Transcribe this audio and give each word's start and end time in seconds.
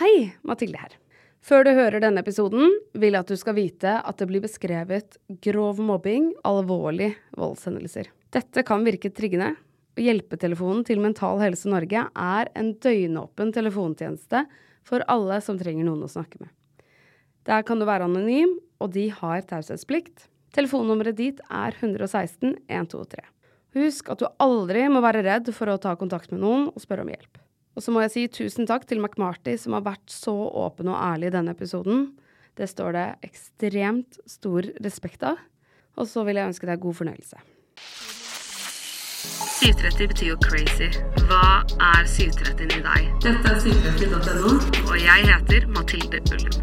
Hei, 0.00 0.32
Mathilde 0.42 0.80
her. 0.80 0.94
Før 1.44 1.62
du 1.62 1.70
hører 1.76 2.00
denne 2.02 2.22
episoden, 2.24 2.72
vil 2.98 3.14
jeg 3.14 3.22
at 3.22 3.28
du 3.30 3.36
skal 3.38 3.54
vite 3.54 3.92
at 4.00 4.18
det 4.18 4.26
blir 4.26 4.42
beskrevet 4.42 5.18
grov 5.44 5.78
mobbing, 5.78 6.32
alvorlige 6.42 7.14
voldshendelser. 7.38 8.08
Dette 8.34 8.64
kan 8.66 8.82
virke 8.82 9.12
triggende, 9.14 9.52
Hjelpetelefonen 9.94 10.82
til 10.88 10.98
Mental 10.98 11.38
Helse 11.38 11.70
Norge 11.70 12.00
er 12.10 12.50
en 12.58 12.72
døgnåpen 12.82 13.52
telefontjeneste 13.54 14.42
for 14.82 15.04
alle 15.06 15.38
som 15.44 15.60
trenger 15.60 15.86
noen 15.86 16.02
å 16.02 16.10
snakke 16.10 16.42
med. 16.42 16.50
Der 17.46 17.62
kan 17.62 17.78
du 17.78 17.86
være 17.86 18.08
anonym, 18.08 18.56
og 18.82 18.90
de 18.96 19.06
har 19.14 19.46
taushetsplikt. 19.46 20.26
Telefonnummeret 20.58 21.20
dit 21.22 21.38
er 21.46 21.78
116 21.78 22.56
123. 22.66 23.22
Husk 23.78 24.10
at 24.10 24.22
du 24.22 24.28
aldri 24.42 24.88
må 24.90 25.02
være 25.04 25.22
redd 25.26 25.54
for 25.54 25.70
å 25.70 25.78
ta 25.78 25.94
kontakt 25.98 26.34
med 26.34 26.42
noen 26.42 26.68
og 26.72 26.82
spørre 26.82 27.06
om 27.06 27.14
hjelp. 27.14 27.43
Og 27.74 27.82
så 27.82 27.90
må 27.94 28.04
jeg 28.04 28.12
si 28.14 28.26
tusen 28.30 28.68
takk 28.70 28.86
til 28.86 29.00
McMarty 29.02 29.56
som 29.58 29.74
har 29.74 29.82
vært 29.86 30.06
så 30.12 30.34
åpen 30.34 30.92
og 30.92 31.00
ærlig 31.00 31.32
i 31.32 31.34
denne 31.34 31.54
episoden. 31.56 32.12
Det 32.54 32.68
står 32.70 32.94
det 32.94 33.06
ekstremt 33.26 34.20
stor 34.30 34.68
respekt 34.84 35.26
av. 35.26 35.42
Og 35.98 36.06
så 36.10 36.22
vil 36.26 36.38
jeg 36.38 36.50
ønske 36.52 36.70
deg 36.70 36.82
god 36.82 36.94
fornøyelse. 37.00 37.38
730 39.64 40.08
betyr 40.10 40.28
jo 40.28 40.38
crazy. 40.44 40.88
Hva 41.26 41.62
er 41.80 42.06
730 42.06 42.78
i 42.78 42.82
deg? 42.84 43.06
Dette 43.24 43.54
er 43.54 43.62
730.no, 43.62 44.58
og 44.90 44.96
jeg 45.00 45.28
heter 45.30 45.66
Mathilde 45.74 46.20
Ullum. 46.34 46.58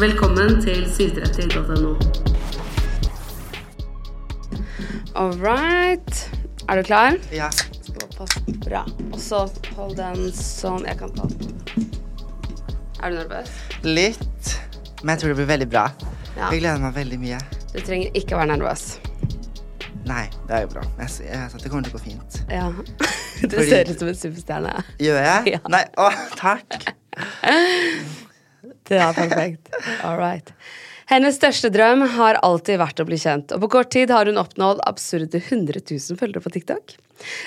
Velkommen 0.00 0.58
til 0.64 0.84
730.no. 0.90 1.94
All 5.14 5.36
right. 5.38 6.26
Er 6.68 6.80
du 6.80 6.82
klar? 6.82 7.20
Ja. 7.32 7.52
Såpass 7.94 8.34
bra. 8.64 8.82
Og 9.12 9.20
så 9.22 9.44
hold 9.76 9.96
den 9.98 10.28
sånn. 10.36 10.84
Jeg 10.88 10.98
kan 11.00 11.12
ta 11.16 11.28
den. 11.30 11.88
Er 13.04 13.10
du 13.12 13.18
nervøs? 13.20 13.50
Litt. 13.84 14.54
Men 15.04 15.14
jeg 15.14 15.22
tror 15.22 15.34
det 15.34 15.38
blir 15.42 15.50
veldig 15.52 15.68
bra. 15.72 15.86
Ja. 16.34 16.48
Jeg 16.50 16.62
gleder 16.64 16.80
meg 16.82 16.94
veldig 16.96 17.18
mye. 17.22 17.40
Du 17.74 17.80
trenger 17.84 18.16
ikke 18.18 18.34
å 18.36 18.40
være 18.42 18.54
nervøs. 18.56 18.84
Nei, 20.04 20.24
det 20.48 20.56
er 20.58 20.64
jo 20.66 20.72
bra. 20.74 20.82
Jeg, 21.00 21.12
jeg, 21.28 21.60
det 21.62 21.70
kommer 21.72 21.86
til 21.86 21.94
å 21.94 21.98
gå 21.98 22.02
fint. 22.10 22.40
Ja. 22.52 22.68
Du 23.44 23.50
Fordi- 23.58 23.66
ser 23.68 23.88
ut 23.90 23.98
som 23.98 24.08
en 24.08 24.14
superstjerne. 24.16 24.72
Gjør 25.02 25.18
jeg? 25.20 25.48
Ja. 25.56 25.58
Nei, 25.74 25.82
å, 26.00 26.06
takk. 26.38 26.76
Det 28.88 28.96
er 29.00 29.12
perfekt. 29.16 29.68
All 30.04 30.16
right. 30.20 30.52
Hennes 31.10 31.36
største 31.36 31.68
drøm 31.72 32.04
har 32.16 32.38
alltid 32.46 32.78
vært 32.80 33.00
å 33.02 33.06
bli 33.08 33.18
kjent, 33.20 33.52
og 33.52 33.64
på 33.64 33.70
kort 33.76 33.90
tid 33.92 34.12
har 34.14 34.28
hun 34.30 34.40
oppnådd 34.40 34.80
absurde 34.88 35.40
100 35.42 35.82
000 35.84 36.20
følgere 36.20 36.44
på 36.44 36.52
TikTok. 36.54 36.94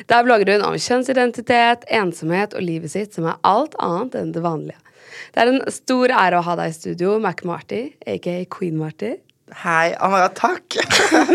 Der 0.09 0.25
blogger 0.25 0.51
hun 0.53 0.65
om 0.67 0.75
kjønnsidentitet, 0.79 1.87
ensomhet 1.89 2.53
og 2.57 2.63
livet 2.65 2.93
sitt, 2.93 3.17
som 3.17 3.25
er 3.31 3.39
alt 3.47 3.73
annet 3.83 4.17
enn 4.19 4.33
det 4.35 4.43
vanlige. 4.45 4.77
Det 5.33 5.41
er 5.43 5.51
en 5.51 5.63
stor 5.73 6.13
ære 6.13 6.39
å 6.39 6.45
ha 6.45 6.55
deg 6.59 6.71
i 6.71 6.75
studio, 6.77 7.15
Mac-Marty, 7.21 7.81
aka 8.09 8.37
Queen 8.53 8.77
Marty. 8.79 9.15
Hei. 9.63 9.93
Amara. 10.03 10.27
takk. 10.35 10.75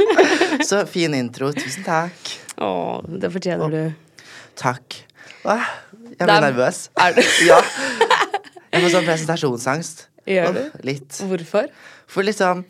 Så 0.68 0.82
fin 0.90 1.14
intro. 1.16 1.48
Tusen 1.56 1.84
takk. 1.86 2.32
Å, 2.60 3.00
det 3.08 3.30
fortjener 3.32 3.72
du. 3.72 4.26
Takk. 4.60 4.98
Hva? 5.42 5.56
jeg 6.12 6.18
blir 6.20 6.34
er- 6.36 6.44
nervøs. 6.50 6.84
Er 7.00 7.16
du? 7.16 7.22
Ja. 7.50 7.58
Jeg 8.72 8.84
får 8.86 8.92
sånn 8.94 9.04
presentasjonsangst. 9.08 10.06
Gjør 10.28 10.54
du? 10.56 10.60
Litt. 10.86 11.18
Hvorfor? 11.28 11.66
For 12.12 12.26
liksom 12.26 12.64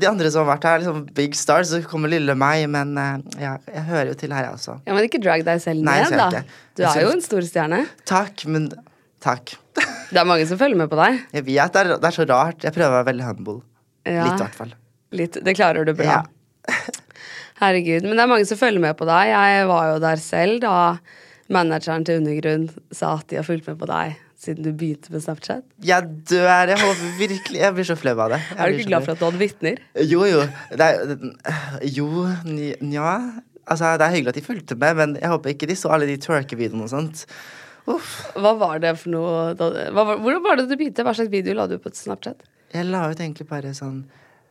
De 0.00 0.08
andre 0.08 0.30
som 0.32 0.42
har 0.42 0.56
vært 0.56 0.66
her, 0.66 0.80
liksom 0.82 1.04
big 1.16 1.36
stars, 1.38 1.70
så 1.70 1.78
kommer 1.86 2.10
lille 2.10 2.34
meg, 2.38 2.64
men 2.72 2.96
eh, 3.00 3.20
ja, 3.40 3.52
jeg 3.70 3.84
hører 3.86 4.10
jo 4.10 4.16
til 4.18 4.34
her, 4.34 4.48
jeg 4.48 4.58
også. 4.58 4.74
Ja, 4.88 4.96
men 4.96 5.06
ikke 5.06 5.20
drag 5.22 5.44
deg 5.46 5.62
selv 5.62 5.86
Nei, 5.86 6.00
ned, 6.02 6.16
da. 6.18 6.42
Du 6.76 6.82
er 6.88 7.04
jo 7.04 7.12
en 7.14 7.22
stor 7.24 7.46
stjerne. 7.46 7.84
Takk, 8.08 8.44
men 8.50 8.66
takk. 9.24 9.54
Det 10.10 10.20
er 10.20 10.26
mange 10.28 10.46
som 10.50 10.58
følger 10.58 10.78
med 10.78 10.90
på 10.90 10.98
deg. 10.98 11.22
Jeg 11.34 11.46
vet 11.46 11.72
det 11.74 11.84
er, 11.84 11.92
det 12.02 12.10
er 12.10 12.14
så 12.14 12.26
rart. 12.28 12.66
Jeg 12.66 12.74
prøver 12.74 12.92
å 12.92 12.98
være 12.98 13.08
veldig 13.12 13.24
humble. 13.26 13.56
Ja. 14.06 14.26
Litt, 14.26 14.36
i 14.36 14.44
hvert 14.44 14.58
fall. 14.58 14.74
Litt, 15.18 15.38
det 15.46 15.54
klarer 15.58 15.86
du 15.86 15.94
bra. 15.98 16.20
Ja. 16.20 16.74
Herregud. 17.62 18.04
Men 18.06 18.18
det 18.18 18.26
er 18.26 18.30
mange 18.30 18.46
som 18.48 18.60
følger 18.60 18.82
med 18.82 18.98
på 18.98 19.08
deg. 19.08 19.32
Jeg 19.32 19.66
var 19.70 19.88
jo 19.92 19.98
der 20.02 20.22
selv 20.22 20.60
da 20.62 20.76
manageren 21.52 22.06
til 22.06 22.20
Undergrunn 22.20 22.68
sa 22.94 23.16
at 23.20 23.26
de 23.30 23.38
har 23.40 23.46
fulgt 23.46 23.66
med 23.70 23.78
på 23.80 23.88
deg 23.90 24.14
siden 24.46 24.64
du 24.66 24.70
begynte 24.72 25.12
med 25.12 25.24
Snapchat. 25.24 25.66
Jeg 25.84 26.08
dør. 26.30 26.70
Jeg 26.72 26.80
håper 26.80 27.12
virkelig 27.18 27.60
Jeg 27.60 27.76
blir 27.76 27.88
så 27.88 27.98
flau 27.98 28.14
av 28.24 28.32
det. 28.34 28.40
Jeg 28.48 28.58
Er 28.58 28.72
du 28.72 28.78
ikke 28.80 28.90
glad 28.92 29.06
for 29.06 29.16
at 29.16 29.20
du 29.20 29.26
hadde 29.28 29.42
vitner? 29.42 29.82
Jo, 30.06 30.24
jo. 30.30 30.40
Det 30.72 30.88
er, 30.88 31.14
jo, 31.98 32.08
nja. 32.80 33.12
Altså, 33.66 33.92
det 33.98 34.06
er 34.06 34.14
hyggelig 34.14 34.34
at 34.34 34.40
de 34.40 34.46
fulgte 34.46 34.78
med, 34.78 34.98
men 35.00 35.16
jeg 35.20 35.32
håper 35.32 35.54
ikke 35.54 35.68
de 35.70 35.76
så 35.78 35.90
alle 35.94 36.06
de 36.08 36.18
twerkevideoene 36.22 36.86
og 36.86 36.92
sånt. 36.92 37.24
Uff. 37.90 38.12
Hva 38.34 38.52
var 38.58 38.80
det 38.82 38.96
for 38.98 39.14
noe 39.14 39.54
da, 39.58 39.70
hva, 39.94 40.16
Hvordan 40.18 40.42
var 40.42 40.58
det 40.58 40.68
du 40.70 40.76
begynte? 40.78 41.04
Hva 41.06 41.14
slags 41.14 41.30
video 41.30 41.54
la 41.54 41.68
du 41.70 41.76
på 41.82 41.92
Snapchat? 41.94 42.46
Jeg 42.74 42.88
la 42.90 43.04
ut 43.10 43.20
egentlig 43.20 43.46
bare 43.50 43.74
sånn 43.76 44.04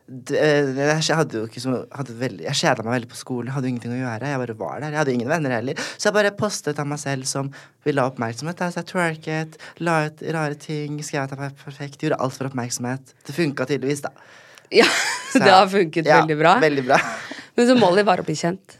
eh, 0.08 0.70
Jeg 1.02 1.18
hadde 1.18 1.40
jo 1.40 1.48
ikke 1.48 1.62
så 1.62 1.72
veldig, 1.96 2.44
Jeg 2.46 2.58
kjeda 2.60 2.84
meg 2.86 2.94
veldig 2.96 3.10
på 3.10 3.18
skolen. 3.18 3.52
Hadde 3.54 3.68
jo 3.68 3.74
ingenting 3.74 3.94
å 3.96 4.00
gjøre. 4.00 4.30
Jeg 4.32 4.42
bare 4.42 4.56
var 4.60 4.80
der. 4.80 4.94
Jeg 4.94 5.00
hadde 5.02 5.14
ingen 5.16 5.30
venner 5.30 5.56
heller. 5.58 5.84
Så 5.96 6.08
jeg 6.08 6.16
bare 6.16 6.32
postet 6.38 6.80
av 6.82 6.88
meg 6.90 7.00
selv 7.02 7.28
som 7.30 7.52
ville 7.86 8.02
ha 8.02 8.12
oppmerksomhet. 8.12 8.58
da. 8.60 8.70
Så 8.72 8.82
jeg 8.82 8.90
twerket, 8.92 9.60
la 9.82 9.98
ut 10.06 10.24
rare 10.36 10.58
ting, 10.60 10.98
skrev 11.02 11.26
at 11.26 11.34
jeg 11.34 11.42
var 11.42 11.54
perfekt. 11.62 12.02
Gjorde 12.02 12.20
alt 12.22 12.36
for 12.38 12.50
oppmerksomhet. 12.50 13.14
Det 13.26 13.36
funka 13.36 13.68
tydeligvis, 13.68 14.04
da. 14.06 14.14
Ja, 14.74 14.88
Så 15.32 15.38
det 15.42 15.52
har 15.52 15.68
funket 15.70 16.08
ja, 16.08 16.20
veldig 16.22 16.38
bra. 16.40 16.56
Veldig 16.62 16.84
bra. 16.88 17.00
Men 17.56 17.68
så 17.68 17.76
målet 17.78 18.06
var 18.06 18.20
å 18.20 18.26
bli 18.26 18.36
kjent. 18.38 18.78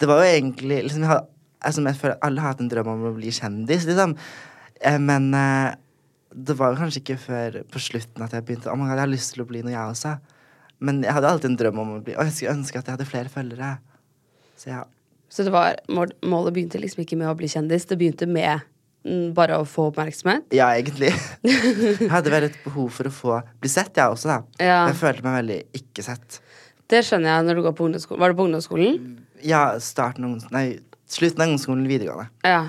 Det 0.00 0.08
var 0.10 0.22
jo 0.22 0.30
egentlig 0.30 0.82
liksom, 0.86 1.04
jeg, 1.06 1.26
altså, 1.62 1.84
jeg 1.86 1.98
føler 2.00 2.18
Alle 2.26 2.42
har 2.42 2.54
hatt 2.54 2.62
en 2.64 2.70
drøm 2.70 2.90
om 2.94 3.06
å 3.10 3.14
bli 3.16 3.30
kjendis, 3.34 3.86
liksom. 3.86 4.16
Eh, 4.82 4.98
men 4.98 5.28
eh, 5.38 5.74
det 6.32 6.56
var 6.58 6.72
jo 6.72 6.80
kanskje 6.80 7.02
ikke 7.02 7.18
før 7.20 7.58
på 7.70 7.82
slutten 7.82 8.24
at 8.24 8.34
jeg 8.34 8.46
begynte 8.46 8.70
Å 8.72 8.76
my 8.78 8.86
god, 8.88 8.96
jeg 8.96 9.04
har 9.04 9.12
lyst 9.12 9.34
til 9.34 9.44
å 9.44 9.48
bli 9.48 9.62
noe, 9.62 9.74
jeg 9.74 9.94
også. 9.94 10.16
Men 10.82 11.02
jeg 11.06 11.14
hadde 11.14 11.30
alltid 11.30 11.52
en 11.52 11.60
drøm 11.60 11.80
om 11.82 11.94
å 11.94 12.00
bli 12.02 12.16
Og 12.18 12.26
jeg 12.26 12.34
skulle 12.36 12.56
ønske 12.56 12.80
at 12.80 12.88
jeg 12.88 12.96
hadde 12.96 13.08
flere 13.08 13.32
følgere. 13.32 13.76
Så 14.58 14.72
ja. 14.72 14.82
Så 15.32 15.46
det 15.46 15.52
var, 15.54 15.78
målet 15.88 16.52
begynte 16.52 16.80
liksom 16.80 17.06
ikke 17.06 17.16
med 17.16 17.30
å 17.30 17.36
bli 17.38 17.48
kjendis, 17.48 17.86
det 17.88 17.96
begynte 17.96 18.26
med 18.28 18.66
mm, 19.06 19.30
bare 19.32 19.56
å 19.56 19.64
få 19.64 19.86
oppmerksomhet. 19.88 20.50
Ja, 20.52 20.66
egentlig. 20.76 21.08
jeg 21.46 22.10
hadde 22.12 22.34
veldig 22.34 22.50
behov 22.66 22.90
for 22.92 23.08
å 23.08 23.12
få 23.16 23.38
bli 23.62 23.70
sett, 23.72 23.96
jeg 23.96 24.12
også, 24.12 24.28
da. 24.28 24.36
Ja. 24.60 24.82
Jeg 24.90 24.98
følte 25.00 25.24
meg 25.24 25.38
veldig 25.38 25.56
ikke 25.80 26.04
sett. 26.04 26.36
Det 26.92 27.00
skjønner 27.08 27.32
jeg 27.32 27.46
når 27.48 27.56
du 27.56 27.62
går 27.64 27.76
på 27.78 27.86
ungdomsskolen. 27.88 28.20
Var 28.20 28.34
det 28.34 28.38
på 28.42 28.46
ungdomsskolen? 28.50 29.00
Ja, 29.40 29.62
starten 29.80 30.26
av 30.26 30.34
ungdoms... 30.34 30.52
Nei, 30.52 30.66
slutten 31.08 31.40
av 31.40 31.48
ungdomsskolen, 31.48 31.88
videregående. 31.88 32.28
Ja. 32.44 32.60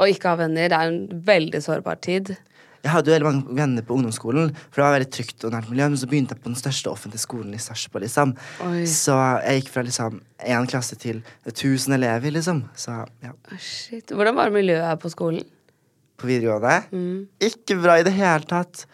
Og 0.00 0.14
ikke 0.14 0.32
ha 0.32 0.40
venner. 0.40 0.72
Det 0.72 0.78
er 0.78 0.94
en 0.94 1.22
veldig 1.28 1.60
sårbar 1.66 2.00
tid. 2.08 2.32
Jeg 2.82 2.90
hadde 2.90 3.10
jo 3.10 3.14
veldig 3.14 3.28
mange 3.28 3.56
venner 3.60 3.84
på 3.86 3.94
ungdomsskolen, 3.94 4.50
for 4.68 4.80
det 4.80 4.84
var 4.86 4.94
veldig 4.96 5.10
trygt 5.14 5.44
og 5.46 5.52
nært 5.54 5.68
miljø. 5.70 5.86
Men 5.92 6.00
så 6.00 6.08
begynte 6.10 6.34
jeg 6.34 6.42
på 6.42 6.50
den 6.50 6.58
største 6.58 6.90
offentlige 6.90 7.22
skolen 7.22 7.54
i 7.54 7.60
Sarpsborg, 7.62 8.02
liksom. 8.08 8.34
Oi. 8.66 8.82
Så 8.90 9.14
jeg 9.46 9.60
gikk 9.62 9.70
fra 9.74 9.84
liksom 9.86 10.18
én 10.42 10.66
klasse 10.70 10.98
til 10.98 11.20
1000 11.46 11.94
elever, 11.98 12.34
liksom. 12.34 12.64
Så 12.74 12.96
ja, 13.22 13.30
Oh, 13.52 13.58
Shit. 13.62 14.10
Hvordan 14.10 14.34
var 14.38 14.50
miljøet 14.54 14.98
på 15.02 15.10
skolen? 15.14 15.44
på 16.22 16.28
videregående. 16.30 16.74
Mm. 16.94 17.22
Ikke 17.42 17.76
bra 17.82 17.98
i 17.98 18.04
det 18.06 18.12
hele 18.14 18.46
tatt. 18.46 18.84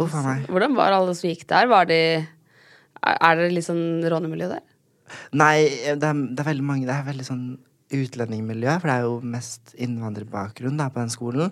Uff 0.00 0.14
a 0.16 0.22
meg. 0.24 0.46
Hvordan 0.48 0.76
var 0.78 0.94
alle 0.96 1.12
som 1.18 1.28
gikk 1.28 1.42
der? 1.50 1.66
Var 1.68 1.88
de 1.90 1.98
Er 3.00 3.16
er 3.20 3.36
det 3.36 3.50
litt 3.52 3.66
sånn 3.66 4.00
rånemiljø 4.04 4.48
der? 4.48 4.62
Nei, 5.34 5.66
det 5.98 6.06
er, 6.06 6.14
det 6.30 6.40
er 6.40 6.46
veldig 6.46 6.64
mange 6.64 6.86
Det 6.86 6.94
er 6.94 7.06
veldig 7.08 7.26
sånn 7.26 7.44
utlendingmiljø, 7.90 8.76
for 8.78 8.86
det 8.86 8.96
er 8.96 9.06
jo 9.08 9.14
mest 9.26 9.72
innvandrerbakgrunn 9.82 10.76
da, 10.78 10.86
på 10.94 11.00
den 11.02 11.10
skolen. 11.10 11.50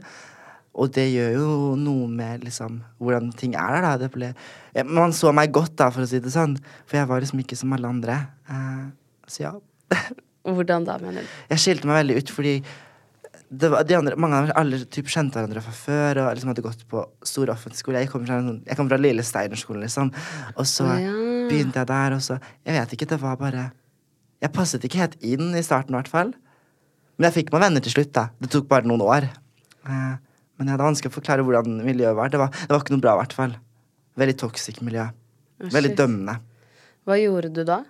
Og 0.78 0.92
det 0.94 1.08
gjør 1.10 1.32
jo 1.34 1.52
noe 1.80 2.06
med 2.10 2.44
liksom 2.46 2.80
hvordan 3.02 3.32
ting 3.38 3.56
er 3.58 3.74
der, 3.74 3.84
da. 3.84 3.94
Det 3.98 4.10
ble, 4.14 4.32
man 4.86 5.14
så 5.16 5.32
meg 5.34 5.50
godt, 5.54 5.74
da, 5.80 5.90
for 5.94 6.04
å 6.04 6.10
si 6.10 6.20
det 6.22 6.32
sånn. 6.34 6.54
For 6.86 7.00
jeg 7.00 7.10
var 7.10 7.24
liksom 7.24 7.42
ikke 7.42 7.58
som 7.58 7.74
alle 7.74 7.90
andre. 7.90 8.20
Eh, 8.48 8.84
så 9.28 9.48
ja. 9.48 9.54
Hvordan 10.48 10.86
da, 10.86 10.98
mener 11.02 11.26
du? 11.26 11.32
Jeg 11.50 11.64
skilte 11.64 11.90
meg 11.90 11.98
veldig 12.02 12.20
ut 12.22 12.30
fordi 12.32 12.52
det 13.48 13.70
var, 13.72 13.84
de 13.88 13.96
andre, 13.96 14.16
mange 14.20 14.36
av 14.36 14.48
dem 14.48 14.56
alle 14.60 14.78
typ 14.92 15.08
kjente 15.08 15.38
hverandre 15.38 15.62
fra 15.64 15.72
før 15.72 16.20
og 16.22 16.34
liksom 16.36 16.50
hadde 16.52 16.64
gått 16.66 16.82
på 16.90 17.02
stor 17.26 17.52
offentlig 17.54 17.80
skole. 17.80 18.02
Jeg 18.04 18.10
kom 18.12 18.26
fra, 18.26 18.40
sånn- 18.44 18.60
jeg 18.66 18.76
kom 18.76 18.90
fra 18.90 18.98
lille 19.00 19.24
Steinerskolen, 19.24 19.82
liksom. 19.86 20.12
Og 20.54 20.68
så 20.68 20.84
ja. 21.00 21.14
begynte 21.48 21.80
jeg 21.80 21.88
der, 21.88 22.16
og 22.16 22.20
så 22.24 22.38
Jeg 22.66 22.76
vet 22.76 22.92
ikke, 22.92 23.08
det 23.08 23.20
var 23.22 23.36
bare 23.40 23.70
Jeg 24.42 24.52
passet 24.52 24.84
ikke 24.84 25.00
helt 25.00 25.16
inn 25.24 25.54
i 25.56 25.64
starten, 25.64 25.96
i 25.96 25.98
hvert 25.98 26.12
fall. 26.12 26.34
Men 27.16 27.30
jeg 27.30 27.40
fikk 27.40 27.52
meg 27.52 27.64
venner 27.64 27.82
til 27.82 27.96
slutt, 27.96 28.12
da. 28.14 28.28
Det 28.38 28.50
tok 28.52 28.68
bare 28.68 28.86
noen 28.86 29.02
år. 29.02 29.26
Eh, 29.88 30.16
men 30.58 30.68
jeg 30.70 30.74
er 30.76 30.82
vanskelig 30.82 31.12
å 31.12 31.16
forklare 31.18 31.44
hvordan 31.46 31.80
miljøet 31.86 32.18
var. 32.18 32.32
Det 32.34 32.40
var, 32.42 32.50
det 32.54 32.72
var 32.72 32.82
ikke 32.82 32.96
noe 32.96 33.04
bra, 33.04 33.14
i 33.14 33.22
hvert 33.22 33.36
fall. 33.38 33.54
Veldig 34.18 34.38
toxic 34.42 34.82
miljø. 34.82 35.06
Oh, 35.62 35.70
Veldig 35.74 35.94
dømmende. 35.98 36.40
Hva 37.06 37.16
gjorde 37.18 37.52
du 37.54 37.62
da? 37.66 37.84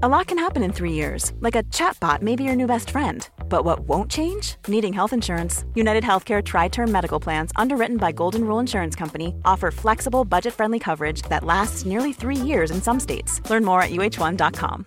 A 0.00 0.06
lot 0.06 0.28
can 0.28 0.38
happen 0.38 0.62
in 0.62 0.72
three 0.72 0.92
years, 0.92 1.32
like 1.40 1.56
a 1.56 1.64
chatbot 1.64 2.22
may 2.22 2.36
be 2.36 2.44
your 2.44 2.54
new 2.54 2.68
best 2.68 2.90
friend. 2.90 3.28
But 3.48 3.64
what 3.64 3.80
won't 3.80 4.10
change? 4.10 4.54
Needing 4.68 4.92
health 4.92 5.12
insurance. 5.12 5.64
United 5.74 6.04
Healthcare 6.04 6.44
Tri 6.44 6.68
Term 6.68 6.92
Medical 6.92 7.18
Plans, 7.18 7.50
underwritten 7.56 7.96
by 7.96 8.12
Golden 8.12 8.44
Rule 8.44 8.60
Insurance 8.60 8.94
Company, 8.94 9.34
offer 9.44 9.72
flexible, 9.72 10.24
budget 10.24 10.54
friendly 10.54 10.78
coverage 10.78 11.22
that 11.22 11.42
lasts 11.42 11.84
nearly 11.84 12.12
three 12.12 12.36
years 12.36 12.70
in 12.70 12.80
some 12.80 13.00
states. 13.00 13.40
Learn 13.50 13.64
more 13.64 13.82
at 13.82 13.90
uh1.com. 13.90 14.86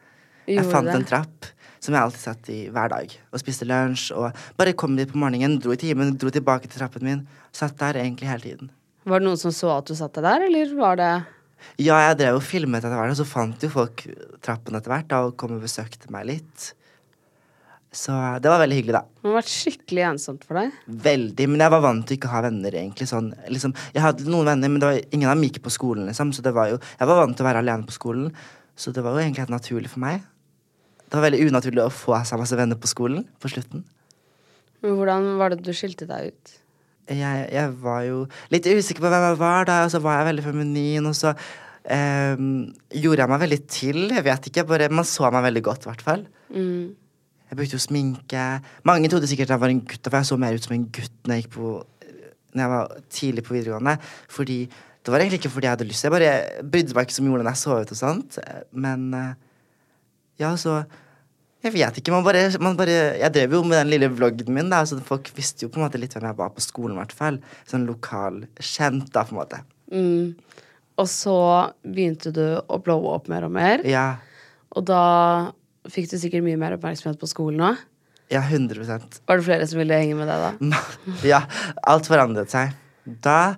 Jeg 0.57 0.69
fant 0.71 0.89
det. 0.89 0.97
en 0.99 1.07
trapp 1.07 1.49
som 1.81 1.95
jeg 1.95 2.01
alltid 2.01 2.21
satt 2.21 2.49
i 2.53 2.59
hver 2.73 2.91
dag. 2.93 3.13
Og 3.33 3.41
spiste 3.41 3.65
lunsj 3.65 4.11
og 4.13 4.43
bare 4.59 4.75
kom 4.77 4.97
dit 4.99 5.09
på 5.09 5.19
morgenen, 5.21 5.57
dro 5.61 5.73
i 5.73 5.79
timen, 5.81 6.13
dro 6.19 6.29
tilbake 6.33 6.69
til 6.69 6.81
trappen 6.81 7.07
min. 7.07 7.23
Satt 7.55 7.79
der 7.81 8.01
egentlig 8.03 8.29
hele 8.29 8.45
tiden. 8.45 8.73
Var 9.09 9.21
det 9.21 9.27
noen 9.27 9.39
som 9.41 9.53
så 9.55 9.71
at 9.79 9.87
du 9.89 9.95
satt 9.97 10.13
deg 10.19 10.27
der, 10.27 10.45
eller 10.45 10.75
var 10.77 10.99
det 10.99 11.13
Ja, 11.81 11.97
jeg 12.07 12.19
drev 12.21 12.37
og 12.37 12.45
filmet 12.45 12.81
etter 12.81 12.93
hvert, 12.97 13.13
og 13.13 13.17
så 13.17 13.25
fant 13.25 13.65
jo 13.65 13.69
folk 13.73 14.05
trappen 14.45 14.77
etter 14.77 14.93
hvert 14.93 15.09
da, 15.09 15.23
og 15.25 15.35
kom 15.37 15.57
og 15.57 15.65
besøkte 15.65 16.09
meg 16.13 16.27
litt. 16.29 16.71
Så 17.91 18.13
det 18.39 18.47
var 18.47 18.61
veldig 18.61 18.77
hyggelig, 18.77 18.95
da. 18.95 19.01
Det 19.19 19.27
har 19.27 19.35
vært 19.35 19.51
skikkelig 19.51 20.03
ensomt 20.13 20.45
for 20.47 20.61
deg. 20.61 20.75
Veldig. 20.87 21.47
Men 21.51 21.63
jeg 21.65 21.73
var 21.73 21.83
vant 21.83 22.05
til 22.07 22.15
ikke 22.15 22.29
å 22.29 22.35
ha 22.37 22.43
venner, 22.45 22.77
egentlig. 22.79 23.07
Sånn, 23.09 23.33
liksom, 23.51 23.73
jeg 23.91 24.05
hadde 24.05 24.29
noen 24.31 24.47
venner, 24.47 24.71
men 24.71 24.79
det 24.79 24.87
var, 24.87 24.99
ingen 25.11 25.27
av 25.27 25.35
dem 25.35 25.43
gikk 25.49 25.59
på 25.65 25.73
skolen, 25.75 26.05
liksom. 26.07 26.31
Så 26.31 26.45
det 26.45 26.53
var 26.55 26.71
jo, 26.71 26.79
jeg 27.01 27.09
var 27.09 27.19
vant 27.19 27.35
til 27.35 27.43
å 27.43 27.49
være 27.49 27.63
alene 27.65 27.89
på 27.89 27.97
skolen, 27.97 28.29
så 28.79 28.93
det 28.95 29.03
var 29.03 29.17
jo 29.17 29.25
egentlig 29.25 29.43
helt 29.43 29.57
naturlig 29.57 29.91
for 29.91 30.05
meg. 30.05 30.23
Det 31.11 31.19
var 31.19 31.27
veldig 31.27 31.49
unaturlig 31.51 31.83
å 31.83 31.91
få 31.91 32.15
seg 32.23 32.39
masse 32.39 32.55
venner 32.55 32.79
på 32.79 32.87
skolen 32.87 33.25
på 33.43 33.51
slutten. 33.51 33.83
Men 34.81 34.95
hvordan 34.95 35.25
var 35.41 35.51
det 35.51 35.65
du 35.65 35.73
skilte 35.75 36.07
deg 36.07 36.31
ut? 36.31 36.53
Jeg, 37.11 37.41
jeg 37.51 37.73
var 37.81 38.05
jo 38.05 38.21
litt 38.53 38.69
usikker 38.69 39.03
på 39.03 39.11
hvem 39.11 39.25
jeg 39.25 39.39
var 39.41 39.67
da, 39.67 39.81
og 39.83 39.91
så 39.91 39.99
var 39.99 40.21
jeg 40.21 40.29
veldig 40.29 40.45
feminin, 40.45 41.09
og 41.09 41.17
så 41.17 41.33
ehm, 41.91 42.71
gjorde 42.95 43.25
jeg 43.25 43.31
meg 43.33 43.43
veldig 43.43 43.59
til. 43.75 43.99
Jeg 44.15 44.25
vet 44.29 44.47
ikke, 44.47 44.65
bare 44.69 44.87
Man 44.93 45.09
så 45.09 45.27
meg 45.35 45.43
veldig 45.49 45.65
godt, 45.67 45.83
i 45.83 45.91
hvert 45.91 46.05
fall. 46.05 46.23
Mm. 46.47 46.95
Jeg 47.51 47.59
brukte 47.59 47.75
jo 47.75 47.83
sminke. 47.83 48.45
Mange 48.87 49.11
trodde 49.11 49.27
sikkert 49.27 49.51
jeg 49.51 49.65
var 49.65 49.73
en 49.73 49.83
gutt, 49.83 50.07
for 50.07 50.21
jeg 50.21 50.31
så 50.31 50.39
mer 50.39 50.55
ut 50.55 50.69
som 50.69 50.77
en 50.77 50.87
gutt 50.95 51.27
når 51.27 51.41
jeg, 51.41 51.51
på, 51.51 51.75
når 52.55 52.63
jeg 52.63 52.73
var 52.77 52.97
tidlig 53.19 53.43
på 53.43 53.57
videregående. 53.57 53.97
Fordi 54.31 54.61
Det 55.01 55.09
var 55.09 55.17
egentlig 55.17 55.39
ikke 55.41 55.49
fordi 55.49 55.65
jeg 55.65 55.73
hadde 55.73 55.85
lyst. 55.89 56.03
Jeg 56.05 56.13
bare 56.13 56.33
brydde 56.61 56.93
meg 56.93 57.07
ikke 57.07 57.13
så 57.15 57.23
mye 57.23 57.31
om 57.31 57.33
hvordan 57.33 57.47
jeg 57.49 57.57
så 57.57 57.77
ut 57.81 57.91
og 57.91 57.97
sånt. 57.97 58.35
Men 58.71 59.07
eh, 59.17 59.31
ja, 60.41 60.55
så 60.59 60.81
Jeg 61.61 61.75
vet 61.75 61.97
ikke. 62.01 62.09
Man 62.09 62.23
bare, 62.25 62.47
man 62.57 62.73
bare 62.79 62.93
Jeg 63.21 63.29
drev 63.35 63.51
jo 63.53 63.59
med 63.63 63.77
den 63.83 63.91
lille 63.93 64.07
vloggen 64.09 64.49
min, 64.55 64.69
da, 64.73 64.79
så 64.89 64.97
folk 65.05 65.29
visste 65.37 65.67
jo 65.67 65.69
på 65.69 65.77
en 65.77 65.85
måte 65.85 65.99
litt 66.01 66.15
hvem 66.17 66.25
jeg 66.25 66.37
var 66.39 66.49
på 66.55 66.63
skolen, 66.65 66.95
i 66.97 67.01
hvert 67.03 67.13
fall. 67.13 67.37
Sånn 67.69 67.85
lokal 67.85 68.39
kjent, 68.57 69.11
da, 69.13 69.21
på 69.27 69.35
en 69.35 69.41
måte. 69.43 69.59
Mm. 69.93 70.31
Og 71.01 71.07
så 71.09 71.35
begynte 71.85 72.33
du 72.33 72.43
å 72.65 72.79
blowe 72.81 73.13
opp 73.13 73.29
mer 73.31 73.45
og 73.45 73.53
mer, 73.53 73.85
Ja. 73.85 74.07
og 74.75 74.85
da 74.89 75.03
fikk 75.89 76.09
du 76.11 76.17
sikkert 76.17 76.43
mye 76.45 76.57
mer 76.61 76.75
oppmerksomhet 76.77 77.21
på 77.21 77.29
skolen 77.29 77.61
òg. 77.71 77.77
Ja, 78.31 78.41
100 78.41 78.81
Var 79.27 79.37
det 79.37 79.43
flere 79.45 79.65
som 79.67 79.79
ville 79.81 79.97
henge 79.97 80.15
med 80.15 80.29
deg 80.31 80.41
da? 80.41 80.81
Ja, 81.33 81.41
alt 81.83 82.07
forandret 82.07 82.49
seg. 82.53 82.73
Da 83.05 83.55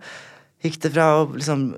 gikk 0.64 0.80
det 0.82 0.94
fra 0.96 1.10
å 1.20 1.28
liksom 1.34 1.74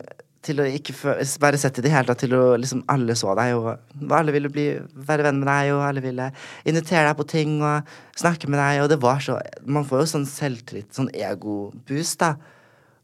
til 0.46 0.62
å 0.62 0.66
ikke 0.70 0.94
være 1.42 1.60
sett 1.60 1.80
i 1.80 1.84
det 1.86 1.92
hele 1.94 2.08
tatt, 2.10 2.22
til 2.24 2.36
å 2.38 2.56
liksom 2.60 2.84
alle 2.92 3.16
så 3.18 3.34
deg, 3.38 3.56
og 3.58 4.12
alle 4.14 4.34
ville 4.36 4.52
bli, 4.54 4.66
være 5.08 5.26
venn 5.28 5.40
med 5.42 5.50
deg, 5.50 5.72
og 5.76 5.86
alle 5.88 6.04
ville 6.04 6.28
invitere 6.64 7.08
deg 7.10 7.18
på 7.20 7.28
ting 7.30 7.56
og 7.60 7.96
snakke 8.18 8.50
med 8.52 8.62
deg, 8.62 8.84
og 8.84 8.92
det 8.92 9.00
var 9.04 9.24
så 9.24 9.40
Man 9.66 9.88
får 9.88 10.04
jo 10.04 10.12
sånn 10.14 10.28
selvtillit, 10.30 10.92
sånn 10.96 11.10
ego-boost, 11.14 12.20
da, 12.22 12.36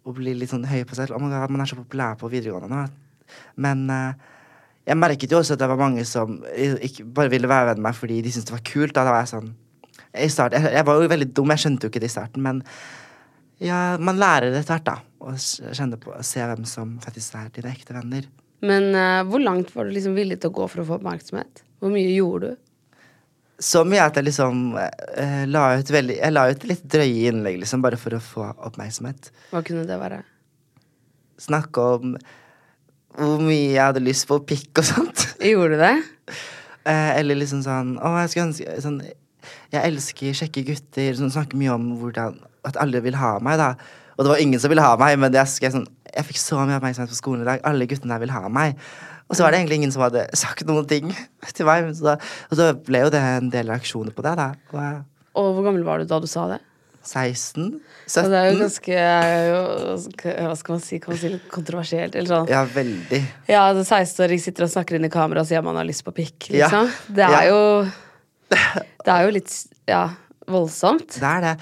og 0.06 0.18
blir 0.18 0.38
litt 0.38 0.54
sånn 0.54 0.68
høy 0.70 0.84
på 0.86 0.98
seg 0.98 1.08
selv. 1.08 1.18
Oh 1.18 1.24
my 1.24 1.32
God, 1.34 1.54
man 1.54 1.66
er 1.66 1.72
så 1.72 1.80
populær 1.80 2.18
på 2.22 2.30
videregående 2.32 2.72
nå. 2.72 2.86
Men 3.64 3.84
uh, 3.90 4.14
jeg 4.88 4.98
merket 4.98 5.32
jo 5.32 5.40
også 5.42 5.56
at 5.56 5.62
det 5.62 5.70
var 5.72 5.80
mange 5.80 6.06
som 6.10 6.40
ikke 6.58 7.06
bare 7.06 7.32
ville 7.34 7.50
være 7.50 7.72
venn 7.72 7.82
med 7.82 7.90
meg 7.90 8.00
fordi 8.00 8.18
de 8.26 8.32
syntes 8.34 8.50
det 8.50 8.58
var 8.58 8.66
kult. 8.66 8.96
Da, 8.96 9.06
da 9.06 9.14
var 9.14 9.24
jeg 9.26 9.34
sånn 9.36 9.54
i 10.12 10.28
start, 10.28 10.58
jeg, 10.58 10.74
jeg 10.76 10.88
var 10.88 11.00
jo 11.00 11.12
veldig 11.12 11.30
dum, 11.32 11.54
jeg 11.54 11.64
skjønte 11.64 11.88
jo 11.88 11.92
ikke 11.92 12.02
det 12.04 12.10
i 12.10 12.12
starten, 12.12 12.44
men 12.44 12.58
ja, 13.64 13.78
man 14.02 14.20
lærer 14.20 14.52
etter 14.52 14.74
hvert, 14.74 14.90
da. 14.90 15.11
Og 15.22 15.38
kjenne 15.38 16.00
på, 16.02 16.14
se 16.26 16.42
hvem 16.42 16.66
som 16.66 16.96
faktisk 17.04 17.36
er 17.38 17.52
dine 17.54 17.74
ekte 17.76 17.94
venner. 17.94 18.26
Men 18.66 18.92
uh, 18.94 19.22
hvor 19.30 19.42
langt 19.42 19.72
var 19.76 19.86
du 19.86 19.94
liksom 19.96 20.18
villig 20.18 20.40
til 20.42 20.52
å 20.52 20.58
gå 20.62 20.68
for 20.70 20.84
å 20.84 20.88
få 20.88 20.98
oppmerksomhet? 21.00 21.64
Hvor 21.82 21.94
mye 21.94 22.12
gjorde 22.14 22.52
du? 22.52 22.68
Så 23.62 23.84
mye 23.86 24.02
at 24.10 24.18
jeg 24.18 24.26
liksom 24.26 24.74
uh, 24.74 25.44
la 25.50 25.64
ut 25.78 25.90
veldig 25.94 26.16
Jeg 26.18 26.34
la 26.34 26.48
ut 26.50 26.64
litt 26.66 26.86
drøye 26.90 27.30
innlegg, 27.30 27.60
liksom, 27.62 27.84
bare 27.86 28.00
for 28.02 28.18
å 28.18 28.22
få 28.22 28.48
oppmerksomhet. 28.70 29.30
Hva 29.54 29.62
kunne 29.66 29.86
det 29.90 29.98
være? 30.02 30.22
Snakke 31.42 31.88
om 31.96 32.16
hvor 33.18 33.42
mye 33.44 33.74
jeg 33.74 33.84
hadde 33.84 34.04
lyst 34.06 34.28
på 34.30 34.38
pikk 34.48 34.82
og 34.82 34.88
sånt. 34.88 35.26
Gjorde 35.44 35.78
du 35.78 35.82
det? 35.84 35.96
Uh, 36.88 37.12
eller 37.20 37.38
liksom 37.38 37.64
sånn 37.66 37.98
Å, 38.00 38.14
jeg 38.24 38.32
skulle 38.32 38.48
ønske 38.50 38.78
sånn, 38.86 39.02
Jeg 39.74 39.82
elsker 39.82 40.38
kjekke 40.42 40.66
gutter. 40.70 41.18
Sånn, 41.18 41.34
snakker 41.34 41.60
mye 41.60 41.74
om 41.76 41.90
hvordan 42.02 42.40
At 42.68 42.78
alle 42.82 43.02
vil 43.04 43.18
ha 43.20 43.36
meg, 43.44 43.60
da. 43.62 43.74
Og 44.22 44.28
det 44.28 44.36
var 44.36 44.42
ingen 44.44 44.62
som 44.62 44.70
ville 44.70 44.84
ha 44.86 44.94
meg, 45.02 45.16
men 45.18 45.34
jeg, 45.34 45.72
sånn, 45.74 45.88
jeg 46.14 46.28
fikk 46.28 46.38
så 46.38 46.60
mye 46.62 46.78
oppmerksomhet 46.78 47.10
på 47.10 47.18
skolen 47.18 47.42
i 47.42 47.48
dag. 47.48 47.64
Alle 47.66 47.88
guttene 47.90 48.14
der 48.14 48.22
vil 48.22 48.34
ha 48.36 48.44
meg. 48.54 48.78
Og 49.32 49.34
så 49.34 49.42
var 49.46 49.50
det 49.56 49.62
egentlig 49.64 49.80
ingen 49.82 49.94
som 49.96 50.04
hadde 50.06 50.28
sagt 50.38 50.62
noen 50.70 50.86
ting 50.86 51.10
til 51.58 51.66
meg. 51.66 51.90
Da, 51.98 52.18
og 52.52 52.60
så 52.60 52.68
ble 52.86 53.02
jo 53.08 53.10
det 53.16 53.22
en 53.32 53.50
del 53.50 53.72
reaksjoner 53.74 54.14
på 54.14 54.22
det, 54.28 54.36
da. 54.38 54.52
Og 54.76 54.78
jeg, 54.84 55.00
Og 55.42 55.56
hvor 55.56 55.66
gammel 55.72 55.88
var 55.88 56.04
du 56.04 56.06
da 56.06 56.20
du 56.22 56.28
sa 56.30 56.46
det? 56.52 56.60
16? 57.02 57.80
Og 58.22 58.28
det 58.30 58.38
er 58.38 58.52
jo 58.52 58.58
ganske 58.60 58.98
jo, 59.50 59.62
Hva 60.22 60.52
skal 60.60 60.76
man 60.76 60.84
si? 60.86 61.00
Kan 61.02 61.16
man 61.16 61.20
si 61.24 61.32
litt 61.34 61.48
kontroversielt? 61.50 62.14
Eller 62.14 62.30
sånn. 62.30 62.52
Ja, 62.52 62.62
veldig. 62.76 63.22
Ja, 63.50 63.64
en 63.74 63.82
16-åring 63.82 64.44
sitter 64.44 64.68
og 64.68 64.74
snakker 64.76 65.00
inn 65.00 65.08
i 65.08 65.10
kamera 65.10 65.42
og 65.42 65.50
sier 65.50 65.64
man 65.66 65.80
har 65.82 65.88
lyst 65.90 66.06
på 66.06 66.14
pikk, 66.14 66.52
Ja. 66.54 66.68
liksom. 66.70 66.92
Det 67.18 67.26
er 67.26 67.38
Ja. 67.40 67.42
jo 67.50 67.92
Det 69.02 69.10
er 69.16 69.24
jo 69.26 69.34
litt 69.34 69.56
ja, 69.90 70.04
voldsomt. 70.46 71.18
Det 71.18 71.24
er 71.26 71.42
det. 71.48 71.56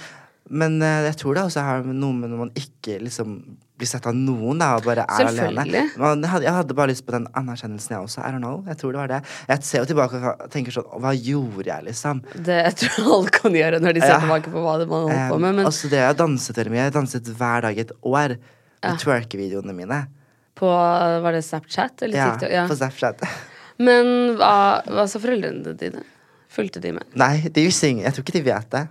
Men 0.49 0.81
eh, 0.81 1.03
jeg 1.09 1.17
tror 1.21 1.35
det 1.37 1.43
også 1.45 1.61
har 1.65 1.83
noe 1.85 2.13
med 2.17 2.31
når 2.31 2.39
man 2.47 2.51
ikke 2.57 2.95
liksom 3.05 3.35
blir 3.79 3.87
sett 3.87 4.03
av 4.09 4.15
noen, 4.17 4.57
da, 4.59 4.73
og 4.75 4.83
bare 4.83 5.05
er 5.07 5.27
alene. 5.29 5.83
Man, 5.95 6.19
jeg, 6.25 6.29
hadde, 6.33 6.45
jeg 6.49 6.75
bare 6.75 6.91
lyst 6.91 7.05
på 7.07 7.13
den 7.15 7.27
anerkjennelsen, 7.39 7.93
jeg 7.95 8.03
også. 8.09 8.19
I 8.27 8.31
don't 8.33 8.41
know. 8.43 8.57
Jeg 8.67 8.75
tror 8.81 8.91
det 8.91 8.99
var 8.99 9.11
det. 9.13 9.19
Jeg 9.47 9.63
ser 9.69 9.83
jo 9.85 9.87
tilbake 9.93 10.19
og 10.19 10.41
tenker 10.51 10.75
sånn 10.75 10.89
Hva 10.99 11.13
gjorde 11.15 11.69
jeg, 11.69 11.85
liksom? 11.87 12.19
Det 12.35 12.57
tror 12.81 12.97
jeg 12.97 13.05
alle 13.15 13.33
kan 13.37 13.55
gjøre 13.61 13.79
når 13.85 13.95
de 13.95 14.01
ser 14.03 14.11
Ja. 14.15 14.19
tilbake 14.25 14.51
på 14.51 14.63
hva 14.65 14.73
de 14.81 14.89
man 14.89 15.05
holdt 15.07 15.29
på 15.31 15.37
Um, 15.37 15.45
med. 15.45 15.55
Men 15.61 15.65
Altså, 15.69 15.87
det 15.93 16.01
jeg 16.01 16.17
danset 16.19 16.59
veldig 16.59 16.73
mye. 16.75 16.83
Jeg 16.89 16.95
danset 16.97 17.31
hver 17.39 17.61
dag 17.69 17.77
i 17.79 17.85
et 17.85 17.95
år. 18.03 18.35
Ja. 18.83 18.95
Twerkevideoene 19.05 19.73
mine. 19.75 20.01
på 20.59 20.67
Var 21.23 21.31
det 21.31 21.43
Snapchat 21.47 22.01
eller 22.03 22.17
Ja, 22.17 22.29
TikTok? 22.33 22.51
Ja. 22.51 22.67
på 22.67 22.75
Snapchat. 22.75 23.23
Men 23.87 24.35
hva, 24.35 24.81
hva 24.91 25.07
sa 25.07 25.19
foreldrene 25.23 25.71
dine? 25.79 26.03
Fulgte 26.51 26.81
de 26.83 26.91
med? 26.97 27.05
Nei, 27.15 27.47
de 27.47 27.63
visste 27.63 27.87
ingen. 27.87 28.03
Jeg 28.03 28.11
tror 28.17 28.25
ikke 28.27 28.35
de 28.41 28.47
vet 28.51 28.69
det. 28.75 28.87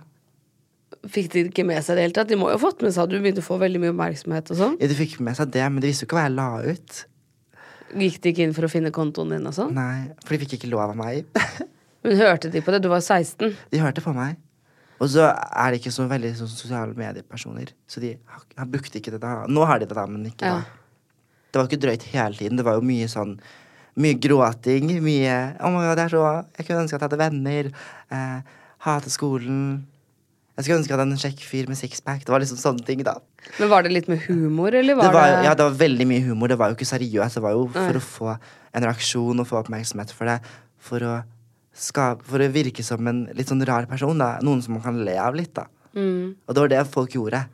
Fikk 1.07 1.29
de 1.31 1.45
ikke 1.47 1.63
med 1.63 1.79
seg 1.85 1.95
det 1.95 2.03
hele 2.07 2.15
tatt? 2.17 2.27
De 2.27 2.35
må 2.35 2.49
jo 2.51 2.57
ha 2.57 2.61
fått 2.61 2.81
med 2.83 2.91
seg 2.91 3.05
at 3.05 3.11
du 3.13 3.19
begynte 3.21 3.39
å 3.39 3.45
få 3.45 3.55
veldig 3.61 3.79
mye 3.79 3.93
oppmerksomhet 3.93 4.51
og 4.51 4.57
sånn. 4.59 4.75
Ja, 4.81 4.89
de 4.91 4.97
fikk 4.97 5.19
med 5.23 5.37
seg 5.37 5.53
det, 5.53 5.63
men 5.71 5.79
de 5.83 5.87
visste 5.91 6.03
jo 6.03 6.09
ikke 6.09 6.17
hva 6.19 6.25
jeg 6.27 6.35
la 6.35 6.49
ut. 6.67 6.99
Gikk 8.03 8.19
de 8.21 8.33
ikke 8.33 8.43
inn 8.45 8.53
for 8.57 8.67
å 8.67 8.71
finne 8.71 8.91
kontoen 8.93 9.31
din 9.33 9.47
og 9.49 9.55
sånn? 9.55 9.71
Nei, 9.77 10.09
For 10.25 10.35
de 10.35 10.41
fikk 10.43 10.57
ikke 10.59 10.71
lov 10.73 10.83
av 10.91 10.97
meg. 10.99 11.25
Men 12.03 12.19
hørte 12.19 12.51
de 12.51 12.61
på 12.63 12.71
det? 12.71 12.81
Du 12.83 12.89
var 12.91 13.01
16. 13.03 13.55
De 13.71 13.81
hørte 13.81 14.03
på 14.03 14.13
meg. 14.15 14.37
Og 14.99 15.07
så 15.11 15.29
er 15.31 15.71
de 15.71 15.79
ikke 15.79 15.91
så 15.95 16.05
veldig 16.11 16.33
sånn 16.37 16.51
sosiale 16.51 16.95
mediepersoner. 16.95 17.71
Så 17.87 18.03
de 18.03 18.13
har, 18.27 18.67
brukte 18.67 18.99
ikke 18.99 19.13
det 19.15 19.21
da. 19.23 19.45
Nå 19.51 19.63
har 19.67 19.79
de 19.79 19.87
det, 19.87 19.95
da, 19.95 20.05
men 20.07 20.27
ikke 20.27 20.47
Ja. 20.47 20.59
da. 20.59 20.77
Det 21.49 21.57
var 21.59 21.67
ikke 21.69 21.81
drøyt 21.81 22.03
hele 22.11 22.37
tiden. 22.37 22.59
Det 22.59 22.65
var 22.67 22.75
jo 22.77 22.85
mye 22.85 23.07
sånn 23.09 23.39
mye 23.99 24.19
gråting. 24.21 24.91
Mye 25.03 25.37
oh 25.65 25.71
God, 25.79 25.95
det 25.97 26.03
er 26.05 26.13
så, 26.13 26.25
Jeg 26.57 26.67
kunne 26.67 26.83
ønske 26.83 26.95
at 26.99 27.01
jeg 27.01 27.09
hadde 27.09 27.23
venner. 27.23 27.71
Eh, 28.11 28.41
hate 28.85 29.09
skolen. 29.09 29.87
Jeg 30.59 30.65
skulle 30.65 30.77
ønske 30.81 30.91
jeg 30.91 30.99
hadde 30.99 31.13
en 31.15 31.19
kjekk 31.21 31.43
fyr 31.47 31.67
med 31.71 31.77
sixpack. 31.79 32.23
Det 32.27 32.33
var 32.33 32.41
liksom 32.43 32.57
sånne 32.59 32.83
ting, 32.83 32.99
da. 33.07 33.13
Men 33.61 33.69
var 33.71 33.85
det 33.85 33.93
litt 33.93 34.09
med 34.11 34.19
humor, 34.25 34.75
eller 34.75 34.97
var 34.99 35.07
Det 35.07 35.15
var, 35.15 35.27
det 35.31 35.45
ja, 35.47 35.53
det 35.55 35.67
var 35.69 35.77
veldig 35.79 36.07
mye 36.09 36.23
humor. 36.25 36.51
Det 36.51 36.57
var 36.59 36.73
jo 36.73 36.75
ikke 36.75 36.87
seriøst. 36.89 37.37
Det 37.39 37.43
var 37.45 37.53
jo 37.55 37.61
for 37.71 37.95
Nei. 37.95 38.01
å 38.01 38.03
få 38.03 38.33
en 38.75 38.87
reaksjon 38.89 39.39
og 39.39 39.47
få 39.47 39.61
oppmerksomhet 39.61 40.11
for 40.11 40.27
det. 40.27 40.35
For 40.83 41.05
å, 41.07 41.13
skape, 41.71 42.27
for 42.27 42.43
å 42.43 42.49
virke 42.51 42.83
som 42.83 43.07
en 43.07 43.23
litt 43.39 43.47
sånn 43.47 43.63
rar 43.63 43.87
person. 43.87 44.19
da 44.19 44.33
Noen 44.43 44.59
som 44.65 44.75
man 44.75 44.83
kan 44.83 44.99
le 45.07 45.15
av 45.15 45.39
litt. 45.39 45.53
da 45.55 45.69
mm. 45.95 46.43
Og 46.43 46.51
det 46.51 46.65
var 46.65 46.75
det 46.75 46.85
folk 46.91 47.15
gjorde. 47.15 47.45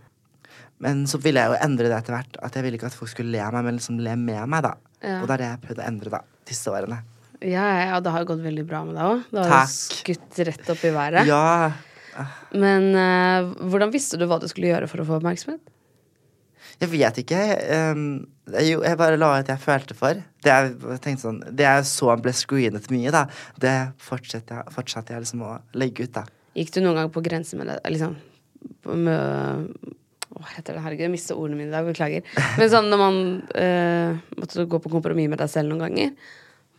Men 0.81 1.05
så 1.05 1.21
ville 1.21 1.45
jeg 1.45 1.53
jo 1.53 1.61
endre 1.61 1.93
det 1.93 2.01
etter 2.01 2.17
hvert. 2.17 2.39
At 2.41 2.57
jeg 2.57 2.65
ville 2.65 2.81
ikke 2.81 2.89
at 2.89 2.97
folk 2.97 3.13
skulle 3.13 3.37
le 3.37 3.45
av 3.45 3.53
meg, 3.53 3.69
men 3.69 3.77
liksom 3.77 4.01
le 4.01 4.17
med 4.17 4.49
meg. 4.49 4.65
da 4.65 4.73
Ja. 5.05 5.19
Og 5.21 5.29
det 5.29 5.35
er 5.35 5.43
det 5.43 5.51
jeg 5.53 5.65
prøvde 5.67 5.85
å 5.85 5.89
endre 5.93 6.17
da 6.17 6.25
disse 6.49 6.73
årene. 6.73 7.03
Ja, 7.45 7.65
ja, 7.85 7.99
det 8.01 8.09
har 8.09 8.23
jo 8.23 8.33
gått 8.33 8.41
veldig 8.41 8.63
bra 8.65 8.81
med 8.87 8.95
deg 8.97 9.11
òg. 9.11 9.27
Det 9.29 9.43
har 9.45 9.67
jo 9.67 9.73
skutt 9.75 10.39
rett 10.47 10.71
opp 10.73 10.81
i 10.81 10.91
været. 10.95 11.27
Ja, 11.29 11.73
Men 12.55 12.91
uh, 12.95 13.53
hvordan 13.69 13.93
visste 13.93 14.19
du 14.19 14.27
hva 14.29 14.39
du 14.41 14.47
skulle 14.51 14.71
gjøre 14.71 14.89
for 14.91 15.03
å 15.03 15.07
få 15.07 15.19
oppmerksomhet? 15.19 15.63
jeg 16.81 16.91
vet 16.91 17.19
ikke. 17.21 17.41
Um, 17.95 18.05
jo, 18.61 18.81
jeg 18.83 18.99
bare 18.99 19.19
la 19.19 19.31
ut 19.39 19.47
det 19.47 19.55
jeg 19.55 19.63
følte 19.63 19.97
for. 19.97 20.21
Det 20.43 20.51
jeg, 20.51 20.73
jeg 20.91 21.19
sånn 21.21 21.41
Det 21.55 21.65
jeg 21.65 21.87
så 21.89 22.15
ble 22.21 22.33
screenet 22.35 22.89
mye, 22.93 23.13
da, 23.15 23.25
det 23.61 23.75
fortsatte 24.03 24.59
jeg, 24.59 24.75
fortsatt 24.75 25.11
jeg 25.13 25.23
liksom 25.23 25.43
å 25.45 25.55
legge 25.79 26.05
ut, 26.05 26.15
da. 26.17 26.25
Gikk 26.55 26.73
du 26.75 26.81
noen 26.83 26.99
gang 27.01 27.11
på 27.13 27.23
grense 27.23 27.57
med 27.59 27.71
det? 27.71 27.79
Liksom 27.91 28.15
med 28.95 29.75
Hva 30.35 30.47
heter 30.55 30.75
det? 30.75 30.83
Herregud, 30.83 31.05
jeg 31.05 31.13
mister 31.13 31.39
ordene 31.39 31.59
mine 31.61 31.71
i 31.71 31.75
dag. 31.75 31.87
Beklager. 31.87 32.27
Men 32.59 32.71
sånn 32.71 32.89
når 32.91 33.01
man 33.01 33.21
uh, 33.55 34.23
måtte 34.39 34.67
gå 34.69 34.81
på 34.83 34.91
kompromiss 34.93 35.31
med 35.31 35.41
deg 35.41 35.51
selv 35.51 35.71
noen 35.71 35.87
ganger. 35.87 36.31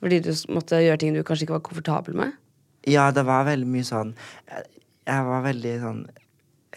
Fordi 0.03 0.21
du 0.27 0.33
måtte 0.53 0.83
gjøre 0.85 1.01
ting 1.01 1.17
du 1.17 1.25
kanskje 1.25 1.47
ikke 1.47 1.57
var 1.57 1.65
komfortabel 1.65 2.19
med. 2.19 2.35
Ja, 2.87 3.09
det 3.11 3.25
var 3.27 3.49
veldig 3.49 3.67
mye 3.67 3.87
sånn 3.87 4.13
Jeg, 5.07 5.25
var 5.29 5.43
veldig 5.45 5.75
sånn 5.83 6.03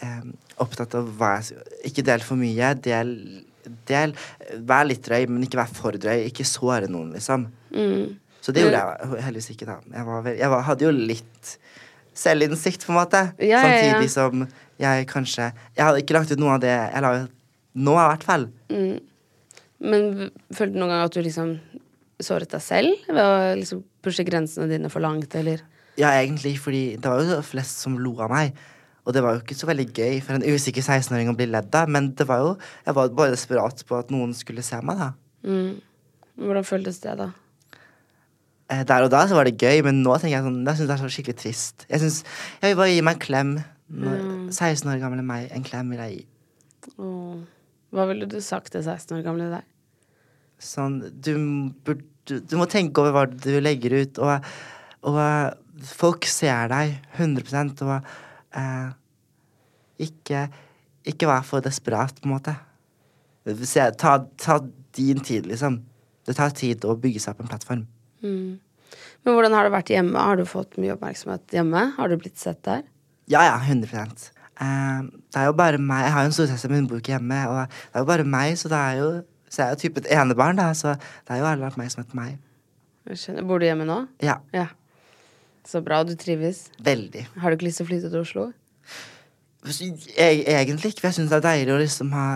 eh, 0.06 0.24
opptatt 0.62 0.94
av 0.98 1.08
hva 1.18 1.36
jeg 1.40 1.60
Ikke 1.90 2.06
del 2.06 2.24
for 2.24 2.40
mye. 2.40 2.72
Del, 2.84 3.14
del 3.90 4.14
Vær 4.66 4.86
litt 4.86 5.02
drøy, 5.06 5.26
men 5.30 5.46
ikke 5.46 5.60
vær 5.60 5.72
for 5.74 5.98
drøy. 6.00 6.26
Ikke 6.28 6.46
såre 6.48 6.90
noen, 6.90 7.12
liksom. 7.16 7.48
Mm. 7.74 8.18
Så 8.40 8.54
det 8.56 8.64
gjorde 8.64 8.80
jeg 8.80 9.24
heldigvis 9.26 9.52
ikke, 9.54 9.68
da. 9.68 9.78
Jeg, 9.92 10.06
var 10.08 10.30
jeg 10.32 10.52
var, 10.54 10.64
hadde 10.70 10.86
jo 10.86 10.94
litt 10.94 11.52
selvinnsikt, 12.16 12.86
på 12.86 12.94
en 12.94 13.00
måte. 13.00 13.26
Ja, 13.38 13.60
ja, 13.60 13.60
ja. 13.60 13.82
Samtidig 13.92 14.12
som 14.14 14.46
jeg 14.80 15.06
kanskje 15.10 15.50
Jeg 15.76 15.84
hadde 15.84 16.00
ikke 16.00 16.16
lagt 16.16 16.30
ut 16.32 16.40
noe 16.40 16.54
av 16.56 16.62
det 16.62 16.72
jeg 16.72 17.04
la 17.04 17.12
ut 17.18 17.36
nå, 17.80 17.92
i 17.94 18.06
hvert 18.08 18.24
fall. 18.26 18.48
Mm. 18.72 18.96
Men 19.80 20.08
følte 20.52 20.74
du 20.74 20.80
noen 20.80 20.92
gang 20.92 21.04
at 21.04 21.14
du 21.14 21.20
liksom 21.22 21.52
såret 22.20 22.50
deg 22.52 22.62
selv 22.64 23.06
ved 23.08 23.20
å 23.22 23.36
liksom 23.56 23.84
pushe 24.04 24.24
grensene 24.26 24.68
dine 24.68 24.90
for 24.92 25.04
langt, 25.04 25.34
eller? 25.38 25.62
Ja, 25.98 26.12
egentlig, 26.14 26.54
fordi 26.62 26.96
det 26.96 27.10
var 27.10 27.24
jo 27.24 27.40
flest 27.44 27.82
som 27.82 27.98
lo 27.98 28.14
av 28.22 28.30
meg. 28.32 28.54
Og 29.04 29.14
det 29.16 29.22
var 29.24 29.34
jo 29.34 29.42
ikke 29.42 29.56
så 29.58 29.66
veldig 29.70 29.86
gøy 29.96 30.18
for 30.22 30.36
en 30.36 30.44
usikker 30.44 30.84
16-åring 30.84 31.30
å 31.32 31.36
bli 31.36 31.48
ledd 31.50 31.74
av, 31.74 31.88
men 31.90 32.12
det 32.14 32.26
var 32.28 32.42
jo 32.44 32.50
Jeg 32.86 32.94
var 32.94 33.12
bare 33.16 33.34
desperat 33.34 33.84
på 33.88 33.96
at 33.98 34.10
noen 34.12 34.34
skulle 34.36 34.62
se 34.62 34.78
meg, 34.84 35.00
da. 35.00 35.12
Mm. 35.42 35.80
Hvordan 36.40 36.66
føltes 36.68 37.00
det, 37.02 37.16
da? 37.18 37.30
Eh, 38.70 38.84
Der 38.86 39.06
og 39.06 39.10
da 39.10 39.24
så 39.26 39.38
var 39.38 39.48
det 39.48 39.58
gøy, 39.58 39.82
men 39.86 40.02
nå 40.04 40.16
tenker 40.18 40.36
jeg 40.36 40.46
sånn 40.46 40.60
Jeg 40.66 40.78
synes 40.78 40.90
det 40.90 40.96
er 40.96 41.02
så 41.02 41.12
skikkelig 41.16 41.38
trist. 41.40 41.86
Jeg 41.88 42.04
synes, 42.04 42.20
jeg 42.60 42.72
vil 42.72 42.82
bare 42.82 42.92
gi 42.92 43.06
meg 43.06 43.16
en 43.16 43.24
klem. 43.26 43.54
Når, 43.90 44.20
16 44.54 44.86
år 44.92 45.00
gamle 45.02 45.24
meg, 45.26 45.48
en 45.50 45.64
klem 45.66 45.88
vil 45.90 45.98
jeg 46.04 46.20
gi. 46.20 46.26
Åh. 47.02 47.40
Hva 47.90 48.04
ville 48.06 48.28
du 48.30 48.36
sagt 48.44 48.70
til 48.70 48.84
16 48.84 49.16
år 49.16 49.24
gamle 49.26 49.48
deg? 49.50 49.66
Sånn, 50.62 51.00
du, 51.10 51.32
burde, 51.82 52.38
du 52.46 52.54
må 52.60 52.68
tenke 52.70 53.02
over 53.02 53.16
hva 53.16 53.24
du 53.26 53.50
legger 53.58 53.96
ut, 54.04 54.20
og, 54.22 54.46
og 55.08 55.18
folk 55.86 56.26
ser 56.28 56.70
deg 56.72 56.96
100 57.16 57.84
og 57.86 58.10
eh, 58.56 58.90
ikke, 60.06 60.46
ikke 61.08 61.28
vær 61.30 61.46
for 61.46 61.64
desperat, 61.64 62.16
på 62.20 62.28
en 62.28 62.34
måte. 62.34 62.56
Se, 63.64 63.86
ta, 63.98 64.18
ta 64.40 64.58
din 64.96 65.20
tid, 65.24 65.48
liksom. 65.48 65.80
Det 66.26 66.36
tar 66.36 66.52
tid 66.56 66.84
å 66.84 66.96
bygge 67.00 67.22
seg 67.22 67.34
opp 67.34 67.44
en 67.44 67.50
plattform. 67.50 67.86
Mm. 68.24 68.58
Men 69.24 69.36
hvordan 69.36 69.54
har 69.56 69.66
det 69.66 69.74
vært 69.74 69.92
hjemme? 69.92 70.20
Har 70.20 70.40
du 70.40 70.46
fått 70.48 70.78
mye 70.80 70.94
oppmerksomhet 70.94 71.56
hjemme? 71.56 71.86
Har 71.96 72.10
du 72.10 72.16
blitt 72.20 72.40
sett 72.40 72.62
der? 72.66 72.84
Ja, 73.30 73.44
ja, 73.46 73.56
100 73.60 74.04
eh, 74.04 75.00
Det 75.04 75.40
er 75.40 75.48
jo 75.48 75.56
bare 75.56 75.78
meg. 75.78 76.06
Jeg 76.06 76.14
har 76.14 76.24
jo 76.24 76.30
en 76.30 76.36
storesøster, 76.36 76.72
med 76.72 76.82
hun 76.82 76.90
bor 76.90 77.12
hjemme. 77.12 77.40
Og 77.50 77.60
det 77.68 77.98
er 78.00 78.04
jo 78.04 78.10
bare 78.12 78.28
meg, 78.36 78.56
så 78.60 78.72
det 78.72 78.80
er 78.80 79.02
jo 79.02 79.10
Så 79.50 79.64
jeg 79.64 79.66
er 79.66 79.74
jo 79.74 79.78
type 79.82 79.98
et 79.98 80.12
enebarn, 80.14 80.60
da, 80.60 80.68
så 80.78 80.92
det 80.94 81.34
er 81.34 81.40
jo 81.40 81.46
all 81.50 81.64
oppmerksomhet 81.66 82.12
på 82.12 82.18
meg. 82.20 82.36
Jeg 83.10 83.18
skjønner. 83.18 83.46
Bor 83.48 83.58
du 83.58 83.66
hjemme 83.66 83.86
nå? 83.88 84.04
Ja, 84.22 84.38
Ja. 84.54 84.68
Så 85.66 85.82
bra. 85.84 86.02
Du 86.04 86.14
trives? 86.16 86.68
veldig. 86.82 87.26
Har 87.40 87.50
du 87.50 87.56
ikke 87.58 87.66
lyst 87.68 87.80
til 87.80 87.86
å 87.86 87.90
flytte 87.90 88.10
til 88.10 88.20
Oslo? 88.24 88.46
Jeg, 89.66 90.44
egentlig 90.48 90.94
ikke, 90.94 91.02
for 91.02 91.10
jeg 91.10 91.18
syns 91.18 91.30
det 91.32 91.36
er 91.40 91.44
deilig 91.44 91.74
å 91.74 91.80
liksom 91.82 92.12
ha 92.16 92.26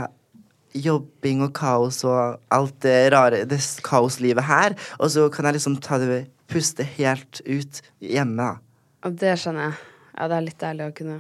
jobbing 0.74 1.44
og 1.46 1.52
kaos 1.56 2.02
og 2.04 2.40
alt 2.52 2.74
det 2.84 2.96
rare, 3.14 3.44
det 3.48 3.60
kaoslivet 3.86 4.44
her. 4.44 4.74
Og 4.98 5.10
så 5.14 5.28
kan 5.32 5.48
jeg 5.48 5.56
liksom 5.58 5.78
ta 5.82 5.98
det 6.02 6.24
puste 6.50 6.84
helt 6.98 7.40
ut 7.46 7.80
hjemme, 8.04 8.50
da. 8.52 9.10
Det 9.10 9.34
skjønner 9.40 9.70
jeg. 9.70 9.78
Ja, 10.14 10.28
det 10.30 10.36
er 10.36 10.44
litt 10.46 10.60
deilig 10.60 10.84
å 10.90 10.94
kunne 10.96 11.18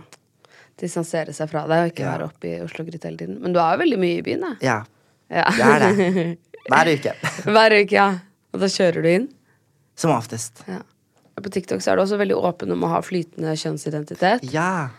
distansere 0.80 1.32
seg 1.34 1.48
fra 1.50 1.64
deg 1.70 1.86
og 1.86 1.92
ikke 1.92 2.04
Ja. 2.04 2.12
være 2.16 2.28
oppe 2.28 2.50
i 2.50 2.60
Oslo-gryta 2.64 3.08
hele 3.08 3.18
tiden. 3.20 3.40
Men 3.42 3.52
du 3.54 3.60
er 3.62 3.74
jo 3.76 3.82
veldig 3.84 3.98
mye 4.02 4.18
i 4.18 4.24
byen, 4.26 4.44
da. 4.44 4.52
Ja. 4.64 4.78
Ja. 5.30 5.44
Det 5.56 5.70
er 5.70 5.78
det. 5.80 6.38
Hver 6.68 6.90
uke. 6.94 7.12
Hver 7.48 7.76
uke, 7.80 7.94
ja. 7.96 8.08
Og 8.54 8.60
da 8.62 8.66
kjører 8.70 9.02
du 9.04 9.08
inn. 9.10 9.28
Som 9.96 10.12
oftest. 10.14 10.64
Ja. 10.68 10.80
På 11.34 11.50
TikTok 11.50 11.82
så 11.82 11.92
er 11.92 11.98
du 11.98 12.04
også 12.04 12.18
veldig 12.20 12.36
åpen 12.38 12.74
om 12.74 12.84
å 12.86 12.92
ha 12.92 13.00
flytende 13.02 13.56
kjønnsidentitet. 13.58 14.44
Ja. 14.54 14.90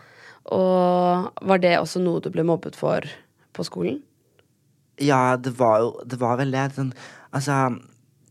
Og 0.52 1.32
var 1.48 1.62
det 1.62 1.78
også 1.80 2.02
noe 2.02 2.22
du 2.22 2.28
ble 2.32 2.44
mobbet 2.46 2.76
for 2.78 3.06
på 3.56 3.66
skolen? 3.66 4.02
Ja, 5.02 5.36
det 5.36 5.58
var 5.58 5.80
jo 5.82 5.90
Det 6.08 6.20
var 6.20 6.36
vel 6.40 6.52
det. 6.52 6.70
Den, 6.76 6.92
altså 7.32 7.76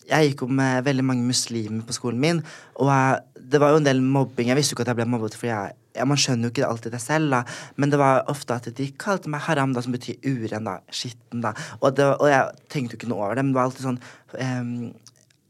Jeg 0.05 0.31
gikk 0.31 0.45
jo 0.45 0.47
med 0.47 0.85
veldig 0.85 1.03
mange 1.05 1.25
muslimer 1.25 1.81
på 1.85 1.93
skolen 1.97 2.19
min, 2.21 2.43
og 2.75 2.91
jeg, 2.91 3.21
det 3.51 3.57
var 3.57 3.71
jo 3.73 3.79
en 3.79 3.87
del 3.87 4.03
mobbing. 4.05 4.51
Jeg 4.51 4.57
visste 4.59 4.73
jo 4.73 4.77
ikke 4.77 4.83
at 4.85 4.91
jeg 4.91 4.99
ble 4.99 5.07
mobbet, 5.09 5.33
for 5.33 5.49
jeg, 5.49 5.73
ja, 5.97 6.05
man 6.05 6.19
skjønner 6.21 6.45
jo 6.45 6.53
ikke 6.53 6.67
alltid 6.67 6.93
det 6.93 6.99
selv, 7.01 7.31
da. 7.33 7.39
Men 7.81 7.89
det 7.89 7.97
var 7.97 8.21
ofte 8.29 8.53
at 8.53 8.69
de 8.77 8.85
kalte 9.01 9.31
meg 9.33 9.41
haram, 9.47 9.73
da, 9.73 9.81
som 9.81 9.95
betyr 9.95 10.21
uren, 10.21 10.69
da. 10.69 10.75
Skitten, 10.93 11.41
da. 11.41 11.55
Og, 11.79 11.89
det, 11.97 12.05
og 12.19 12.29
jeg 12.29 12.69
tenkte 12.69 12.93
jo 12.93 12.99
ikke 13.01 13.09
noe 13.09 13.23
over 13.23 13.39
det, 13.39 13.47
men 13.47 13.55
det 13.55 13.57
var 13.57 13.71
alltid 13.71 13.87
sånn 13.87 13.99
ehm, 14.45 14.77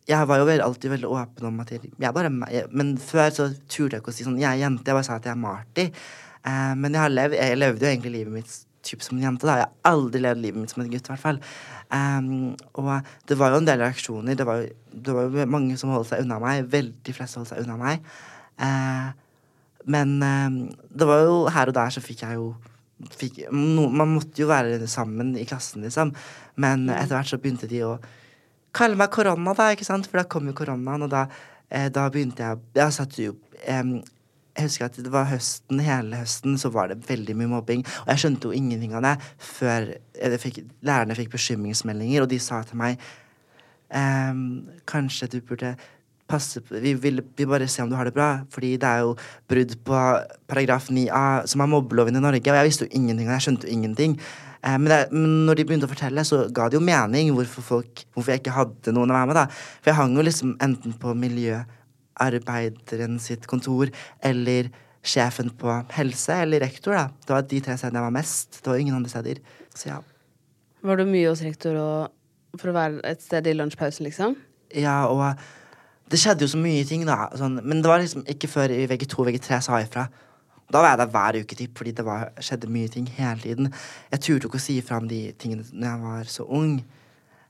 jeg 0.05 0.29
var 0.29 0.41
jo 0.41 0.45
alltid 0.67 0.91
veldig 0.93 1.09
åpen 1.09 1.47
om 1.50 1.63
at 1.63 1.71
jeg, 1.74 1.89
jeg 1.97 2.13
bare, 2.13 2.29
jeg, 2.53 2.69
Men 2.71 2.93
før 3.01 3.31
så 3.33 3.50
turte 3.65 3.97
jeg 3.97 4.03
ikke 4.03 4.13
å 4.13 4.15
si 4.15 4.27
sånn 4.27 4.38
Jeg 4.41 4.51
er 4.51 4.62
jente. 4.62 4.85
Jeg 4.85 4.97
bare 4.97 5.07
sa 5.07 5.17
at 5.17 5.25
jeg 5.25 5.33
er 5.33 5.41
Marty. 5.41 5.85
Eh, 6.45 6.74
men 6.77 6.93
jeg, 6.93 7.01
har 7.01 7.13
levd, 7.13 7.38
jeg 7.39 7.57
levde 7.57 7.85
jo 7.85 7.91
egentlig 7.91 8.13
livet 8.19 8.35
mitt 8.35 8.53
typ 8.85 9.01
som 9.01 9.17
en 9.17 9.25
jente. 9.25 9.47
da 9.50 9.57
Jeg 9.59 9.65
har 9.65 9.93
aldri 9.95 10.21
levd 10.21 10.43
livet 10.43 10.62
mitt 10.62 10.74
som 10.74 10.83
en 10.83 10.91
gutt, 10.91 11.09
i 11.09 11.13
hvert 11.13 11.24
fall. 11.24 11.41
Um, 11.89 12.53
og 12.77 12.91
det 13.29 13.38
var 13.39 13.53
jo 13.53 13.62
en 13.62 13.69
del 13.69 13.81
reaksjoner. 13.81 14.38
Det 14.38 14.45
var 14.45 14.62
jo, 14.62 14.69
det 14.93 15.15
var 15.17 15.29
jo 15.29 15.47
mange 15.50 15.77
som 15.81 15.93
holdt 15.93 16.12
seg 16.12 16.25
unna 16.25 16.38
meg. 16.43 16.69
Veldig 16.69 17.15
fleste 17.17 17.41
holdt 17.41 17.53
seg 17.53 17.63
unna 17.65 17.79
meg. 17.81 18.05
Eh, 18.62 19.09
men 19.95 20.15
ehm, 20.25 20.59
det 20.89 21.05
var 21.05 21.25
jo 21.25 21.33
her 21.53 21.69
og 21.69 21.75
der 21.77 21.91
så 21.93 22.01
fikk 22.01 22.24
jeg 22.24 22.39
jo 22.39 22.53
fikk, 23.12 23.41
no, 23.51 23.89
Man 23.91 24.15
måtte 24.15 24.39
jo 24.41 24.47
være 24.50 24.88
sammen 24.89 25.33
i 25.38 25.43
klassen, 25.45 25.83
liksom. 25.85 26.13
Men 26.62 26.88
etter 26.89 27.17
hvert 27.17 27.29
så 27.29 27.41
begynte 27.41 27.69
de 27.69 27.83
å 27.85 27.97
kalle 28.75 29.00
meg 29.00 29.13
korona, 29.13 29.55
da, 29.58 29.72
ikke 29.74 29.88
sant? 29.88 30.10
For 30.10 30.22
da 30.22 30.27
kom 30.29 30.50
jo 30.50 30.55
koronaen, 30.58 31.08
og 31.08 31.13
da, 31.13 31.25
eh, 31.70 31.89
da 31.94 32.10
begynte 32.12 32.44
jeg 32.44 32.60
Jeg 32.75 32.96
satt 32.96 33.17
jo 33.20 33.36
eh, 33.63 33.84
Jeg 34.55 34.67
husker 34.67 34.86
at 34.86 35.00
det 35.03 35.12
var 35.12 35.27
høsten, 35.32 35.82
hele 35.84 36.22
høsten, 36.22 36.58
så 36.58 36.72
var 36.72 36.91
det 36.91 37.03
veldig 37.10 37.36
mye 37.36 37.51
mobbing. 37.58 37.84
Og 38.05 38.13
jeg 38.13 38.24
skjønte 38.24 38.48
jo 38.48 38.55
ingenting 38.55 38.94
av 38.96 39.03
det 39.03 39.17
før 39.38 39.91
jeg 40.15 40.39
fikk, 40.39 40.62
lærerne 40.86 41.17
fikk 41.17 41.34
bekymringsmeldinger, 41.34 42.24
og 42.24 42.32
de 42.32 42.39
sa 42.39 42.62
til 42.63 42.79
meg 42.79 43.01
em, 43.91 44.63
Kanskje 44.88 45.27
du 45.34 45.41
burde 45.41 45.75
passe 46.29 46.62
på 46.62 46.79
vi 46.82 46.94
vil, 46.98 47.22
vi 47.38 47.46
bare 47.46 47.67
se 47.70 47.84
om 47.84 47.89
du 47.89 47.96
har 47.96 48.08
det 48.08 48.15
bra, 48.15 48.29
fordi 48.50 48.75
det 48.82 48.89
er 48.89 49.03
jo 49.05 49.13
brudd 49.50 49.75
på 49.86 50.00
paragraf 50.50 50.89
9a, 50.89 51.46
som 51.50 51.62
er 51.62 51.70
mobbeloven 51.70 52.17
i 52.17 52.24
Norge, 52.24 52.50
og 52.50 52.58
jeg 52.58 52.70
visste 52.70 52.88
jo 52.88 52.96
ingenting, 52.98 53.29
og 53.29 53.36
jeg 53.36 53.46
skjønte 53.46 53.67
jo 53.67 53.75
ingenting. 53.75 54.17
Eh, 54.65 54.77
men, 54.79 54.89
det, 54.89 55.00
men 55.13 55.45
når 55.45 55.60
de 55.60 55.65
begynte 55.69 55.88
å 55.88 55.91
fortelle, 55.91 56.24
så 56.25 56.45
ga 56.53 56.67
det 56.69 56.79
jo 56.79 56.84
mening 56.86 57.29
hvorfor, 57.36 57.65
folk, 57.65 58.05
hvorfor 58.15 58.34
jeg 58.34 58.41
ikke 58.41 58.55
hadde 58.55 58.93
noen 58.95 59.13
å 59.13 59.17
være 59.17 59.29
med. 59.29 59.38
da. 59.38 59.45
For 59.81 59.91
jeg 59.91 60.00
hang 60.00 60.15
jo 60.17 60.25
liksom 60.25 60.55
enten 60.65 60.95
på 61.01 61.13
miljøarbeideren 61.22 63.19
sitt 63.22 63.45
kontor 63.51 63.93
eller 64.25 64.72
sjefen 65.05 65.51
på 65.53 65.69
helse 65.93 66.34
eller 66.48 66.65
rektor. 66.65 66.98
da. 66.98 67.05
Det 67.25 67.36
var 67.36 67.45
de 67.45 67.62
tre 67.62 67.77
stedene 67.77 68.01
jeg 68.01 68.07
var 68.07 68.17
mest. 68.17 68.50
Det 68.62 68.72
var 68.72 68.81
ingen 68.81 68.98
andre 68.98 69.13
steder. 69.13 69.43
Så 69.75 69.91
ja. 69.91 70.00
Var 70.86 71.01
du 71.01 71.05
mye 71.10 71.29
hos 71.29 71.43
rektor 71.45 71.77
og, 71.81 72.15
for 72.57 72.72
å 72.72 72.77
være 72.77 73.05
et 73.10 73.22
sted 73.22 73.45
i 73.50 73.55
lunsjpausen, 73.57 74.05
liksom? 74.10 74.36
Ja, 74.74 75.05
og 75.10 75.22
det 76.12 76.19
skjedde 76.22 76.45
jo 76.45 76.53
så 76.53 76.60
mye 76.62 76.86
ting, 76.89 77.05
da. 77.07 77.29
Sånn, 77.38 77.60
men 77.62 77.81
det 77.81 77.89
var 77.89 78.01
liksom 78.01 78.25
ikke 78.29 78.50
før 78.50 78.74
i 78.74 78.86
VG2 78.89 79.29
VG3 79.29 79.62
sa 79.65 79.79
jeg 79.81 79.89
ifra. 79.89 80.07
Da 80.72 80.81
var 80.81 80.95
jeg 80.95 81.00
der 81.03 81.12
hver 81.13 81.38
uke, 81.43 81.55
typ, 81.60 81.74
fordi 81.77 81.91
det 82.00 82.05
var, 82.07 82.31
skjedde 82.41 82.69
mye 82.74 82.89
ting 82.89 83.05
hele 83.19 83.41
tiden. 83.43 83.67
Jeg 84.12 84.22
turte 84.25 84.48
ikke 84.50 84.57
å 84.57 84.63
si 84.65 84.79
fra 84.81 84.98
om 84.98 85.07
de 85.07 85.19
tingene 85.38 85.65
når 85.72 85.88
jeg 85.91 86.01
var 86.05 86.31
så 86.34 86.45
ung. 86.50 86.72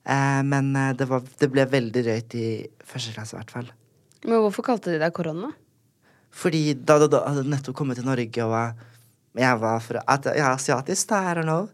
Eh, 0.05 0.41
men 0.45 0.73
eh, 0.75 0.91
det, 0.99 1.07
var, 1.09 1.23
det 1.39 1.49
ble 1.53 1.63
veldig 1.71 2.03
drøyt 2.05 2.35
i 2.37 2.47
første 2.85 3.13
klasse, 3.15 3.35
i 3.35 3.39
hvert 3.39 3.53
fall. 3.55 3.69
Men 4.25 4.41
hvorfor 4.43 4.65
kalte 4.67 4.91
de 4.91 4.99
deg 5.01 5.13
korona? 5.15 5.51
Fordi 6.35 6.73
da 6.75 6.97
da- 6.99 7.07
da 7.07 7.23
hadde 7.29 7.47
nettopp 7.47 7.75
kommet 7.77 7.95
til 8.01 8.05
Norge, 8.09 8.43
og 8.43 9.39
jeg 9.39 9.59
var 9.59 9.79
fra 9.83 10.01
at 10.07 10.25
Jeg 10.25 10.39
er 10.43 10.51
asiatisk, 10.55 11.07
da, 11.07 11.21
I 11.31 11.35
don't 11.39 11.47
know. 11.47 11.69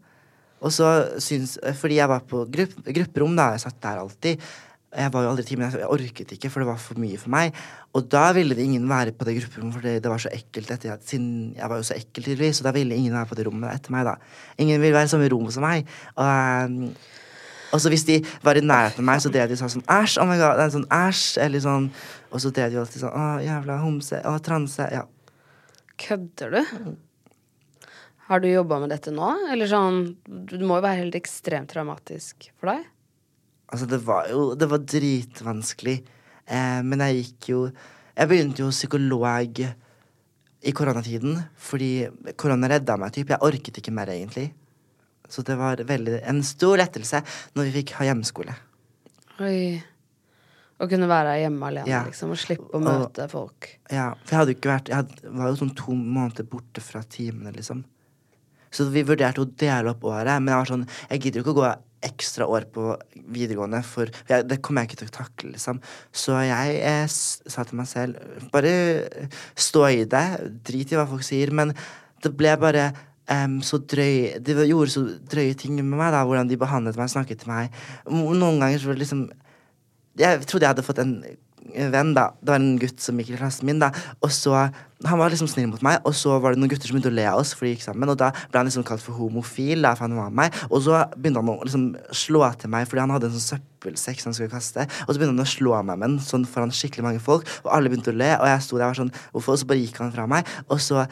Og 0.62 0.69
så 0.71 1.17
syns 1.17 1.57
Fordi 1.79 1.95
jeg 1.98 2.07
var 2.07 2.19
på 2.21 2.45
grupp, 2.53 2.75
grupperom, 2.86 3.36
da. 3.36 3.51
Jeg 3.55 3.62
satt 3.65 3.81
der 3.81 3.98
alltid. 4.03 4.41
Jeg 4.91 5.12
var 5.13 5.24
jo 5.24 5.29
aldri 5.31 5.45
i 5.45 5.48
timen, 5.48 5.71
jeg 5.71 5.88
orket 5.88 6.33
ikke, 6.36 6.50
for 6.51 6.63
det 6.63 6.67
var 6.67 6.79
for 6.83 7.00
mye 7.00 7.19
for 7.19 7.31
meg. 7.31 7.55
Og 7.95 8.10
da 8.12 8.25
ville 8.36 8.57
det 8.57 8.65
ingen 8.65 8.89
være 8.89 9.13
på 9.15 9.24
det 9.27 9.38
grupperommet, 9.38 9.77
for 9.77 9.88
det, 9.88 10.12
var 10.12 10.19
så 10.19 10.31
ekkelt 10.36 10.74
etter 10.75 10.91
at, 10.98 11.05
siden 11.07 11.53
jeg 11.55 11.71
var 11.71 11.79
jo 11.79 11.88
så 11.88 11.95
ekkel 11.95 12.25
tydeligvis, 12.25 12.60
så 12.60 12.67
da 12.67 12.74
ville 12.75 12.98
ingen 12.98 13.15
være 13.15 13.29
på 13.29 13.38
det 13.39 13.45
rommet 13.48 13.71
etter 13.71 13.95
meg, 13.95 14.10
da. 14.10 14.17
Ingen 14.60 14.83
ville 14.83 14.98
være 14.98 15.07
i 15.07 15.13
samme 15.13 15.29
rom 15.31 15.48
som 15.55 15.63
meg. 15.63 15.88
Og, 16.17 16.25
ehm, 16.27 16.91
og 17.71 17.79
så 17.79 17.91
hvis 17.93 18.03
de 18.10 18.19
var 18.43 18.60
i 18.60 18.65
nærheten 18.65 19.00
av 19.00 19.07
meg, 19.13 19.24
så 19.24 19.31
drev 19.31 19.48
de 19.48 19.60
sånn 19.62 19.88
æsj, 19.88 20.17
oh 20.19 20.27
my 20.27 20.36
god, 20.36 20.60
det 20.60 20.67
er 20.67 20.75
sånn 20.75 20.89
æsj, 20.98 21.25
eller 21.45 21.63
sånn 21.63 21.88
Og 22.31 22.39
så 22.43 22.51
drev 22.55 22.71
de 22.71 22.79
alltid 22.79 23.03
sånn 23.05 23.15
å, 23.15 23.27
jævla 23.43 23.79
homse, 23.79 24.19
å, 24.27 24.38
transe, 24.43 24.88
ja. 24.91 25.05
Kødder 26.00 26.57
du? 26.57 26.95
Har 28.27 28.43
du 28.43 28.48
jobba 28.51 28.79
med 28.83 28.91
dette 28.91 29.12
nå? 29.15 29.31
Eller 29.51 29.71
sånn 29.71 30.17
Det 30.27 30.60
må 30.63 30.79
jo 30.79 30.86
være 30.86 31.05
helt 31.05 31.19
ekstremt 31.19 31.71
traumatisk 31.71 32.51
for 32.60 32.71
deg? 32.71 32.90
Altså, 33.71 33.87
det 33.87 34.01
var 34.05 34.27
jo 34.29 34.55
Det 34.55 34.67
var 34.69 34.79
dritvanskelig. 34.79 35.97
Eh, 36.47 36.81
men 36.83 36.99
jeg 36.99 37.21
gikk 37.23 37.49
jo 37.53 37.59
Jeg 38.17 38.27
begynte 38.27 38.59
jo 38.65 38.69
psykolog 38.73 39.61
i 40.61 40.71
koronatiden, 40.77 41.39
fordi 41.57 42.07
korona 42.37 42.67
redda 42.69 42.93
meg, 43.01 43.11
typ. 43.15 43.31
Jeg 43.33 43.41
orket 43.41 43.77
ikke 43.79 43.93
mer, 43.97 44.05
egentlig. 44.13 44.51
Så 45.27 45.41
det 45.47 45.55
var 45.57 45.77
veldig 45.77 46.19
en 46.29 46.43
stor 46.45 46.77
lettelse 46.77 47.23
når 47.55 47.63
vi 47.65 47.71
fikk 47.79 47.93
ha 47.97 48.05
hjemmeskole. 48.05 48.53
Oi. 49.41 49.81
Å 50.81 50.87
kunne 50.89 51.07
være 51.09 51.39
hjemme 51.41 51.65
alene, 51.65 51.87
Ja. 51.89 52.03
liksom, 52.05 52.29
og 52.29 52.37
slippe 52.37 52.69
å 52.69 52.75
Og- 52.75 52.83
møte 52.83 53.27
folk. 53.29 53.79
Ja, 53.89 54.13
for 54.23 54.29
jeg 54.35 54.39
hadde 54.39 54.53
jo 54.53 54.59
ikke 54.59 54.73
vært 54.77 54.87
Jeg 54.89 54.95
hadde, 54.95 55.33
var 55.37 55.47
jo 55.49 55.55
sånn 55.65 55.75
to 55.75 55.91
måneder 55.93 56.43
borte 56.43 56.79
fra 56.81 57.01
timene, 57.01 57.53
liksom. 57.55 57.83
Så 58.71 58.89
vi 58.91 59.01
vurderte 59.03 59.39
å 59.41 59.55
dele 59.57 59.89
opp 59.89 60.01
året, 60.03 60.41
men 60.43 60.47
jeg 60.47 60.55
var 60.57 60.65
sånn 60.77 60.87
Jeg 61.09 61.21
gidder 61.21 61.41
jo 61.41 61.43
ikke 61.43 61.55
å 61.55 61.61
gå 61.63 61.75
ekstra 62.05 62.48
år 62.50 62.65
på 62.74 62.96
videregående, 63.34 63.81
for 63.86 64.10
jeg, 64.29 64.46
det 64.50 64.60
kommer 64.63 64.84
jeg 64.84 64.91
ikke 64.91 65.01
til 65.03 65.12
å 65.12 65.15
takle, 65.20 65.51
liksom. 65.53 65.81
Så 66.13 66.38
jeg 66.48 66.79
eh, 66.88 67.05
sa 67.12 67.65
til 67.67 67.77
meg 67.79 67.89
selv 67.89 68.50
Bare 68.53 68.74
stå 69.53 69.86
i 69.91 70.03
det. 70.10 70.25
Drit 70.67 70.93
i 70.93 71.00
hva 71.00 71.08
folk 71.10 71.25
sier. 71.25 71.53
Men 71.55 71.75
det 72.22 72.34
ble 72.38 72.55
bare 72.62 72.89
um, 73.29 73.60
så 73.65 73.79
drøy 73.81 74.41
De 74.43 74.55
gjorde 74.70 74.93
så 74.93 75.05
drøye 75.31 75.58
ting 75.58 75.77
med 75.79 75.93
meg, 75.93 76.10
da. 76.15 76.25
Hvordan 76.25 76.50
de 76.50 76.60
behandlet 76.62 77.00
meg, 77.00 77.13
snakket 77.13 77.43
til 77.43 77.53
meg. 77.53 77.79
Noen 78.10 78.62
ganger 78.62 78.81
så 78.81 78.91
var 78.91 79.00
det 79.00 79.05
liksom 79.05 79.29
jeg 80.20 80.43
trodde 80.43 80.65
jeg 80.65 80.74
hadde 80.74 80.84
fått 80.84 81.00
en 81.00 81.13
venn, 81.93 82.13
da. 82.17 82.31
Det 82.41 82.53
var 82.53 82.61
en 82.61 82.79
gutt 82.81 83.03
som 83.03 83.19
gikk 83.19 83.33
i 83.33 83.39
klassen 83.39 83.67
min, 83.69 83.81
da. 83.81 83.91
Og 84.21 84.31
så 84.33 84.69
Han 85.01 85.17
var 85.17 85.31
liksom 85.33 85.47
snill 85.49 85.65
mot 85.65 85.81
meg, 85.81 85.95
og 86.05 86.13
så 86.13 86.35
var 86.37 86.53
det 86.53 86.59
noen 86.61 86.69
gutter 86.69 86.85
som 86.85 86.93
begynte 86.93 87.09
å 87.09 87.15
le 87.17 87.23
av 87.25 87.39
oss, 87.41 87.55
for 87.57 87.65
de 87.65 87.71
gikk 87.71 87.81
sammen. 87.87 88.11
Og 88.13 88.19
da 88.21 88.27
ble 88.29 88.59
han 88.59 88.67
liksom 88.69 88.83
kalt 88.85 89.01
for 89.01 89.17
homofil, 89.17 89.81
da, 89.81 89.95
for 89.97 90.05
han 90.05 90.13
var 90.13 90.29
meg. 90.29 90.53
Og 90.69 90.83
så 90.85 90.99
begynte 91.15 91.41
han 91.41 91.49
å 91.49 91.55
liksom 91.65 91.87
slå 92.13 92.43
til 92.61 92.69
meg, 92.69 92.85
fordi 92.85 93.01
han 93.01 93.13
hadde 93.15 93.31
en 93.31 93.33
sånn 93.33 93.47
søppelsekk 93.55 94.21
han 94.27 94.37
skulle 94.37 94.53
kaste. 94.53 94.85
Og 94.85 95.09
så 95.09 95.17
begynte 95.17 95.33
han 95.33 95.41
å 95.41 95.49
slå 95.49 95.73
meg 95.81 95.97
med 95.97 96.05
den 96.05 96.21
sånn 96.21 96.45
foran 96.45 96.69
skikkelig 96.69 97.07
mange 97.07 97.23
folk, 97.25 97.49
og 97.65 97.73
alle 97.73 97.89
begynte 97.89 98.13
å 98.13 98.19
le, 98.21 98.29
og 98.37 98.45
jeg 98.51 98.61
sto 98.67 98.77
der 98.77 98.85
og 98.85 98.93
var 98.93 99.01
sånn 99.01 99.13
Hvorfor? 99.31 99.57
Og 99.57 99.63
så 99.63 99.71
bare 99.73 99.81
gikk 99.81 99.97
han 100.03 100.13
fra 100.13 100.29
meg. 100.29 100.53
Og 100.69 100.77
så 100.77 101.07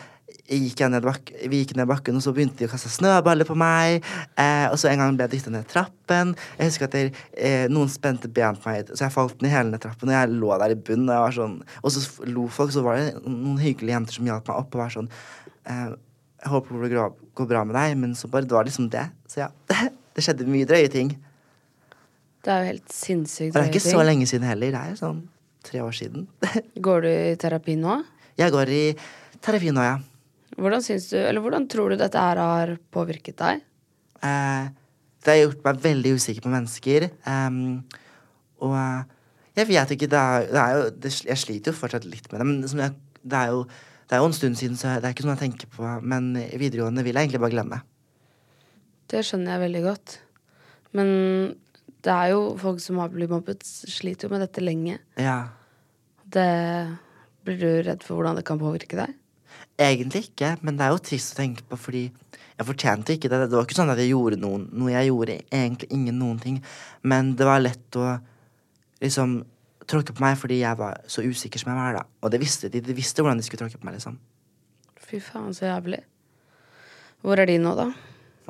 gikk 0.50 0.82
ned 0.90 1.06
vi 1.52 1.62
gikk 1.62 1.76
ned 1.78 1.88
bakken, 1.90 2.18
og 2.18 2.24
så 2.26 2.34
begynte 2.34 2.58
de 2.58 2.68
å 2.68 2.72
kaste 2.72 2.90
snøballer 2.90 3.48
på 3.48 3.56
meg. 3.60 4.06
Eh, 4.40 4.66
og 4.72 4.78
så 4.82 4.90
en 4.90 5.02
gang 5.02 5.18
ble 5.18 5.28
jeg 5.28 5.36
dytta 5.36 5.54
ned 5.54 5.68
trappen. 5.70 6.34
Jeg 6.58 6.72
husker 6.72 6.90
at 6.90 6.98
jeg, 6.98 7.14
eh, 7.38 7.68
noen 7.70 7.92
spente 7.92 8.32
ben 8.32 8.58
på 8.58 8.72
meg, 8.72 8.90
så 8.90 9.06
jeg 9.06 9.16
falt 9.16 9.42
ned 9.42 9.54
hele 9.54 9.70
ned 9.70 9.84
trappen. 9.84 10.10
Og 10.10 10.16
jeg 10.16 10.34
lå 10.34 10.52
der 10.58 10.74
i 10.74 10.80
bunnen, 10.90 11.14
og 11.14 11.34
sånn 11.34 11.62
Og 11.84 11.92
så 11.92 12.26
lo 12.26 12.48
folk, 12.48 12.72
så 12.72 12.84
var 12.84 12.98
det 12.98 13.24
noen 13.26 13.60
hyggelige 13.62 13.96
jenter 13.96 14.14
som 14.14 14.26
hjalp 14.26 14.48
meg 14.48 14.58
opp, 14.58 14.76
og 14.76 14.82
var 14.82 14.90
sånn 14.90 15.10
eh, 15.66 15.96
Jeg 16.40 16.54
håper 16.54 16.84
det 16.90 17.08
går 17.36 17.48
bra 17.48 17.64
med 17.64 17.76
deg, 17.76 17.98
men 17.98 18.16
så 18.16 18.28
bare 18.28 18.48
det 18.48 18.56
var 18.56 18.66
liksom 18.66 18.90
det. 18.90 19.10
Så 19.28 19.46
ja. 19.46 19.50
Det 20.16 20.24
skjedde 20.26 20.50
mye 20.50 20.66
drøye 20.68 20.90
ting. 20.92 21.14
Det 22.44 22.52
er 22.52 22.64
jo 22.64 22.72
helt 22.74 22.92
sinnssykt. 22.92 23.54
drøye 23.54 23.70
ting. 23.70 23.70
det 23.70 23.70
er 23.70 23.74
ikke 23.78 23.92
så 23.92 24.04
lenge 24.04 24.26
siden 24.28 24.48
heller. 24.48 24.72
Det 24.74 24.80
er 24.80 24.90
jo 24.90 25.00
sånn 25.00 25.22
tre 25.64 25.82
år 25.84 25.96
siden. 25.96 26.28
Går 26.86 27.06
du 27.06 27.10
i 27.12 27.36
terapi 27.40 27.76
nå? 27.80 28.02
Jeg 28.40 28.52
går 28.56 28.72
i 28.72 28.84
terapi 29.44 29.74
nå, 29.76 29.84
ja. 29.84 29.98
Hvordan 30.60 30.84
syns 30.84 31.10
du, 31.12 31.18
eller 31.20 31.44
hvordan 31.44 31.68
tror 31.72 31.94
du 31.94 32.00
dette 32.00 32.20
her 32.20 32.42
har 32.42 32.76
påvirket 32.94 33.38
deg? 33.40 33.64
Eh, 34.26 34.72
det 35.24 35.34
har 35.34 35.42
gjort 35.44 35.64
meg 35.68 35.84
veldig 35.84 36.16
usikker 36.20 36.46
på 36.46 36.52
mennesker. 36.54 37.08
Um, 37.28 37.84
og 38.64 38.76
eh, 38.80 39.06
jeg 39.60 39.70
vet 39.72 39.94
ikke, 39.96 40.10
det 40.12 40.20
er, 40.20 40.50
det 40.50 40.64
er 40.64 40.76
jo 40.78 40.90
det, 41.04 41.14
Jeg 41.28 41.42
sliter 41.42 41.72
jo 41.74 41.80
fortsatt 41.80 42.08
litt 42.08 42.28
med 42.32 42.40
det, 42.40 42.48
men 42.48 42.60
liksom 42.64 42.84
jeg, 42.84 42.96
det, 43.22 43.40
er 43.40 43.54
jo, 43.54 43.64
det 44.08 44.16
er 44.16 44.24
jo 44.24 44.30
en 44.30 44.38
stund 44.38 44.60
siden, 44.60 44.80
så 44.80 44.96
det 44.98 45.10
er 45.10 45.16
ikke 45.16 45.28
noe 45.28 45.36
jeg 45.38 45.46
tenker 45.46 45.72
på. 45.76 45.88
Men 46.04 46.32
videregående 46.36 47.06
vil 47.08 47.16
jeg 47.16 47.28
egentlig 47.28 47.44
bare 47.44 47.56
glemme. 47.56 47.82
Det 49.10 49.24
skjønner 49.26 49.56
jeg 49.56 49.66
veldig 49.66 49.86
godt. 49.88 50.20
Men 50.98 51.10
det 52.06 52.14
er 52.14 52.34
jo 52.34 52.44
folk 52.60 52.82
som 52.84 53.00
har 53.02 53.12
blitt 53.14 53.32
mobbet, 53.32 53.66
sliter 53.66 54.28
jo 54.28 54.34
med 54.34 54.44
dette 54.46 54.64
lenge. 54.64 55.00
Ja. 55.20 55.40
Det 56.24 56.50
Blir 57.48 57.60
du 57.60 57.70
redd 57.88 58.04
for 58.06 58.20
hvordan 58.20 58.38
det 58.38 58.46
kan 58.48 58.60
påvirke 58.62 58.98
deg? 59.00 59.16
Egentlig 59.80 60.26
ikke, 60.30 60.58
men 60.66 60.80
det 60.80 60.86
er 60.86 60.92
jo 60.92 61.04
trist 61.10 61.34
å 61.34 61.40
tenke 61.40 61.64
på, 61.68 61.78
fordi 61.80 62.04
jeg 62.60 62.68
fortjente 62.68 63.16
ikke 63.16 63.30
det. 63.32 63.46
Det 63.48 63.56
var 63.56 63.68
ikke 63.68 63.78
sånn 63.78 63.92
at 63.94 64.02
jeg 64.02 64.12
gjorde 64.12 64.40
noen, 64.42 64.66
noe. 64.76 64.92
Jeg 64.92 65.08
gjorde 65.08 65.38
egentlig 65.48 65.88
ingen 65.96 66.18
noen 66.20 66.42
ting. 66.44 66.58
Men 67.08 67.32
det 67.40 67.48
var 67.48 67.62
lett 67.64 67.96
å 67.96 68.18
liksom 69.00 69.38
tråkke 69.90 70.14
på 70.14 70.24
meg 70.24 70.36
fordi 70.38 70.60
jeg 70.60 70.78
var 70.78 71.00
så 71.10 71.24
usikker 71.24 71.62
som 71.62 71.72
jeg 71.72 71.80
var, 71.80 72.02
da. 72.02 72.04
Og 72.20 72.34
det 72.34 72.42
visste 72.44 72.68
de. 72.72 72.82
De 72.84 72.96
visste 72.98 73.24
hvordan 73.24 73.40
de 73.40 73.48
skulle 73.48 73.64
tråkke 73.64 73.80
på 73.80 73.88
meg, 73.88 73.96
liksom. 73.96 74.20
Fy 75.00 75.22
faen, 75.24 75.56
så 75.56 75.70
jævlig. 75.70 76.02
Hvor 77.24 77.40
er 77.40 77.48
de 77.48 77.56
nå, 77.64 77.72
da? 77.80 77.88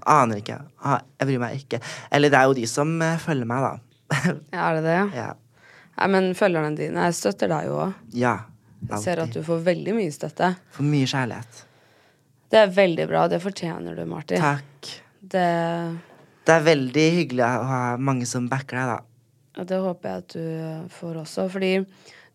Aner 0.09 0.41
ikke. 0.41 0.57
Jeg 0.81 1.29
bryr 1.29 1.43
meg 1.43 1.61
ikke. 1.61 1.81
Eller 2.09 2.33
det 2.33 2.39
er 2.39 2.49
jo 2.49 2.57
de 2.57 2.65
som 2.71 2.91
eh, 3.05 3.19
følger 3.21 3.49
meg, 3.49 3.67
da. 3.67 4.25
Ja, 4.49 4.63
er 4.71 4.79
det 4.79 4.85
det, 4.87 4.95
ja? 4.97 5.07
ja. 5.13 5.29
Nei, 5.99 6.07
men 6.15 6.31
følgerne 6.37 6.73
dine 6.79 7.09
jeg 7.09 7.17
støtter 7.19 7.51
deg 7.51 7.69
jo 7.69 7.83
òg. 7.85 7.99
ja. 8.17 8.39
Jeg 8.87 9.01
ser 9.03 9.19
at 9.25 9.33
du 9.35 9.41
får 9.43 9.59
veldig 9.65 9.93
mye 9.97 10.11
støtte. 10.13 10.53
For 10.71 10.87
mye 10.87 11.07
kjærlighet. 11.09 11.65
Det 12.49 12.57
er 12.63 12.71
veldig 12.73 13.07
bra. 13.11 13.27
Det 13.29 13.41
fortjener 13.43 13.95
du, 13.99 14.05
Martin. 14.09 14.39
Takk. 14.41 14.93
Det, 15.19 15.47
Det 16.47 16.53
er 16.55 16.63
veldig 16.65 17.07
hyggelig 17.19 17.43
å 17.45 17.65
ha 17.69 17.81
mange 17.97 18.25
som 18.25 18.47
backer 18.49 18.79
deg, 18.79 18.87
da. 18.95 18.99
ja, 19.59 19.63
det 19.69 19.81
håper 19.83 20.09
jeg 20.09 20.23
at 20.23 20.33
du 20.33 20.87
får 20.95 21.19
også. 21.25 21.49
Fordi 21.51 21.73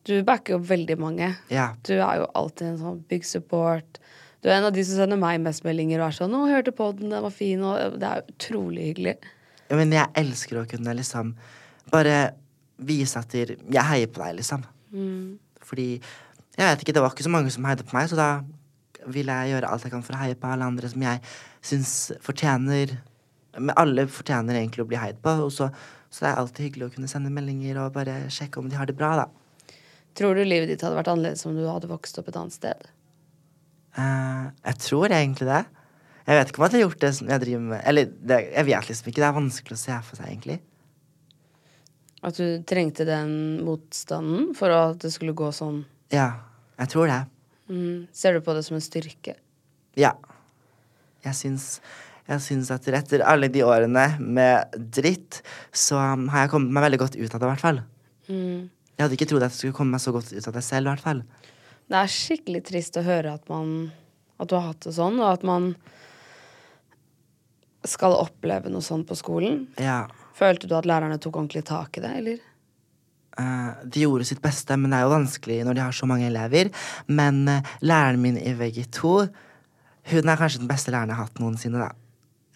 du 0.04 0.22
backer 0.22 0.58
opp 0.58 0.68
veldig 0.68 0.98
mange. 1.00 1.30
Ja. 1.50 1.70
Du 1.82 1.94
er 1.96 2.20
jo 2.20 2.28
alltid 2.36 2.68
en 2.68 2.78
sånn 2.82 3.00
big 3.08 3.24
support. 3.24 3.98
Du 4.44 4.50
er 4.50 4.58
en 4.58 4.68
av 4.68 4.74
de 4.76 4.84
som 4.84 5.00
sender 5.00 5.16
meg 5.16 5.40
mest 5.40 5.64
meldinger 5.64 6.02
og 6.02 6.10
er 6.10 6.18
sånn 6.18 6.34
'Å, 6.36 6.44
hørte 6.52 6.72
på 6.76 6.90
den, 6.98 7.08
den 7.08 7.22
var 7.24 7.32
fin', 7.32 7.62
og 7.64 7.98
det 7.98 8.04
er 8.10 8.22
utrolig 8.28 8.90
hyggelig. 8.92 9.16
Men 9.70 9.90
jeg 9.90 10.06
elsker 10.14 10.60
å 10.60 10.68
kunne 10.68 10.94
liksom 10.94 11.34
bare 11.90 12.34
vise 12.78 13.16
at 13.18 13.32
jeg 13.32 13.56
heier 13.88 14.06
på 14.06 14.20
deg, 14.22 14.36
liksom. 14.36 14.66
Fordi 15.64 16.00
jeg 16.62 16.70
vet 16.70 16.84
ikke, 16.84 16.94
det 16.94 17.02
var 17.02 17.14
ikke 17.14 17.26
så 17.26 17.32
mange 17.34 17.50
som 17.50 17.66
heide 17.66 17.86
på 17.86 17.96
meg, 17.96 18.08
så 18.10 18.18
da 18.18 18.28
vil 19.10 19.28
jeg 19.28 19.50
gjøre 19.52 19.70
alt 19.70 19.84
jeg 19.84 19.92
kan 19.92 20.04
for 20.06 20.16
å 20.16 20.22
heie 20.22 20.38
på 20.38 20.48
alle 20.48 20.68
andre 20.70 20.88
som 20.90 21.02
jeg 21.04 21.20
syns 21.64 21.90
fortjener 22.24 22.94
Men 23.54 23.74
alle 23.78 24.06
fortjener 24.10 24.56
egentlig 24.58 24.82
å 24.82 24.88
bli 24.90 24.98
heid 24.98 25.20
på, 25.22 25.30
og 25.44 25.52
så, 25.54 25.68
så 26.10 26.24
det 26.24 26.30
er 26.32 26.40
alltid 26.40 26.66
hyggelig 26.66 26.88
å 26.88 26.94
kunne 26.96 27.10
sende 27.10 27.30
meldinger 27.30 27.78
og 27.78 27.92
bare 27.94 28.24
sjekke 28.34 28.58
om 28.58 28.66
de 28.66 28.74
har 28.74 28.88
det 28.90 28.96
bra, 28.98 29.12
da. 29.20 29.76
Tror 30.18 30.34
du 30.34 30.42
livet 30.42 30.72
ditt 30.72 30.82
hadde 30.82 30.98
vært 30.98 31.10
annerledes 31.12 31.46
om 31.46 31.54
du 31.54 31.62
hadde 31.68 31.90
vokst 31.90 32.18
opp 32.18 32.32
et 32.32 32.38
annet 32.40 32.56
sted? 32.56 32.88
Uh, 33.94 34.50
jeg 34.66 34.80
tror 34.82 35.14
egentlig 35.14 35.46
det. 35.46 35.62
Jeg 36.24 36.40
vet 36.40 36.50
ikke 36.50 36.58
om 36.58 36.64
jeg 36.64 36.72
hadde 36.72 36.82
gjort 36.82 37.02
det 37.04 37.12
som 37.14 37.30
jeg 37.30 37.42
driver 37.44 37.64
med 37.68 37.80
Eller 37.86 38.10
det, 38.10 38.38
jeg 38.56 38.66
vet 38.66 38.90
liksom 38.90 39.10
ikke. 39.10 39.20
Det 39.20 39.28
er 39.28 39.38
vanskelig 39.38 39.76
å 39.76 39.82
se 39.84 39.98
for 40.08 40.18
seg, 40.18 40.30
egentlig. 40.32 40.58
At 42.24 42.38
du 42.40 42.46
trengte 42.66 43.06
den 43.06 43.34
motstanden 43.62 44.54
for 44.58 44.74
at 44.74 45.02
det 45.04 45.12
skulle 45.14 45.36
gå 45.36 45.50
sånn? 45.54 45.84
Ja, 46.14 46.28
jeg 46.78 46.90
tror 46.94 47.10
det. 47.10 47.20
Mm. 47.68 48.06
Ser 48.14 48.36
du 48.36 48.44
på 48.44 48.54
det 48.56 48.64
som 48.66 48.78
en 48.78 48.84
styrke? 48.84 49.36
Ja. 49.98 50.12
Jeg 51.24 51.38
syns, 51.38 51.66
jeg 52.28 52.42
syns 52.44 52.70
at 52.74 52.86
etter 52.88 53.24
alle 53.24 53.48
de 53.52 53.64
årene 53.64 54.04
med 54.20 54.76
dritt, 54.94 55.40
så 55.72 55.98
har 55.98 56.44
jeg 56.44 56.52
kommet 56.52 56.74
meg 56.76 56.86
veldig 56.88 57.00
godt 57.04 57.18
ut 57.18 57.28
av 57.30 57.38
det, 57.40 57.46
i 57.46 57.50
hvert 57.52 57.64
fall. 57.64 57.80
Mm. 58.28 58.70
Jeg 58.94 59.02
hadde 59.02 59.16
ikke 59.18 59.28
trodd 59.32 59.46
at 59.46 59.54
jeg 59.54 59.62
skulle 59.62 59.78
komme 59.80 59.96
meg 59.96 60.04
så 60.04 60.12
godt 60.14 60.30
ut 60.34 60.48
av 60.50 60.54
det 60.54 60.64
selv, 60.64 60.86
i 60.86 60.92
hvert 60.92 61.04
fall. 61.04 61.24
Det 61.90 62.00
er 62.00 62.12
skikkelig 62.12 62.62
trist 62.68 62.96
å 62.96 63.04
høre 63.04 63.34
at 63.36 63.50
man 63.52 63.92
At 64.40 64.48
du 64.50 64.56
har 64.56 64.64
hatt 64.72 64.82
det 64.82 64.94
sånn, 64.96 65.20
og 65.22 65.28
at 65.30 65.44
man 65.46 65.68
skal 67.86 68.16
oppleve 68.16 68.70
noe 68.72 68.82
sånt 68.82 69.06
på 69.06 69.14
skolen. 69.14 69.60
Ja. 69.78 70.08
Følte 70.34 70.66
du 70.66 70.74
at 70.74 70.88
lærerne 70.88 71.20
tok 71.22 71.36
ordentlig 71.38 71.62
tak 71.68 72.00
i 72.00 72.02
det, 72.02 72.10
eller? 72.18 72.40
Eh, 73.40 73.70
de 73.84 74.04
gjorde 74.04 74.26
sitt 74.28 74.42
beste, 74.44 74.76
men 74.78 74.92
det 74.92 75.00
er 75.00 75.06
jo 75.06 75.14
vanskelig 75.14 75.62
når 75.66 75.78
de 75.78 75.84
har 75.84 75.96
så 75.96 76.08
mange 76.10 76.28
elever. 76.28 76.70
Men 77.08 77.42
eh, 77.50 77.74
læreren 77.84 78.22
min 78.22 78.38
i 78.40 78.54
VG2, 78.58 79.14
hun 80.12 80.28
er 80.28 80.40
kanskje 80.40 80.62
den 80.62 80.70
beste 80.70 80.92
læreren 80.92 81.12
jeg 81.12 81.20
har 81.20 81.28
hatt 81.28 81.42
noensinne, 81.42 81.82
da. 81.86 81.92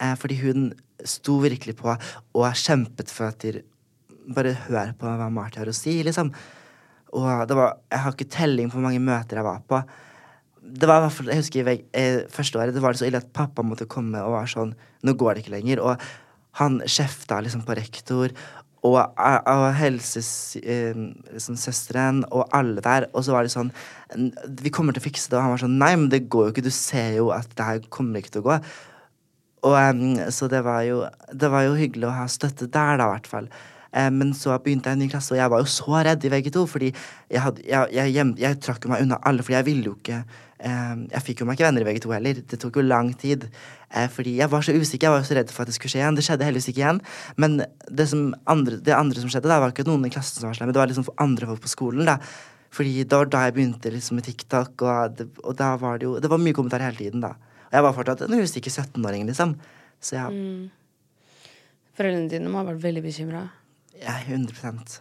Eh, 0.03 0.15
fordi 0.19 0.39
hun 0.43 0.69
sto 1.07 1.39
virkelig 1.43 1.77
på 1.79 1.91
og 1.93 2.47
kjempet 2.59 3.13
for 3.15 3.33
at 3.33 3.43
de 3.45 3.65
Bare 4.29 4.51
hør 4.67 4.91
på 4.93 5.09
hva 5.09 5.31
Marty 5.33 5.57
har 5.57 5.71
å 5.71 5.73
si, 5.73 6.03
liksom. 6.05 6.29
Og 7.17 7.47
det 7.49 7.57
var 7.57 7.79
Jeg 7.89 8.03
har 8.05 8.13
ikke 8.13 8.29
telling 8.29 8.69
på 8.69 8.77
hvor 8.77 8.85
mange 8.85 9.01
møter 9.01 9.41
jeg 9.41 9.47
var 9.47 9.63
på. 9.65 9.79
Det 10.61 10.89
var 10.91 11.07
jeg 11.09 11.39
husker 11.39 11.71
eh, 11.73 12.27
Første 12.29 12.61
året 12.61 12.77
det 12.77 12.83
var 12.85 12.93
det 12.93 13.01
så 13.01 13.07
ille 13.09 13.23
at 13.23 13.33
pappa 13.33 13.65
måtte 13.65 13.89
komme 13.89 14.21
og 14.21 14.35
var 14.37 14.51
sånn 14.51 14.75
Nå 15.01 15.15
går 15.17 15.35
det 15.35 15.47
ikke 15.47 15.55
lenger. 15.57 15.81
Og 15.81 15.97
han 16.61 16.81
kjefta 16.85 17.41
liksom 17.41 17.65
på 17.65 17.77
rektor 17.79 18.35
og, 18.97 19.05
og 19.19 19.75
helsesøsteren 19.79 22.19
og 22.31 22.43
alle 22.57 22.81
der. 22.85 23.03
Og 23.13 23.21
så 23.27 23.33
var 23.35 23.43
det 23.45 23.55
sånn 23.55 23.71
Vi 24.63 24.71
kommer 24.75 24.93
til 24.95 25.03
å 25.03 25.09
fikse 25.09 25.29
det. 25.31 25.37
Og 25.39 25.45
han 25.45 25.55
var 25.55 25.63
sånn 25.65 25.81
Nei, 25.81 25.95
men 25.97 26.09
det 26.13 26.31
går 26.33 26.43
jo 26.47 26.53
ikke. 26.55 26.69
Du 26.69 26.75
ser 26.75 27.11
jo 27.21 27.27
at 27.35 27.51
det 27.59 27.67
her 27.67 27.79
kommer 27.93 28.17
ikke 28.21 28.35
til 28.37 28.45
å 28.45 28.49
gå. 28.51 28.57
Og 29.69 29.75
um, 29.75 30.17
Så 30.35 30.45
det 30.51 30.63
var 30.67 30.81
jo 30.87 30.97
Det 31.33 31.49
var 31.53 31.63
jo 31.67 31.79
hyggelig 31.79 32.07
å 32.09 32.19
ha 32.21 32.27
støtte 32.31 32.65
der, 32.71 32.93
da, 33.01 33.05
i 33.09 33.13
hvert 33.17 33.31
fall. 33.31 33.47
Eh, 33.93 34.11
men 34.13 34.35
så 34.37 34.57
begynte 34.61 34.91
jeg 34.91 34.99
en 34.99 35.03
ny 35.05 35.09
klasse, 35.13 35.33
og 35.33 35.41
jeg 35.41 35.53
var 35.53 35.63
jo 35.63 35.71
så 35.73 36.03
redd 36.05 36.25
i 36.25 36.33
VG2, 36.33 36.65
fordi 36.69 36.91
jeg, 36.93 37.41
hadde, 37.41 37.65
jeg, 37.65 37.95
jeg, 37.97 38.15
jeg, 38.15 38.35
jeg 38.43 38.61
trakk 38.65 38.89
meg 38.91 39.07
unna 39.07 39.21
alle, 39.25 39.45
fordi 39.45 39.57
jeg 39.57 39.69
ville 39.71 39.89
jo 39.89 39.97
ikke 39.97 40.21
Jeg 40.59 41.23
fikk 41.23 41.41
jo 41.43 41.47
meg 41.47 41.59
ikke 41.59 41.69
venner 41.69 41.85
i 41.85 41.87
VG2 41.87 42.13
heller. 42.17 42.43
Det 42.51 42.59
tok 42.59 42.81
jo 42.81 42.83
lang 42.83 43.13
tid. 43.15 43.47
Eh, 43.95 44.09
fordi 44.11 44.37
jeg 44.41 44.51
var 44.51 44.65
så 44.67 44.75
usikker, 44.75 45.07
jeg 45.07 45.15
var 45.15 45.27
så 45.27 45.37
redd 45.39 45.53
for 45.55 45.63
at 45.63 45.71
det 45.71 45.77
skulle 45.77 45.93
skje 45.95 46.03
igjen. 46.03 46.19
Det 46.19 46.25
skjedde 46.27 46.49
heldigvis 46.49 46.71
ikke 46.73 46.83
igjen. 46.83 47.01
Men 47.39 47.59
det, 47.87 48.09
som 48.11 48.29
andre, 48.51 48.81
det 48.83 48.97
andre 48.97 49.23
som 49.23 49.31
skjedde, 49.31 49.51
da 49.51 49.61
var 49.63 49.75
ikke 49.75 49.87
noen 49.87 50.09
i 50.09 50.13
klassen 50.13 50.41
som 50.41 50.51
var 50.51 50.59
slemme, 50.59 50.75
det 50.75 50.83
var 50.83 50.91
liksom 50.91 51.07
andre 51.23 51.51
folk 51.53 51.63
på 51.65 51.75
skolen. 51.77 52.09
da 52.09 52.19
fordi 52.69 53.05
det 53.05 53.17
var 53.17 53.31
da 53.33 53.47
jeg 53.47 53.55
begynte 53.57 53.91
liksom 53.93 54.19
med 54.19 54.27
TikTok, 54.27 54.83
og, 54.85 55.15
det, 55.17 55.29
og 55.41 55.55
da 55.57 55.71
var 55.81 55.99
det 55.99 56.05
jo 56.05 56.19
Det 56.21 56.29
var 56.29 56.41
mye 56.43 56.53
kommentarer 56.53 56.91
hele 56.91 57.01
tiden, 57.01 57.23
da. 57.25 57.31
Og 57.69 57.77
jeg 57.79 57.85
var 57.87 57.95
fortsatt 57.97 58.25
en 58.27 58.41
usikker 58.41 58.71
17-åring, 58.71 59.25
liksom. 59.29 59.55
Så 60.01 60.19
ja, 60.19 60.27
Foreldrene 61.99 62.31
dine 62.31 62.51
må 62.53 62.61
ha 62.61 62.69
vært 62.69 62.85
veldig 62.85 63.03
bekymra. 63.03 63.49
Ja, 63.99 64.19
er 64.21 64.29
100 64.29 65.01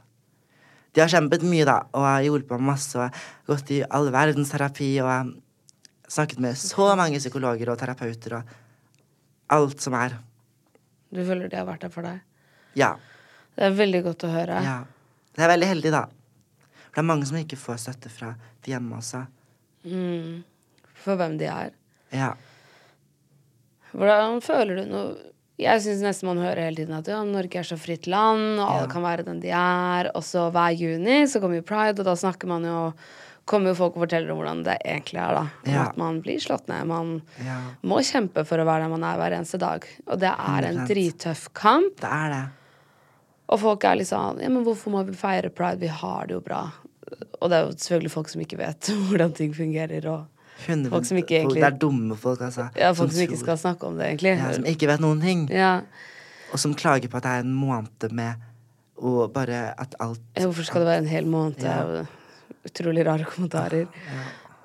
De 0.96 1.04
har 1.04 1.12
kjempet 1.12 1.44
mye, 1.46 1.66
da, 1.68 1.84
og 1.94 2.08
har 2.08 2.24
hjulpet 2.26 2.58
meg 2.58 2.72
masse. 2.72 2.98
Og 2.98 3.52
gått 3.52 3.76
i 3.76 3.84
all 3.84 4.10
verdens 4.16 4.50
terapi, 4.50 4.96
og 5.04 5.36
snakket 6.08 6.40
med 6.44 6.56
så 6.60 6.90
mange 7.00 7.20
psykologer 7.20 7.70
og 7.74 7.78
terapeuter 7.82 8.38
og 8.40 8.56
alt 9.58 9.82
som 9.84 9.94
er. 10.00 10.18
Du 11.12 11.22
føler 11.24 11.48
de 11.52 11.56
har 11.60 11.68
vært 11.68 11.86
der 11.86 11.92
for 11.94 12.04
deg. 12.08 12.20
Ja. 12.76 12.94
Det 13.58 13.64
er 13.70 13.76
veldig 13.78 14.04
godt 14.06 14.24
å 14.28 14.34
høre. 14.34 14.62
ja. 14.64 14.78
Det 15.38 15.44
er 15.46 15.52
veldig 15.52 15.68
heldig, 15.70 15.90
da. 15.94 16.00
For 16.88 16.96
det 16.98 17.02
er 17.04 17.06
mange 17.12 17.26
som 17.30 17.38
ikke 17.38 17.58
får 17.62 17.76
støtte 17.84 18.10
fra 18.10 18.32
de 18.66 18.72
hjemme 18.72 18.96
også. 18.98 19.20
Mm. 19.86 20.40
For 20.98 21.16
hvem 21.20 21.36
de 21.38 21.46
er. 21.46 21.72
Ja. 22.10 22.32
Hvordan 23.94 24.42
føler 24.44 24.82
du 24.82 24.90
nå 24.92 25.02
Jeg 25.58 25.82
syns 25.82 26.02
nesten 26.06 26.28
man 26.30 26.38
hører 26.42 26.68
hele 26.68 26.78
tiden 26.84 26.94
at 27.00 27.08
ja, 27.10 27.20
Norge 27.26 27.58
er 27.58 27.66
så 27.66 27.78
fritt 27.82 28.06
land, 28.10 28.60
og 28.60 28.66
alle 28.66 28.84
Ja. 28.88 28.92
kan 28.92 29.02
være 29.06 29.24
den 29.26 29.40
de 29.42 29.50
er. 29.50 30.10
Og 30.14 30.22
så 30.26 30.52
hver 30.54 30.74
juni 30.78 31.24
så 31.26 31.40
kommer 31.42 31.58
jo 31.58 31.66
pride, 31.66 31.98
og 32.02 32.06
da 32.06 32.14
snakker 32.14 32.46
man 32.48 32.66
jo 32.68 32.82
kommer 33.48 33.72
jo 33.72 33.78
folk 33.80 33.96
og 33.98 34.04
forteller 34.06 34.32
om 34.34 34.38
hvordan 34.42 34.64
det 34.68 34.78
egentlig 34.86 35.22
er. 35.24 35.34
da 35.38 35.72
Ja. 35.72 35.86
At 35.88 35.98
man 35.98 36.22
blir 36.22 36.38
slått 36.44 36.68
ned. 36.68 36.86
Man 36.88 37.22
Ja. 37.44 37.58
må 37.84 38.00
kjempe 38.04 38.46
for 38.46 38.58
å 38.60 38.66
være 38.68 38.84
der 38.86 38.90
man 38.90 39.04
er 39.04 39.18
hver 39.18 39.38
eneste 39.40 39.58
dag. 39.60 39.88
Og 40.08 40.20
det 40.20 40.30
er 40.30 40.66
en 40.68 40.78
100%. 40.78 40.88
drittøff 40.88 41.48
kamp. 41.54 41.96
Det 42.02 42.12
er 42.12 42.30
det. 42.30 42.46
Og 43.50 43.60
folk 43.60 43.84
er 43.86 43.96
litt 43.96 44.08
sånn 44.10 44.42
Ja, 44.42 44.50
men 44.50 44.66
hvorfor 44.66 44.92
må 44.92 45.06
vi 45.08 45.14
feire 45.14 45.50
pride? 45.50 45.80
Vi 45.80 45.88
har 45.88 46.28
det 46.28 46.34
jo 46.36 46.42
bra. 46.42 46.72
Og 47.42 47.50
det 47.50 47.56
er 47.58 47.66
jo 47.70 47.72
selvfølgelig 47.76 48.12
folk 48.12 48.30
som 48.30 48.42
ikke 48.42 48.58
vet 48.58 48.82
hvordan 49.10 49.34
ting 49.34 49.54
fungerer, 49.54 50.06
og 50.06 50.26
100 50.68 50.90
Folk 50.90 51.06
som 51.06 51.18
ikke 51.18 51.40
egentlig- 51.46 51.62
Det 51.62 51.74
er 51.74 51.78
dumme 51.78 52.18
folk, 52.18 52.40
altså. 52.42 52.70
ja, 52.76 52.92
folk 52.92 53.12
som 53.12 53.22
ikke 53.22 53.38
tror- 53.38 53.56
skal 53.56 53.58
snakke 53.58 53.84
om 53.88 53.98
det, 53.98 54.08
egentlig. 54.20 54.38
ja, 54.38 54.52
Som 54.52 54.64
ikke 54.66 54.88
vet 54.88 55.00
noen 55.00 55.22
ting. 55.22 55.48
Ja. 55.50 55.82
Og 56.52 56.60
som 56.60 56.74
klager 56.76 57.08
på 57.08 57.16
at 57.18 57.24
det 57.24 57.32
er 57.32 57.40
en 57.40 57.54
måned 57.56 58.12
med 58.12 58.36
og 58.98 59.32
bare 59.32 59.74
at 59.78 59.94
alt 60.00 60.20
Hvorfor 60.36 60.64
skal 60.66 60.82
det 60.82 60.88
være 60.88 60.98
en 60.98 61.08
hel 61.08 61.26
måned? 61.26 61.62
Ja. 61.62 62.06
Utrolig 62.68 63.06
rare 63.08 63.28
kommentarer. 63.30 63.88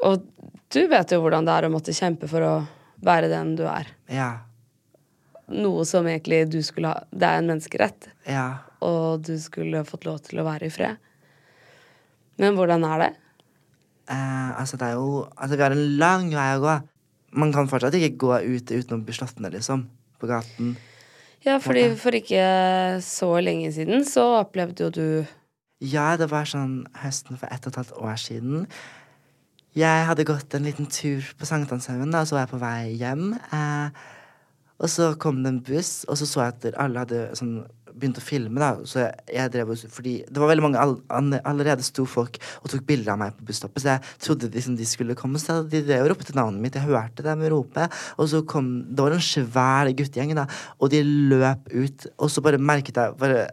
Og 0.03 0.25
du 0.73 0.81
vet 0.91 1.13
jo 1.15 1.21
hvordan 1.23 1.47
det 1.47 1.55
er 1.55 1.69
å 1.69 1.73
måtte 1.73 1.95
kjempe 1.95 2.29
for 2.31 2.43
å 2.47 2.55
være 3.05 3.29
den 3.33 3.55
du 3.59 3.65
er. 3.71 3.89
Ja. 4.11 4.31
Noe 5.53 5.85
som 5.89 6.07
egentlig 6.09 6.45
du 6.53 6.61
skulle 6.65 6.93
ha 6.95 7.03
Det 7.13 7.27
er 7.29 7.41
en 7.43 7.49
menneskerett, 7.51 8.07
Ja. 8.31 8.45
og 8.81 9.23
du 9.27 9.35
skulle 9.39 9.85
fått 9.85 10.07
lov 10.07 10.23
til 10.23 10.41
å 10.41 10.47
være 10.47 10.67
i 10.67 10.71
fred. 10.73 10.97
Men 12.39 12.55
hvordan 12.57 12.85
er 12.89 12.99
det? 13.03 13.11
Eh, 14.09 14.51
altså, 14.61 14.77
det 14.79 14.89
er 14.89 14.95
jo 14.97 15.29
Altså, 15.37 15.57
vi 15.57 15.63
har 15.63 15.71
en 15.77 15.99
lang 15.99 16.31
vei 16.31 16.49
å 16.57 16.63
gå. 16.63 16.77
Man 17.33 17.53
kan 17.53 17.69
fortsatt 17.69 17.95
ikke 17.95 18.17
gå 18.19 18.33
ut 18.57 18.71
uten 18.73 18.99
å 18.99 19.05
bli 19.05 19.15
slått 19.15 19.39
ned, 19.41 19.53
liksom. 19.53 19.87
På 20.21 20.27
gaten. 20.31 20.77
Ja, 21.45 21.59
fordi 21.59 21.97
for 21.99 22.15
ikke 22.15 23.01
så 23.03 23.29
lenge 23.43 23.73
siden 23.75 24.05
så 24.07 24.41
opplevde 24.45 24.85
jo 24.85 24.91
du 24.91 25.27
Ja, 25.83 26.13
det 26.15 26.29
var 26.31 26.47
sånn 26.47 26.85
høsten 27.03 27.39
for 27.41 27.51
ett 27.51 27.65
og 27.67 27.73
et 27.73 27.81
halvt 27.81 27.97
år 27.99 28.19
siden. 28.21 28.67
Jeg 29.75 30.07
hadde 30.07 30.27
gått 30.29 30.55
en 30.55 30.67
liten 30.69 30.87
tur 30.87 31.27
på 31.39 31.49
Sankthanshaugen, 31.49 32.13
og 32.15 32.27
så 32.29 32.37
var 32.37 32.45
jeg 32.45 32.51
på 32.53 32.61
vei 32.61 32.93
hjem. 33.01 33.33
Eh, 33.57 34.03
og 34.83 34.91
så 34.93 35.13
kom 35.19 35.41
det 35.43 35.51
en 35.51 35.63
buss, 35.65 36.03
og 36.07 36.19
så 36.21 36.29
så 36.29 36.45
jeg 36.45 36.55
at 36.55 36.79
alle 36.83 37.03
hadde 37.03 37.23
sånn, 37.39 37.55
begynt 37.93 38.21
å 38.21 38.25
filme, 38.25 38.61
da. 38.63 38.85
Så 38.89 39.01
jeg, 39.01 39.25
jeg 39.35 39.53
drev 39.55 39.73
Fordi 39.95 40.13
det 40.29 40.43
var 40.43 40.53
veldig 40.53 40.65
mange 40.65 40.83
all, 40.83 40.95
Allerede 41.41 41.85
sto 41.87 42.05
folk 42.09 42.39
og 42.63 42.71
tok 42.71 42.85
bilder 42.89 43.15
av 43.15 43.21
meg 43.21 43.35
på 43.39 43.49
busstoppet, 43.51 43.83
så 43.83 43.97
jeg 43.97 44.23
trodde 44.27 44.53
liksom 44.55 44.77
de 44.79 44.87
skulle 44.89 45.17
komme. 45.19 45.41
Så 45.43 45.63
de 45.67 45.83
drev 45.87 46.07
og 46.07 46.13
ropte 46.13 46.37
navnet 46.37 46.63
mitt. 46.63 46.79
Jeg 46.79 46.87
hørte 46.87 47.27
dem 47.27 47.43
rope. 47.51 47.89
Og 48.19 48.31
så 48.31 48.45
kom 48.47 48.71
Det 48.87 49.03
var 49.03 49.17
en 49.17 49.27
svær 49.33 49.91
guttegjeng, 49.99 50.37
da, 50.39 50.47
og 50.79 50.95
de 50.95 51.03
løp 51.03 51.75
ut. 51.75 52.07
Og 52.19 52.31
så 52.31 52.45
bare 52.45 52.63
merket 52.63 53.03
jeg 53.03 53.19
bare 53.19 53.49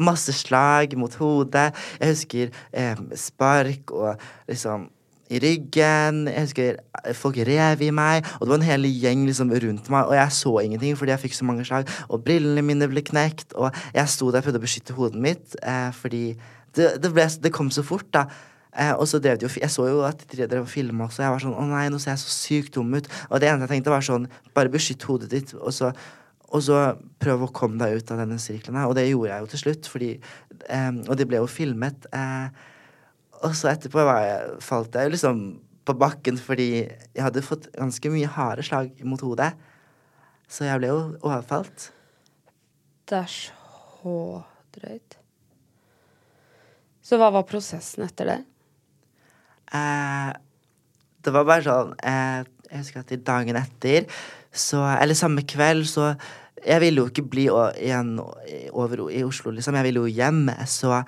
masse 0.00 0.32
slag 0.36 0.96
mot 0.98 1.14
hodet. 1.20 1.70
Jeg 2.00 2.14
husker 2.14 2.56
eh, 2.72 3.04
spark 3.18 3.92
og 3.94 4.16
liksom 4.50 4.88
i 5.30 5.38
ryggen. 5.42 6.24
Jeg 6.28 6.46
husker 6.48 6.78
eh, 7.04 7.14
folk 7.16 7.38
rev 7.46 7.82
i 7.86 7.90
meg, 7.94 8.26
og 8.38 8.46
det 8.46 8.52
var 8.52 8.60
en 8.60 8.68
hel 8.68 8.88
gjeng 8.90 9.24
liksom 9.28 9.52
rundt 9.64 9.90
meg. 9.92 10.10
Og 10.10 10.16
jeg 10.18 10.36
så 10.36 10.54
ingenting 10.64 10.98
fordi 10.98 11.14
jeg 11.14 11.24
fikk 11.26 11.38
så 11.38 11.48
mange 11.48 11.66
slag, 11.68 11.90
og 12.08 12.24
brillene 12.26 12.64
mine 12.66 12.90
ble 12.90 13.04
knekt. 13.06 13.54
Og 13.54 13.70
jeg 13.94 14.10
sto 14.10 14.30
der 14.30 14.42
og 14.42 14.48
prøvde 14.48 14.62
å 14.62 14.66
beskytte 14.66 14.96
hodet 14.98 15.22
mitt, 15.22 15.58
eh, 15.62 15.90
fordi 15.96 16.24
det, 16.76 16.94
det, 17.02 17.12
ble, 17.14 17.26
det 17.42 17.54
kom 17.54 17.70
så 17.74 17.86
fort, 17.86 18.08
da. 18.14 18.26
Eh, 18.70 18.92
og 18.94 19.08
så 19.10 19.18
drev 19.18 19.38
de 19.38 19.48
jo, 19.48 19.50
Jeg 19.58 19.70
så 19.70 19.88
jo 19.88 20.04
at 20.06 20.20
de 20.30 20.46
drev 20.46 20.62
og 20.62 20.70
filma 20.70 21.08
også. 21.08 21.24
Jeg 21.24 21.34
var 21.34 21.42
sånn 21.42 21.56
Å 21.58 21.64
nei, 21.66 21.88
nå 21.90 21.98
ser 21.98 22.12
jeg 22.14 22.22
så 22.22 22.30
sykt 22.30 22.76
dum 22.76 22.92
ut. 22.94 23.08
Og 23.30 23.42
det 23.42 23.50
eneste 23.50 23.66
jeg 23.66 23.80
tenkte, 23.80 23.94
var 23.94 24.06
sånn 24.06 24.28
Bare 24.54 24.70
beskytt 24.70 25.06
hodet 25.08 25.30
ditt, 25.32 25.54
og 25.58 25.74
så, 25.74 25.90
og 26.50 26.62
så 26.66 26.78
prøve 27.22 27.46
å 27.46 27.54
komme 27.54 27.78
deg 27.78 28.00
ut 28.00 28.10
av 28.10 28.20
denne 28.24 28.38
sirkelen 28.42 28.80
her. 28.80 28.90
Og 28.90 28.96
det 28.98 29.06
gjorde 29.06 29.30
jeg 29.30 29.44
jo 29.44 29.50
til 29.52 29.62
slutt, 29.62 29.88
fordi 29.90 30.10
um, 30.66 31.00
Og 31.06 31.16
det 31.18 31.26
ble 31.30 31.38
jo 31.38 31.50
filmet. 31.50 32.08
Uh, 32.10 32.50
og 33.46 33.54
så 33.56 33.70
etterpå 33.70 34.02
var 34.04 34.24
jeg, 34.26 34.56
falt 34.66 34.98
jeg 34.98 35.06
jo 35.06 35.14
liksom 35.14 35.44
på 35.88 35.94
bakken 35.96 36.36
fordi 36.38 36.68
jeg 36.84 37.22
hadde 37.24 37.42
fått 37.42 37.70
ganske 37.72 38.12
mye 38.12 38.28
harde 38.34 38.66
slag 38.66 38.90
mot 39.06 39.22
hodet. 39.24 39.52
Så 40.50 40.66
jeg 40.66 40.82
ble 40.82 40.90
jo 40.90 41.00
overfalt. 41.22 41.90
Det 43.08 43.22
er 43.22 43.30
så 43.30 44.18
drøyt. 44.74 45.16
Så 47.02 47.18
hva 47.18 47.30
var 47.34 47.46
prosessen 47.48 48.04
etter 48.06 48.28
det? 48.28 48.38
Eh, 49.74 50.30
det 51.20 51.32
var 51.34 51.46
bare 51.46 51.62
sånn 51.62 51.92
eh, 52.02 52.40
Jeg 52.66 52.80
husker 52.82 53.02
at 53.04 53.12
dagen 53.26 53.58
etter, 53.58 54.06
så 54.52 54.82
Eller 55.02 55.14
samme 55.14 55.42
kveld, 55.42 55.84
så 55.86 56.14
Jeg 56.66 56.80
ville 56.80 57.00
jo 57.00 57.06
ikke 57.08 57.22
bli 57.22 57.46
igjen 57.80 58.18
over 58.72 59.08
i 59.08 59.22
Oslo, 59.24 59.50
liksom. 59.50 59.74
Jeg 59.74 59.84
ville 59.84 60.00
jo 60.00 60.06
hjem. 60.06 60.50
Så 60.66 61.02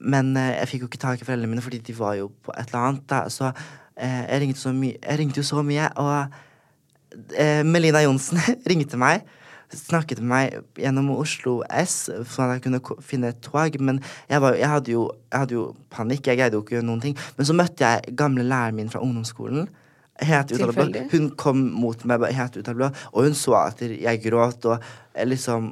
Men 0.00 0.36
eh, 0.36 0.58
jeg 0.58 0.68
fikk 0.68 0.80
jo 0.80 0.86
ikke 0.86 0.98
tak 0.98 1.20
i 1.20 1.24
foreldrene 1.24 1.48
mine, 1.48 1.62
fordi 1.62 1.78
de 1.78 1.98
var 1.98 2.14
jo 2.14 2.30
på 2.44 2.52
et 2.52 2.68
eller 2.68 2.78
annet. 2.78 3.02
Da. 3.08 3.28
Så 3.28 3.52
eh, 3.96 4.24
jeg 4.28 4.40
ringte 4.40 4.60
så 4.60 4.70
Jeg 4.72 5.18
ringte 5.18 5.40
jo 5.40 5.42
så 5.42 5.62
mye, 5.62 5.88
og 5.96 6.26
eh, 7.36 7.64
Melina 7.64 8.02
Johnsen 8.02 8.38
ringte 8.70 8.96
meg. 8.96 9.24
Snakket 9.70 10.18
med 10.20 10.28
meg 10.28 10.80
gjennom 10.80 11.12
Oslo 11.14 11.62
S, 11.70 12.08
sånn 12.08 12.50
at 12.50 12.58
jeg 12.58 12.64
kunne 12.64 13.00
finne 13.00 13.30
et 13.30 13.40
tog. 13.40 13.76
Men 13.80 14.00
jeg, 14.28 14.40
var, 14.40 14.56
jeg, 14.58 14.68
hadde 14.68 14.92
jo, 14.92 15.10
jeg 15.30 15.44
hadde 15.44 15.54
jo 15.54 15.66
panikk. 15.90 16.26
Jeg 16.26 16.40
greide 16.40 16.58
jo 16.58 16.64
ikke 16.64 16.74
å 16.74 16.78
gjøre 16.80 16.88
noen 16.88 17.04
ting. 17.04 17.16
Men 17.36 17.46
så 17.46 17.56
møtte 17.56 17.86
jeg 17.86 18.16
gamle 18.18 18.44
læreren 18.44 18.80
min 18.80 18.90
fra 18.90 19.00
ungdomsskolen. 19.04 19.68
Helt 20.20 20.50
ut 20.52 20.60
av 20.60 20.72
det 20.72 20.76
blå. 20.76 21.04
Hun 21.12 21.30
kom 21.40 21.60
mot 21.80 22.02
meg 22.04 22.26
helt 22.36 22.56
ut 22.56 22.66
av 22.68 22.74
det 22.74 22.78
blå, 22.80 22.88
og 23.12 23.24
hun 23.24 23.34
så 23.38 23.54
at 23.64 23.80
jeg 23.80 24.20
gråt, 24.24 24.66
og 24.68 24.82
jeg 25.16 25.30
liksom 25.32 25.70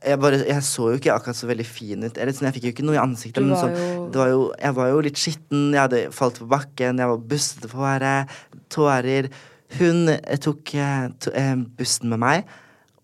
jeg, 0.00 0.16
bare, 0.22 0.38
jeg 0.48 0.62
så 0.64 0.86
jo 0.92 0.96
ikke 0.96 1.12
akkurat 1.12 1.36
så 1.36 1.48
veldig 1.50 1.64
fin 1.66 2.04
ut. 2.06 2.16
Eller, 2.16 2.32
sånn, 2.32 2.46
jeg 2.48 2.54
fikk 2.56 2.66
jo 2.68 2.72
ikke 2.72 2.84
noe 2.86 2.94
i 2.96 3.00
ansiktet. 3.02 3.42
Men 3.44 3.52
var 3.52 3.60
så, 3.60 3.68
jo- 3.74 4.06
det 4.14 4.20
var 4.22 4.30
jo, 4.30 4.40
jeg 4.62 4.76
var 4.78 4.88
jo 4.92 5.00
litt 5.04 5.18
skitten, 5.20 5.64
jeg 5.74 5.80
hadde 5.82 6.00
falt 6.16 6.38
på 6.40 6.48
bakken, 6.48 7.02
jeg 7.02 7.10
var 7.10 7.18
bustete 7.32 7.68
på 7.68 7.82
håret, 7.82 8.32
tårer. 8.72 9.28
Hun 9.76 10.08
eh, 10.14 10.38
tok 10.40 10.72
eh, 10.74 11.08
to, 11.20 11.34
eh, 11.36 11.52
bussen 11.76 12.08
med 12.14 12.22
meg 12.22 12.48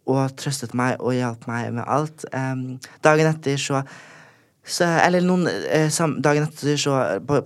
og 0.06 0.36
trøstet 0.38 0.72
meg 0.78 1.00
og 1.02 1.12
hjalp 1.18 1.44
meg 1.50 1.72
med 1.74 1.84
alt. 1.90 2.24
Um, 2.32 2.78
dagen 3.04 3.28
etter 3.32 3.58
så, 3.60 3.82
så 4.64 4.86
Eller 5.02 5.20
noen 5.26 5.48
eh, 5.50 5.88
sam, 5.90 6.16
Dagen 6.22 6.46
etter 6.46 6.78
så 6.80 6.94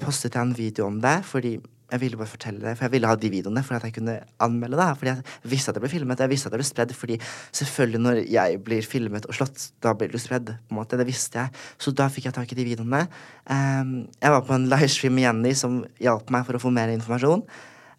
postet 0.01 0.37
jeg 0.37 0.45
en 0.45 0.55
video 0.57 0.87
om 0.93 1.01
det, 1.03 1.19
fordi 1.29 1.57
jeg 1.91 2.01
ville 2.03 2.19
bare 2.21 2.31
fortelle 2.31 2.63
det, 2.63 2.73
for 2.79 2.87
jeg 2.87 2.95
ville 2.95 3.11
ha 3.11 3.17
de 3.19 3.31
videoene 3.33 3.63
for 3.67 3.77
at 3.77 3.87
jeg 3.87 3.97
kunne 3.97 4.17
anmelde 4.43 4.79
det. 4.79 4.89
Fordi 5.01 5.11
jeg 5.13 5.51
visste 5.53 5.73
at 5.73 5.79
det 5.79 5.83
ble 5.85 5.93
filmet, 5.93 6.23
jeg 6.23 6.33
visste 6.33 6.51
at 6.51 6.55
det 6.55 6.61
ble 6.63 6.69
spredd. 6.69 6.95
Fordi 6.97 7.19
selvfølgelig 7.61 8.03
når 8.07 8.21
jeg 8.31 8.61
blir 8.67 8.87
filmet 8.87 9.29
og 9.29 9.37
slått, 9.37 9.67
da 9.83 9.95
blir 9.99 10.13
det 10.13 10.23
spredd. 10.23 10.55
på 10.55 10.75
en 10.75 10.81
måte, 10.81 10.99
Det 10.99 11.07
visste 11.07 11.39
jeg. 11.39 11.63
Så 11.79 11.91
da 11.91 12.09
fikk 12.09 12.31
jeg 12.31 12.35
tak 12.35 12.53
i 12.53 12.59
de 12.59 12.65
videoene. 12.65 13.07
Um, 13.47 14.09
jeg 14.21 14.31
var 14.31 14.43
på 14.47 14.55
en 14.55 14.69
livestream 14.71 15.15
med 15.15 15.27
Jenny 15.27 15.55
som 15.55 15.85
hjalp 15.99 16.31
meg 16.31 16.47
for 16.47 16.57
å 16.57 16.63
få 16.63 16.71
mer 16.71 16.93
informasjon. 16.95 17.43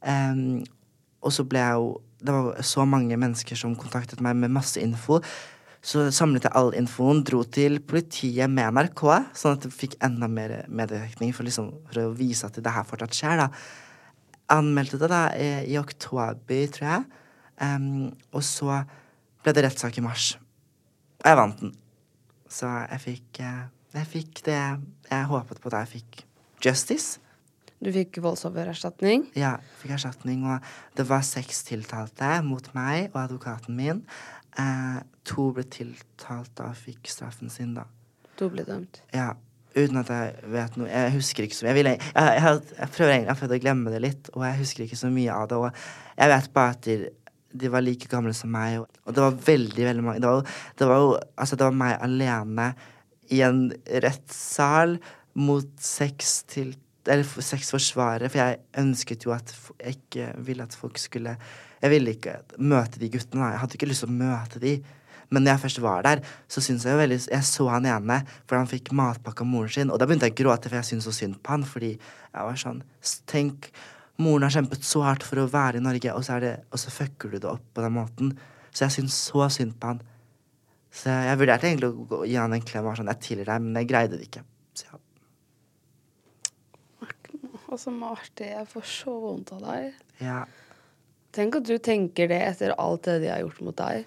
Um, 0.02 0.64
og 1.22 1.34
så 1.36 1.46
ble 1.46 1.60
jeg 1.60 1.78
jo 1.78 2.02
Det 2.22 2.34
var 2.34 2.62
så 2.62 2.86
mange 2.86 3.18
mennesker 3.18 3.58
som 3.58 3.74
kontaktet 3.76 4.22
meg 4.22 4.36
med 4.38 4.52
masse 4.54 4.78
info. 4.78 5.18
Så 5.82 6.04
samlet 6.14 6.46
jeg 6.46 6.54
all 6.54 6.70
infoen, 6.78 7.24
dro 7.26 7.40
til 7.42 7.80
politiet 7.82 8.46
med 8.54 8.76
NRK, 8.76 9.02
sånn 9.34 9.56
at 9.56 9.64
jeg 9.66 9.74
fikk 9.74 9.96
enda 10.06 10.28
mer 10.30 10.68
mediedekning 10.70 11.32
for, 11.34 11.48
liksom, 11.48 11.72
for 11.88 12.04
å 12.04 12.12
vise 12.14 12.46
at 12.46 12.60
det 12.62 12.74
her 12.76 12.86
fortsatt 12.86 13.18
skjer. 13.18 13.42
da. 13.42 13.48
Anmeldte 14.52 15.00
det 15.00 15.10
da 15.12 15.26
i, 15.38 15.50
i 15.72 15.78
oktober, 15.80 16.66
tror 16.76 16.88
jeg. 16.88 17.06
Um, 17.62 18.10
og 18.34 18.44
så 18.44 18.82
ble 19.44 19.54
det 19.56 19.66
rettssak 19.68 20.00
i 20.00 20.06
mars. 20.06 20.34
Og 21.22 21.30
jeg 21.30 21.38
vant 21.38 21.62
den. 21.62 21.74
Så 22.52 22.68
jeg 22.68 23.02
fikk, 23.04 23.42
eh, 23.46 23.66
jeg 23.96 24.08
fikk 24.12 24.42
det 24.48 24.60
jeg 25.12 25.28
håpet 25.30 25.62
på 25.64 25.72
da 25.72 25.84
jeg 25.86 25.94
fikk 26.02 26.24
justice. 26.66 27.22
Du 27.82 27.90
fikk 27.94 28.20
voldsoffererstatning? 28.22 29.30
Ja, 29.40 29.56
fikk 29.80 29.96
erstatning. 29.96 30.44
Og 30.46 30.60
det 30.98 31.08
var 31.10 31.24
seks 31.26 31.64
tiltalte 31.66 32.34
mot 32.46 32.68
meg 32.78 33.10
og 33.14 33.24
advokaten 33.24 33.78
min. 33.78 34.04
Eh, 34.60 35.00
to 35.26 35.48
ble 35.56 35.66
tiltalt 35.72 36.62
og 36.62 36.76
fikk 36.78 37.10
straffen 37.10 37.50
sin, 37.54 37.74
da. 37.78 37.88
To 38.38 38.50
ble 38.54 38.66
dømt? 38.68 39.02
Ja. 39.16 39.32
Uten 39.72 40.02
at 40.02 40.10
jeg 40.12 40.52
vet 40.52 40.78
noe 40.80 40.90
Jeg 40.90 41.14
husker 41.16 41.46
ikke 41.46 41.56
så 41.56 41.66
mye. 41.66 41.72
Jeg, 41.72 41.78
vil, 41.80 41.90
jeg, 41.94 42.12
jeg, 42.12 42.62
jeg 42.76 42.94
prøver 42.98 43.14
egentlig 43.16 43.58
å 43.58 43.64
glemme 43.64 43.94
det 43.94 44.04
litt, 44.04 44.30
og 44.36 44.46
jeg 44.48 44.60
husker 44.60 44.86
ikke 44.86 45.00
så 45.00 45.12
mye 45.14 45.36
av 45.36 45.48
det. 45.52 45.60
Og 45.62 46.18
jeg 46.18 46.34
vet 46.34 46.52
bare 46.58 46.76
at 46.76 46.90
de, 46.90 46.98
de 47.64 47.72
var 47.72 47.86
like 47.86 48.12
gamle 48.12 48.36
som 48.36 48.52
meg, 48.52 48.82
og, 48.82 49.02
og 49.06 49.16
det 49.16 49.26
var 49.26 49.42
veldig, 49.48 49.88
veldig 49.88 50.06
mange 50.06 50.24
Det 50.24 50.32
var, 50.32 50.54
det 50.80 50.92
var 50.92 51.04
jo 51.04 51.10
Altså, 51.16 51.58
det 51.58 51.68
var 51.68 51.82
meg 51.84 51.98
alene 52.08 52.70
i 53.32 53.42
en 53.48 53.66
rettssal 54.04 54.98
mot 55.40 55.68
seks 55.80 56.42
til 56.52 56.74
eller 57.10 57.26
seks 57.42 57.72
forsvarere, 57.74 58.30
for 58.30 58.38
jeg 58.38 58.60
ønsket 58.78 59.24
jo 59.26 59.32
at 59.34 59.50
jeg 59.80 59.96
ikke 59.96 60.28
ville 60.46 60.68
at 60.68 60.76
folk 60.78 61.00
skulle 61.02 61.38
Jeg 61.82 61.90
ville 61.90 62.12
ikke 62.14 62.36
møte 62.62 63.00
de 63.02 63.08
guttene. 63.10 63.48
Jeg 63.50 63.58
hadde 63.58 63.74
ikke 63.74 63.88
lyst 63.90 64.04
til 64.04 64.12
å 64.12 64.18
møte 64.20 64.60
de. 64.62 64.76
Men 65.32 65.46
når 65.46 65.54
jeg 65.54 65.64
først 65.64 65.82
var 65.84 66.04
der, 66.06 66.22
så 66.52 66.64
syns 66.64 66.84
jeg 66.86 66.92
jo 66.96 67.00
veldig 67.00 67.18
Jeg 67.32 67.48
så 67.48 67.68
han 67.72 67.88
ene, 67.88 68.20
for 68.50 68.60
han 68.60 68.70
fikk 68.70 68.92
matpakke 68.98 69.46
av 69.46 69.50
moren 69.50 69.72
sin, 69.72 69.92
og 69.92 70.00
da 70.00 70.08
begynte 70.08 70.28
jeg 70.28 70.36
å 70.36 70.40
gråte, 70.44 70.70
for 70.70 70.82
jeg 70.82 70.90
syntes 70.90 71.08
så 71.08 71.16
synd 71.16 71.40
på 71.40 71.56
han, 71.56 71.64
fordi 71.68 71.92
jeg 71.96 72.48
var 72.50 72.60
sånn 72.60 72.82
Tenk, 73.32 73.70
moren 74.22 74.48
har 74.48 74.56
kjempet 74.58 74.84
så 74.88 75.06
hardt 75.08 75.26
for 75.28 75.40
å 75.42 75.50
være 75.52 75.80
i 75.80 75.86
Norge, 75.86 76.16
og 76.16 76.26
så, 76.28 76.40
det, 76.44 76.58
og 76.72 76.82
så 76.82 76.94
fucker 76.94 77.32
du 77.32 77.40
det 77.40 77.50
opp 77.50 77.64
på 77.74 77.86
den 77.86 77.96
måten. 77.96 78.34
Så 78.72 78.86
jeg 78.86 78.98
syns 79.00 79.18
så 79.32 79.48
synd 79.52 79.78
på 79.80 79.94
han. 79.94 80.02
Så 80.92 81.08
jeg, 81.08 81.30
jeg 81.30 81.40
vurderte 81.40 81.70
egentlig 81.70 81.92
å 81.92 82.26
gi 82.28 82.36
han 82.40 82.56
en 82.56 82.68
klem 82.68 82.92
og 82.92 83.00
sånn, 83.00 83.12
jeg 83.14 83.24
tilgir 83.24 83.48
deg, 83.48 83.64
men 83.64 83.80
jeg 83.80 83.90
greide 83.92 84.20
det 84.20 84.28
ikke. 84.28 84.44
Så 84.76 84.90
ja. 84.90 85.00
Altså, 87.72 87.94
Marte, 87.96 88.50
jeg 88.52 88.68
får 88.68 88.84
så 88.84 89.14
vondt 89.24 89.56
av 89.56 89.64
deg. 89.64 89.96
ja. 90.20 90.42
Tenk 91.32 91.56
at 91.62 91.64
du 91.64 91.78
tenker 91.80 92.28
det 92.28 92.42
etter 92.44 92.74
alt 92.76 93.06
det 93.08 93.22
de 93.24 93.30
har 93.32 93.40
gjort 93.40 93.62
mot 93.64 93.78
deg. 93.80 94.04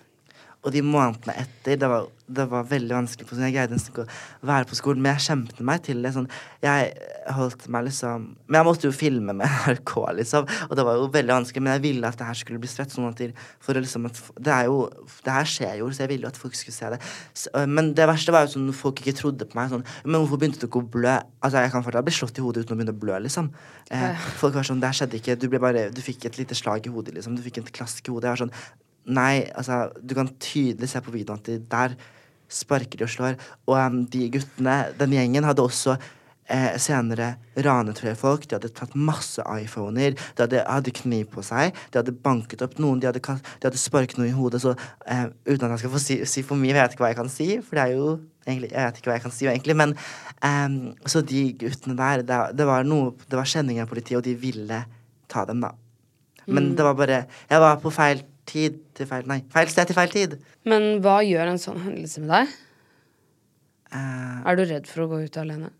Og 0.65 0.73
de 0.73 0.81
månedene 0.85 1.35
etter, 1.43 1.77
det 1.81 1.89
var, 1.91 2.07
det 2.25 2.45
var 2.49 2.69
veldig 2.71 2.95
vanskelig. 2.97 3.27
For 3.29 3.43
jeg 3.45 3.53
greide 3.53 3.77
nesten 3.77 3.93
ikke 3.93 4.07
å 4.07 4.49
være 4.49 4.69
på 4.71 4.79
skolen, 4.79 5.03
men 5.05 5.13
jeg 5.13 5.27
kjempet 5.27 5.61
meg 5.69 5.83
til 5.85 6.01
det. 6.01 6.15
Sånn, 6.15 6.29
jeg 6.65 6.95
holdt 7.37 7.67
meg 7.73 7.87
liksom 7.87 8.25
Men 8.49 8.59
jeg 8.59 8.67
måtte 8.69 8.89
jo 8.89 8.95
filme 8.97 9.35
med 9.37 9.45
NRK, 9.69 9.93
liksom. 10.21 10.49
Og 10.69 10.75
det 10.79 10.87
var 10.89 10.97
jo 11.01 11.11
veldig 11.13 11.35
vanskelig, 11.37 11.65
men 11.65 11.77
jeg 11.77 11.85
ville 11.85 12.09
at 12.09 12.17
det 12.21 12.29
her 12.31 12.39
skulle 12.41 12.63
bli 12.63 12.71
spredt. 12.71 12.95
Sånn 12.95 13.11
at 13.11 13.21
de, 13.21 13.29
for 13.65 13.77
liksom 13.77 14.09
at, 14.09 14.21
det 14.41 14.55
er 14.57 14.71
jo 14.71 14.79
Det 15.25 15.37
her 15.37 15.51
skjer 15.53 15.75
jo, 15.83 15.91
så 15.93 16.07
jeg 16.07 16.15
ville 16.15 16.29
jo 16.29 16.33
at 16.33 16.41
folk 16.41 16.57
skulle 16.57 16.77
se 16.77 16.93
det. 16.95 17.01
Så, 17.37 17.53
men 17.69 17.93
det 17.99 18.09
verste 18.09 18.33
var 18.35 18.49
jo 18.49 18.55
sånn 18.57 18.73
folk 18.77 19.05
ikke 19.05 19.17
trodde 19.21 19.49
på 19.51 19.61
meg. 19.61 19.69
Sånn 19.75 19.85
Men 20.07 20.23
hvorfor 20.23 20.41
begynte 20.41 20.65
du 20.65 20.71
ikke 20.71 20.81
å 20.81 20.89
blø? 20.97 21.19
Altså, 21.45 21.61
jeg 21.61 21.75
kan 21.77 21.85
fortsatt 21.85 22.09
bli 22.09 22.17
slått 22.23 22.41
i 22.41 22.47
hodet 22.47 22.65
uten 22.65 22.79
å 22.79 22.81
begynne 22.81 22.97
å 22.97 23.03
blø, 23.05 23.21
liksom. 23.29 23.53
Eh, 23.93 24.27
folk 24.41 24.57
var 24.57 24.65
sånn 24.65 24.81
Det 24.81 24.95
skjedde 24.97 25.21
ikke. 25.21 25.37
Du 25.37 25.51
ble 25.53 25.61
bare 25.61 25.91
Du 25.93 26.01
fikk 26.05 26.25
et 26.31 26.41
lite 26.41 26.57
slag 26.57 26.89
i 26.89 26.95
hodet, 26.95 27.19
liksom. 27.19 27.37
Du 27.37 27.45
fikk 27.45 27.61
en 27.61 27.69
klask 27.69 28.09
i 28.09 28.17
hodet. 28.17 28.31
Jeg 28.31 28.39
var 28.39 28.45
sånn 28.47 28.57
Nei, 29.07 29.45
altså, 29.55 29.91
du 30.01 30.15
kan 30.17 30.31
tydelig 30.41 30.89
se 30.89 31.01
på 31.05 31.13
videoen 31.13 31.41
at 31.43 31.49
de 31.51 31.59
der 31.71 31.97
sparker 32.49 33.01
de 33.01 33.05
og 33.07 33.11
slår. 33.13 33.39
Og 33.67 33.79
um, 33.79 34.05
de 34.07 34.29
guttene, 34.33 34.77
den 35.01 35.13
gjengen, 35.17 35.45
hadde 35.45 35.65
også 35.65 35.97
eh, 36.49 36.77
senere 36.81 37.35
ranet 37.67 38.01
flere 38.01 38.17
folk. 38.17 38.47
De 38.49 38.57
hadde 38.57 38.71
tatt 38.77 38.95
masse 38.97 39.43
iPhoner. 39.61 40.15
De 40.37 40.45
hadde, 40.45 40.63
hadde 40.69 40.95
kniv 40.95 41.27
på 41.35 41.45
seg. 41.45 41.75
De 41.91 42.01
hadde 42.01 42.15
banket 42.25 42.63
opp 42.65 42.79
noen. 42.83 43.01
De 43.03 43.09
hadde, 43.11 43.21
de 43.21 43.69
hadde 43.69 43.81
sparket 43.81 44.21
noe 44.21 44.29
i 44.31 44.37
hodet. 44.37 44.63
Så 44.65 44.75
eh, 45.07 45.27
uten 45.49 45.67
at 45.67 45.75
jeg 45.75 45.85
skal 45.85 45.95
få 45.97 46.03
si, 46.05 46.19
si, 46.31 46.45
for 46.47 46.61
mye, 46.61 46.73
jeg 46.73 46.81
vet 46.81 46.97
ikke 46.97 47.07
hva 47.07 47.13
jeg 47.13 47.21
kan 47.23 47.33
si, 47.33 47.49
for 47.65 47.81
det 47.81 47.87
er 47.87 47.97
jo 47.99 48.11
egentlig 48.45 48.69
Jeg 48.75 48.85
vet 48.85 48.99
ikke 49.01 49.09
hva 49.09 49.17
jeg 49.17 49.25
kan 49.25 49.33
si, 49.33 49.47
egentlig, 49.49 49.77
men 49.81 49.95
um, 50.45 50.75
Så 51.09 51.23
de 51.25 51.47
guttene 51.63 51.97
der, 51.97 52.25
det, 52.29 52.41
det 52.59 52.67
var 52.69 52.85
noe 52.85 53.15
Det 53.25 53.39
var 53.41 53.49
kjenninger 53.49 53.87
av 53.87 53.89
politiet, 53.89 54.19
og 54.21 54.27
de 54.27 54.35
ville 54.37 54.83
ta 55.33 55.47
dem, 55.49 55.65
da. 55.65 55.71
Men 56.47 56.67
Mm. 56.71 56.77
det 56.77 56.85
var 56.85 56.95
bare 56.95 57.19
Jeg 57.49 57.61
var 57.63 57.79
på 57.81 57.89
feil 57.93 58.21
tid 58.49 58.77
til 58.97 59.09
feil 59.11 59.27
Nei, 59.31 59.41
feil 59.53 59.71
sted 59.73 59.89
til 59.91 59.97
feil 59.97 60.13
tid. 60.13 60.37
Men 60.69 61.01
hva 61.05 61.19
gjør 61.25 61.51
en 61.53 61.61
sånn 61.63 61.81
hendelse 61.85 62.23
med 62.25 62.33
deg? 62.35 62.55
Uh, 63.95 64.43
Er 64.51 64.59
du 64.59 64.65
redd 64.69 64.89
for 64.91 65.05
å 65.05 65.11
gå 65.15 65.23
ut 65.25 65.41
alene? 65.41 65.73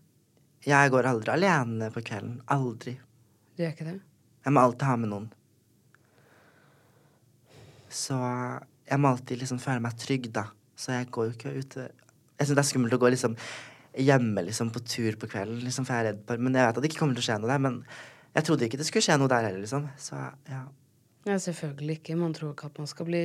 jeg 0.65 0.89
går 0.89 1.05
aldri 1.05 1.29
alene 1.29 1.91
på 1.93 2.01
kvelden. 2.01 2.39
Aldri. 2.49 2.95
Du 3.53 3.61
gjør 3.61 3.75
ikke 3.75 3.85
det? 3.85 3.99
Jeg 4.47 4.53
må 4.55 4.63
alltid 4.65 4.87
ha 4.89 4.95
med 4.97 5.11
noen. 5.11 5.27
Så 7.91 8.17
jeg 8.89 9.01
må 9.01 9.11
alltid 9.13 9.43
liksom 9.43 9.59
føle 9.61 9.83
meg 9.83 9.93
trygg, 10.01 10.31
da. 10.33 10.47
Så 10.75 10.95
jeg 10.95 11.11
går 11.13 11.29
jo 11.29 11.35
ikke 11.35 11.53
ut 11.55 11.75
Jeg 11.79 12.47
syns 12.47 12.57
det 12.57 12.63
er 12.63 12.67
skummelt 12.67 12.95
å 12.97 12.99
gå 12.99 13.11
liksom 13.13 13.37
hjemme 13.95 14.41
liksom 14.43 14.73
på 14.75 14.81
tur 14.83 15.15
på 15.21 15.29
kvelden, 15.31 15.61
liksom, 15.63 15.85
for 15.87 15.95
jeg 15.95 16.03
er 16.03 16.09
redd 16.09 16.23
for 16.27 16.41
Men 16.43 16.57
jeg 16.57 16.65
vet 16.67 16.77
at 16.77 16.83
det 16.83 16.89
ikke 16.89 16.99
kommer 16.99 17.15
til 17.15 17.23
å 17.23 17.27
skje 17.29 17.37
noe 17.39 17.51
der. 17.53 17.61
Men 17.63 17.77
jeg 18.35 18.47
trodde 18.49 18.67
ikke 18.67 18.79
det 18.81 18.87
skulle 18.89 19.05
skje 19.05 19.19
noe 19.21 19.31
der 19.31 19.45
heller, 19.47 19.61
liksom. 19.63 19.85
Så 20.01 20.17
ja. 20.51 20.63
Ja, 21.25 21.37
selvfølgelig 21.41 21.99
ikke. 21.99 22.15
Man 22.19 22.33
tror 22.37 22.53
ikke 22.53 22.69
at 22.69 22.77
man 22.77 22.89
skal 22.89 23.07
bli 23.09 23.23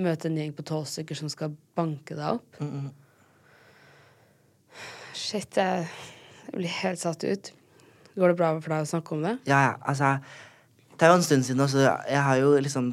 møte 0.00 0.30
en 0.30 0.38
gjeng 0.38 0.52
på 0.56 0.64
tolv 0.66 0.88
stykker 0.88 1.18
som 1.18 1.30
skal 1.30 1.54
banke 1.76 2.16
deg 2.16 2.38
opp. 2.38 2.60
Mm 2.60 2.70
-mm. 2.70 2.90
Shit, 5.14 5.56
jeg, 5.56 5.88
jeg 6.46 6.54
blir 6.54 6.68
helt 6.82 6.98
satt 6.98 7.24
ut. 7.24 7.52
Går 8.16 8.28
det 8.28 8.36
bra 8.36 8.60
for 8.60 8.70
deg 8.70 8.82
å 8.82 8.90
snakke 8.90 9.14
om 9.14 9.22
det? 9.22 9.38
Ja, 9.46 9.60
ja, 9.62 9.74
altså 9.82 10.18
Det 10.98 11.06
er 11.06 11.10
jo 11.10 11.16
en 11.16 11.22
stund 11.22 11.44
siden 11.44 11.60
også. 11.60 11.78
Jeg 12.08 12.22
har 12.22 12.36
jo 12.36 12.58
liksom 12.60 12.92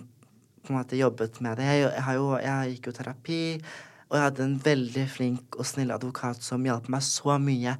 på 0.63 0.73
en 0.73 0.79
måte 0.79 0.97
jobbet 0.97 1.41
med 1.41 1.57
det. 1.57 1.63
Jeg, 1.63 1.81
jeg, 1.81 2.03
har 2.03 2.13
jo, 2.13 2.37
jeg 2.37 2.71
gikk 2.71 2.87
jo 2.87 2.91
terapi, 2.91 3.61
og 4.09 4.17
jeg 4.17 4.23
hadde 4.23 4.43
en 4.43 4.65
veldig 4.65 5.09
flink 5.09 5.55
og 5.59 5.65
snill 5.65 5.91
advokat 5.91 6.43
som 6.43 6.63
hjalp 6.63 6.87
meg 6.89 7.03
så 7.03 7.37
mye. 7.37 7.75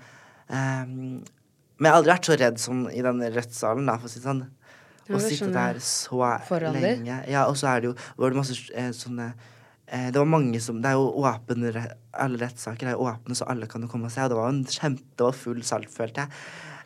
Um, 0.48 1.24
men 1.78 1.86
jeg 1.86 1.92
har 1.92 2.00
aldri 2.00 2.12
vært 2.12 2.26
så 2.30 2.38
redd 2.40 2.60
som 2.60 2.90
i 2.90 3.02
den 3.06 3.24
rettssalen, 3.36 3.86
da, 3.86 3.98
for 3.98 4.10
å 4.10 4.12
si 4.12 4.20
det 4.20 4.28
sånn. 4.28 4.44
Å 5.10 5.20
sitte 5.24 5.52
der 5.54 5.80
så 5.80 6.20
Foran 6.48 6.74
deg? 6.76 6.84
lenge. 6.84 7.20
Ja, 7.32 7.46
og 7.48 7.56
så 7.60 7.68
er 7.72 7.82
det 7.82 7.92
jo 7.92 7.96
var 8.18 8.34
det 8.34 8.38
masse 8.42 8.58
eh, 8.76 8.90
sånne 8.92 9.28
eh, 9.88 10.10
Det 10.12 10.20
var 10.20 10.26
mange 10.28 10.60
som 10.64 10.82
Det 10.82 10.90
er 10.92 10.98
jo 11.00 11.12
åpne 11.24 11.72
Alle 12.14 12.38
rettssaker 12.42 12.88
er 12.92 12.98
jo 12.98 13.06
åpne, 13.08 13.36
så 13.40 13.48
alle 13.48 13.68
kan 13.72 13.82
jo 13.82 13.88
komme 13.92 14.10
og 14.10 14.12
se. 14.12 14.24
Og 14.26 14.30
det 14.34 14.38
var 14.40 14.50
jo 14.50 14.56
en 14.58 14.66
kjempe 14.66 15.04
Det 15.16 15.28
var 15.30 15.38
full 15.44 15.62
salt, 15.64 15.90
følte 15.94 16.26
jeg. 16.26 16.42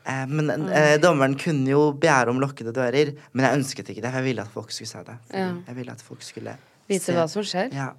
Eh, 0.05 0.25
men 0.29 0.49
eh, 0.73 0.97
dommeren 1.01 1.35
kunne 1.37 1.69
jo 1.69 1.91
begjære 1.93 2.29
om 2.33 2.39
lukkede 2.41 2.73
dører, 2.73 3.11
men 3.33 3.45
jeg 3.45 3.57
ønsket 3.59 3.89
ikke 3.93 4.01
det. 4.01 4.09
For 4.13 4.17
jeg 4.21 4.29
ville 4.31 4.41
at 4.45 4.53
folk 4.53 4.71
skulle 4.73 4.89
se 4.93 5.03
det. 5.11 5.17
Ja. 5.33 5.49
Jeg 5.67 5.75
ville 5.77 5.91
at 5.97 6.01
folk 6.01 6.23
skulle 6.25 6.55
Vite 6.89 7.03
se. 7.05 7.13
hva 7.13 7.27
som 7.29 7.43
skjer? 7.45 7.69
Ja. 7.77 7.91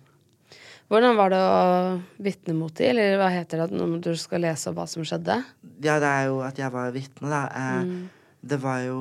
Hvordan 0.93 1.15
var 1.17 1.31
det 1.33 1.39
å 1.41 2.01
vitne 2.21 2.53
mot 2.59 2.75
dem, 2.77 2.91
eller 2.91 3.15
hva 3.21 3.29
heter 3.33 3.63
det 3.63 3.79
når 3.79 4.01
du 4.05 4.11
skal 4.21 4.43
lese 4.45 4.69
opp 4.69 4.77
hva 4.81 4.85
som 4.91 5.07
skjedde? 5.09 5.39
ja, 5.83 5.95
det 6.03 6.11
er 6.11 6.27
jo 6.29 6.41
at 6.45 6.59
jeg 6.61 6.75
var 6.75 6.91
vitne, 6.93 7.31
da. 7.33 7.45
Eh, 7.55 7.79
Mm. 7.87 8.03
Det 8.43 8.59
var 8.61 8.81
jo 8.83 8.99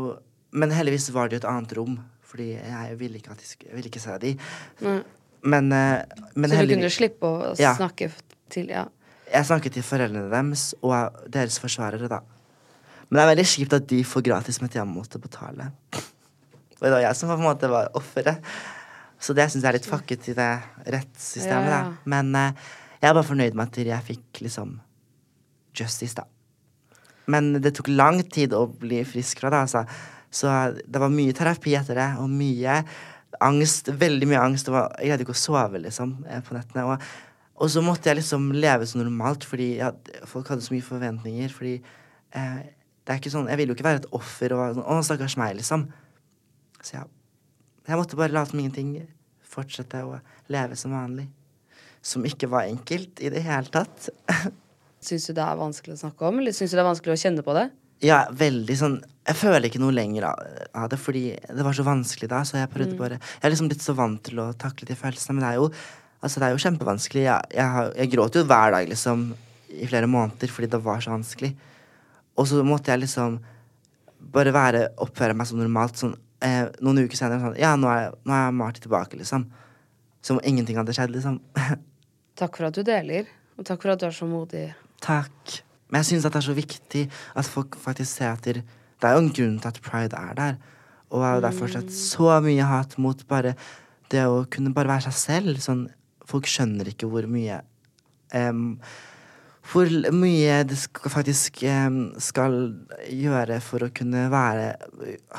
Men 0.51 0.71
heldigvis 0.75 1.09
var 1.15 1.29
det 1.29 1.37
jo 1.39 1.43
et 1.45 1.49
annet 1.51 1.73
rom, 1.77 1.97
fordi 2.27 2.49
jeg 2.57 2.97
ville 2.99 3.19
ikke, 3.21 3.31
at 3.31 3.43
jeg 3.63 3.71
ville 3.75 3.87
ikke 3.91 4.01
se 4.03 4.17
de. 4.23 4.33
Nei. 4.83 4.97
Men, 5.43 5.71
eh, 5.73 6.03
men 6.35 6.49
Så 6.51 6.67
du 6.67 6.75
kunne 6.75 6.89
slippe 6.93 7.21
å 7.25 7.55
Ja. 7.59 7.73
snakke 7.75 8.11
til 8.49 8.67
Ja. 8.69 8.85
Jeg 9.31 9.45
snakket 9.47 9.73
til 9.73 9.83
foreldrene 9.83 10.29
deres 10.29 10.73
og 10.83 11.31
deres 11.31 11.57
forsvarere, 11.57 12.07
da. 12.09 12.19
Men 13.09 13.17
det 13.17 13.23
er 13.23 13.35
veldig 13.35 13.47
kjipt 13.47 13.73
at 13.73 13.87
de 13.87 14.03
får 14.03 14.23
gratis, 14.23 14.59
men 14.61 14.69
at 14.69 14.73
jeg 14.75 14.85
måtte 14.87 15.19
betale. 15.21 15.71
Og 15.93 16.81
det 16.81 16.91
var 16.91 16.99
jeg 17.01 17.15
som 17.15 17.29
på 17.29 17.37
en 17.37 17.43
måte 17.45 17.69
var 17.69 17.87
offeret. 17.95 18.41
Så 19.19 19.33
det 19.35 19.45
syns 19.51 19.61
jeg 19.63 19.69
er 19.69 19.77
litt 19.77 19.85
fucket 19.85 20.29
i 20.29 20.33
det 20.33 20.61
rettssystemet, 20.85 21.69
Ja, 21.69 21.83
ja. 21.83 21.83
da. 21.83 21.97
Men 22.05 22.35
eh, 22.35 22.51
jeg 23.01 23.09
er 23.09 23.13
bare 23.13 23.23
fornøyd 23.23 23.53
med 23.53 23.67
at 23.67 23.85
jeg 23.85 24.03
fikk 24.03 24.41
liksom 24.41 24.79
justice, 25.77 26.15
da. 26.15 26.23
Men 27.27 27.53
det 27.61 27.75
tok 27.77 27.87
lang 27.87 28.21
tid 28.23 28.51
å 28.57 28.65
bli 28.67 29.03
frisk 29.07 29.39
fra 29.39 29.49
det, 29.49 29.59
altså. 29.59 29.85
Så 30.31 30.51
det 30.87 31.01
var 31.01 31.11
mye 31.11 31.35
terapi 31.35 31.73
etter 31.75 31.97
det, 31.99 32.09
og 32.21 32.31
mye 32.31 32.81
angst. 33.43 33.91
Veldig 34.01 34.29
mye 34.31 34.43
angst. 34.45 34.69
Var, 34.71 34.93
jeg 35.01 35.11
greide 35.11 35.25
ikke 35.25 35.35
å 35.35 35.41
sove, 35.41 35.81
liksom, 35.83 36.15
eh, 36.27 36.41
på 36.45 36.55
nettene. 36.55 36.85
Og, 36.87 37.09
og 37.61 37.71
så 37.73 37.83
måtte 37.85 38.09
jeg 38.09 38.21
liksom 38.21 38.51
leve 38.55 38.87
så 38.87 39.01
normalt, 39.01 39.45
fordi 39.47 39.73
ja, 39.81 39.91
folk 40.29 40.51
hadde 40.53 40.65
så 40.65 40.75
mye 40.75 40.87
forventninger. 40.87 41.51
Fordi 41.55 41.75
eh, 41.77 42.61
Det 43.01 43.15
er 43.15 43.19
ikke 43.19 43.33
sånn, 43.33 43.49
Jeg 43.49 43.57
ville 43.57 43.73
jo 43.73 43.75
ikke 43.79 43.89
være 43.89 44.03
et 44.03 44.11
offer 44.13 44.53
og 44.53 44.61
være 44.61 44.77
sånn, 44.77 44.87
å, 44.87 45.03
stakkars 45.03 45.37
meg, 45.41 45.57
liksom. 45.59 45.87
Så 46.81 46.95
jeg, 46.95 47.11
jeg 47.89 47.99
måtte 47.99 48.19
bare 48.19 48.35
late 48.35 48.53
som 48.53 48.63
ingenting. 48.63 48.95
Fortsette 49.51 50.05
å 50.07 50.21
leve 50.53 50.77
som 50.79 50.95
vanlig. 50.95 51.27
Som 52.01 52.23
ikke 52.25 52.47
var 52.49 52.69
enkelt 52.69 53.19
i 53.19 53.29
det 53.33 53.43
hele 53.43 53.67
tatt. 53.73 54.07
Syns 55.01 55.25
du 55.27 55.33
det 55.35 55.43
er 55.43 55.57
vanskelig 55.57 55.97
å 55.97 56.01
snakke 56.05 56.27
om, 56.29 56.39
eller 56.39 56.53
syns 56.53 56.71
du 56.71 56.77
det 56.77 56.83
er 56.83 56.85
vanskelig 56.85 57.15
å 57.15 57.21
kjenne 57.23 57.43
på 57.45 57.55
det? 57.57 57.63
Ja, 58.01 58.23
veldig 58.33 58.75
sånn 58.77 58.95
Jeg 59.27 59.37
føler 59.37 59.67
ikke 59.67 59.81
noe 59.81 59.93
lenger 59.93 60.25
av, 60.25 60.87
det, 60.89 60.97
fordi 60.97 61.35
det 61.37 61.65
var 61.65 61.75
så 61.77 61.85
vanskelig 61.85 62.29
da. 62.31 62.41
Så 62.47 62.57
jeg 62.57 62.71
prøvde 62.73 62.97
bare 62.97 63.19
Jeg 63.19 63.43
er 63.45 63.53
liksom 63.53 63.69
blitt 63.69 63.85
så 63.85 63.93
vant 63.97 64.21
til 64.25 64.41
å 64.41 64.51
takle 64.57 64.89
de 64.89 64.97
følelsene, 64.97 65.37
men 65.37 65.45
det 65.45 65.51
er 65.51 65.59
jo, 65.59 65.67
altså, 66.21 66.41
det 66.41 66.47
er 66.47 66.55
jo 66.55 66.63
kjempevanskelig. 66.65 67.25
Jeg, 67.27 67.53
jeg, 67.59 67.91
jeg 68.01 68.11
gråt 68.15 68.39
jo 68.39 68.45
hver 68.49 68.73
dag, 68.75 68.89
liksom, 68.89 69.27
i 69.71 69.87
flere 69.87 70.09
måneder 70.09 70.51
fordi 70.51 70.71
det 70.73 70.81
var 70.83 71.05
så 71.05 71.13
vanskelig. 71.13 71.53
Og 72.39 72.49
så 72.49 72.65
måtte 72.65 72.93
jeg 72.93 73.03
liksom 73.03 73.37
bare 74.33 74.53
være 74.55 74.85
oppføre 75.01 75.37
meg 75.37 75.49
som 75.49 75.61
normalt. 75.61 76.01
Sånn, 76.01 76.15
eh, 76.41 76.65
noen 76.81 77.03
uker 77.05 77.19
senere 77.19 77.41
sånn 77.43 77.59
Ja, 77.61 77.75
nå 77.79 77.89
er, 77.91 78.15
nå 78.25 78.37
er 78.37 78.55
Marty 78.55 78.83
tilbake, 78.83 79.19
liksom. 79.21 79.45
Som 80.25 80.37
om 80.37 80.45
ingenting 80.45 80.77
hadde 80.81 80.95
skjedd, 80.97 81.13
liksom. 81.13 81.39
Takk 82.41 82.57
for 82.57 82.69
at 82.69 82.77
du 82.77 82.81
deler, 82.87 83.27
og 83.59 83.67
takk 83.67 83.83
for 83.83 83.93
at 83.93 84.01
du 84.01 84.07
er 84.07 84.15
så 84.15 84.25
modig. 84.25 84.71
Takk. 85.03 85.61
Men 85.91 86.01
jeg 86.01 86.09
syns 86.09 86.25
det 86.25 86.39
er 86.39 86.47
så 86.47 86.55
viktig 86.55 87.05
at 87.35 87.47
folk 87.51 87.75
faktisk 87.79 88.15
ser 88.15 88.31
at 88.31 88.45
det, 88.47 88.63
det 88.63 89.07
er 89.07 89.17
jo 89.17 89.23
en 89.25 89.33
grunn 89.35 89.57
til 89.59 89.71
at 89.71 89.81
pride 89.83 90.17
er 90.17 90.37
der. 90.37 90.59
Og 91.11 91.23
det 91.43 91.49
er 91.49 91.57
fortsatt 91.57 91.91
så 91.91 92.37
mye 92.43 92.67
hat 92.67 92.95
mot 93.01 93.25
bare 93.27 93.55
det 94.11 94.23
å 94.27 94.43
kunne 94.51 94.73
bare 94.75 94.93
være 94.93 95.09
seg 95.09 95.17
selv. 95.19 95.63
Sånn, 95.63 95.85
folk 96.27 96.47
skjønner 96.47 96.91
ikke 96.91 97.09
hvor 97.11 97.27
mye 97.31 97.61
um, 98.35 98.77
Hvor 99.71 99.91
mye 100.15 100.61
det 100.67 100.77
skal, 100.79 101.11
faktisk 101.13 101.61
um, 101.67 101.99
skal 102.19 102.55
gjøre 103.11 103.59
for 103.63 103.85
å 103.85 103.91
kunne 103.93 104.23
være 104.31 104.71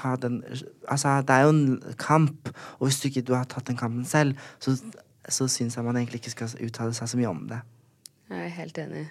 ha 0.04 0.12
den 0.20 0.42
Altså, 0.44 1.16
det 1.26 1.34
er 1.34 1.48
jo 1.48 1.54
en 1.56 1.96
kamp, 1.98 2.52
og 2.78 2.86
hvis 2.86 3.00
du 3.00 3.08
ikke 3.08 3.24
du 3.26 3.34
har 3.34 3.48
tatt 3.48 3.66
den 3.70 3.80
kampen 3.80 4.04
selv, 4.08 4.36
så, 4.60 4.76
så 5.28 5.48
syns 5.48 5.76
jeg 5.76 5.88
man 5.88 5.98
egentlig 5.98 6.22
ikke 6.22 6.36
skal 6.36 6.54
uttale 6.68 6.94
seg 6.96 7.10
så 7.10 7.20
mye 7.20 7.32
om 7.32 7.42
det. 7.50 7.64
Jeg 8.28 8.46
er 8.46 8.56
helt 8.60 8.78
enig. 8.84 9.08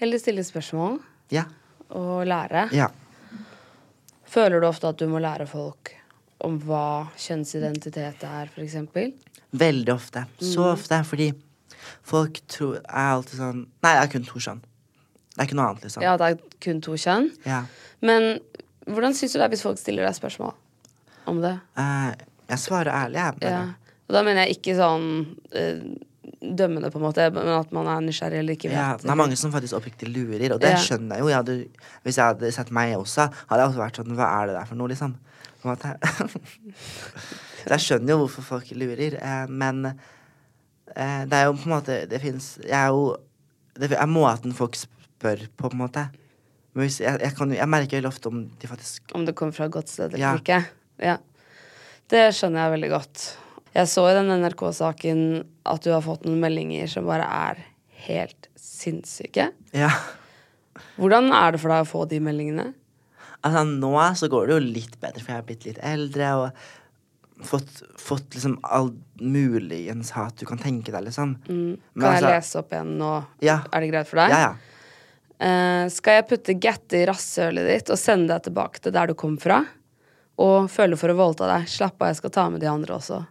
Heller 0.00 0.18
stille 0.20 0.44
spørsmål 0.46 0.98
Ja. 1.34 1.44
og 1.90 2.24
lære. 2.26 2.68
Ja. 2.72 2.88
Føler 4.30 4.60
du 4.62 4.66
ofte 4.68 4.88
at 4.88 4.98
du 5.00 5.06
må 5.10 5.18
lære 5.20 5.46
folk 5.50 5.92
om 6.40 6.56
hva 6.64 7.08
kjønnsidentitet 7.20 8.22
er, 8.24 8.48
f.eks.? 8.48 8.76
Veldig 9.52 9.92
ofte. 9.92 10.22
Så 10.40 10.64
ofte. 10.72 11.02
Fordi 11.04 11.32
folk 12.06 12.40
tror 12.48 12.78
er 12.84 13.10
alltid 13.16 13.40
sånn 13.40 13.64
Nei, 13.82 13.92
det 13.96 14.02
er 14.06 14.12
kun 14.14 14.24
to 14.28 14.38
kjønn. 14.40 14.62
Det 15.34 15.42
er 15.42 15.48
ikke 15.48 15.58
noe 15.58 15.68
annet, 15.70 15.84
liksom. 15.86 16.02
Ja, 16.04 16.16
det 16.20 16.30
er 16.30 16.40
kun 16.64 16.80
to 16.84 16.96
kjønn. 17.00 17.28
Ja. 17.46 17.64
Men 18.00 18.38
hvordan 18.86 19.14
syns 19.16 19.34
du 19.34 19.38
det 19.40 19.46
er 19.48 19.52
hvis 19.52 19.64
folk 19.66 19.78
stiller 19.80 20.06
deg 20.06 20.16
spørsmål 20.16 20.54
om 21.30 21.40
det? 21.44 21.56
Uh, 21.78 22.12
jeg 22.50 22.58
svarer 22.64 22.92
ærlig, 23.04 23.20
jeg. 23.20 23.40
Bare. 23.40 23.50
Ja. 23.50 23.96
Og 24.08 24.16
da 24.16 24.22
mener 24.26 24.46
jeg 24.46 24.56
ikke 24.58 24.74
sånn 24.74 25.04
eh, 25.54 25.82
dømmende, 26.40 26.88
på 26.90 26.96
en 26.98 27.04
måte, 27.04 27.26
men 27.36 27.48
at 27.52 27.72
man 27.76 27.86
er 27.92 28.00
nysgjerrig 28.00 28.38
eller 28.40 28.56
ikke 28.56 28.70
vet. 28.70 28.78
Ja, 28.78 28.96
det 28.96 29.10
er 29.12 29.18
mange 29.20 29.36
som 29.36 29.52
faktisk 29.52 29.76
oppriktig 29.76 30.08
lurer, 30.08 30.54
og 30.54 30.60
det 30.62 30.70
Ja. 30.72 30.76
skjønner 30.80 31.16
jeg 31.18 31.20
jo. 31.20 31.28
Jeg 31.28 31.36
hadde, 31.36 31.56
hvis 32.04 32.16
jeg 32.16 32.24
hadde 32.24 32.52
sett 32.56 32.70
meg 32.72 32.94
også, 32.96 33.26
hadde 33.50 33.60
jeg 33.60 33.68
også 33.74 33.82
vært 33.82 33.96
sånn 34.00 34.14
Hva 34.16 34.28
er 34.40 34.46
det 34.48 34.54
der 34.56 34.64
for 34.70 34.74
noe, 34.80 34.88
liksom? 34.88 35.16
Så 37.60 37.68
jeg 37.74 37.82
skjønner 37.84 38.14
jo 38.14 38.20
hvorfor 38.22 38.42
folk 38.46 38.70
lurer, 38.72 39.18
eh, 39.20 39.46
men 39.52 39.84
eh, 39.90 41.24
det 41.28 41.36
er 41.36 41.44
jo 41.50 41.56
på 41.58 41.66
en 41.68 41.74
måte 41.74 41.98
Det 42.08 42.20
fins 42.22 42.54
Jeg 42.64 42.72
er 42.78 42.88
jo 42.94 43.16
Det 43.76 43.90
er 43.92 44.08
måten 44.08 44.54
folk 44.56 44.78
spør 44.80 45.44
på, 45.56 45.68
på 45.68 45.72
en 45.74 45.82
måte. 45.82 46.06
Men 46.72 46.86
hvis, 46.86 47.00
jeg, 47.02 47.20
jeg, 47.20 47.34
kan, 47.36 47.52
jeg 47.52 47.68
merker 47.68 47.98
veldig 48.00 48.08
ofte 48.08 48.30
om 48.32 48.40
de 48.62 48.66
faktisk 48.70 49.12
Om 49.14 49.26
det 49.28 49.34
kommer 49.36 49.52
fra 49.52 49.68
et 49.68 49.74
godt 49.76 49.88
sted 49.92 50.08
eller 50.14 50.18
Ja. 50.24 50.32
ikke. 50.40 50.62
Ja. 51.04 51.18
Det 52.10 52.24
skjønner 52.34 52.64
jeg 52.64 52.72
veldig 52.78 52.90
godt. 52.96 53.26
Jeg 53.76 53.90
så 53.90 54.06
i 54.10 54.16
den 54.16 54.32
NRK-saken 54.42 55.20
at 55.70 55.84
du 55.84 55.92
har 55.94 56.02
fått 56.02 56.24
noen 56.26 56.40
meldinger 56.42 56.90
som 56.90 57.06
bare 57.06 57.26
er 57.26 57.62
helt 58.06 58.48
sinnssyke. 58.58 59.50
Ja. 59.76 59.92
Hvordan 60.98 61.30
er 61.36 61.54
det 61.54 61.62
for 61.62 61.72
deg 61.72 61.84
å 61.84 61.88
få 61.88 62.04
de 62.10 62.18
meldingene? 62.24 62.70
Altså, 63.40 63.62
nå 63.64 63.94
så 64.18 64.28
går 64.32 64.48
det 64.48 64.56
jo 64.56 64.72
litt 64.78 64.96
bedre, 65.00 65.22
for 65.22 65.32
jeg 65.32 65.40
er 65.42 65.48
blitt 65.48 65.66
litt 65.68 65.80
eldre 65.86 66.32
og 66.40 67.46
fått, 67.46 67.82
fått 68.00 68.36
liksom 68.36 68.58
all 68.62 68.90
muligens 69.20 70.12
hat 70.16 70.36
du 70.40 70.44
kan 70.48 70.60
tenke 70.60 70.92
deg, 70.92 71.06
liksom. 71.06 71.36
Mm. 71.48 71.78
Kan 71.94 72.04
jeg 72.04 72.22
altså- 72.22 72.34
lese 72.34 72.58
opp 72.60 72.74
igjen 72.74 72.98
nå? 72.98 73.14
Ja. 73.40 73.60
Er 73.72 73.80
det 73.80 73.90
greit 73.92 74.10
for 74.10 74.16
deg? 74.24 74.30
Ja, 74.30 74.40
ja. 74.48 74.54
Uh, 75.40 75.88
skal 75.88 76.18
jeg 76.18 76.28
putte 76.28 76.60
gatte 76.60 76.98
i 76.98 77.06
rasshølet 77.08 77.64
ditt 77.64 77.88
og 77.88 77.96
sende 77.96 78.34
deg 78.34 78.42
tilbake 78.44 78.82
til 78.84 78.92
der 78.92 79.06
du 79.08 79.14
kom 79.14 79.38
fra? 79.40 79.62
Og 80.36 80.68
føle 80.68 80.98
for 81.00 81.08
å 81.08 81.16
voldta 81.16 81.48
deg? 81.48 81.68
Slapp 81.68 81.96
av, 82.02 82.10
jeg 82.10 82.16
skal 82.20 82.30
ta 82.30 82.50
med 82.50 82.60
de 82.60 82.68
andre 82.68 82.98
også. 82.98 83.22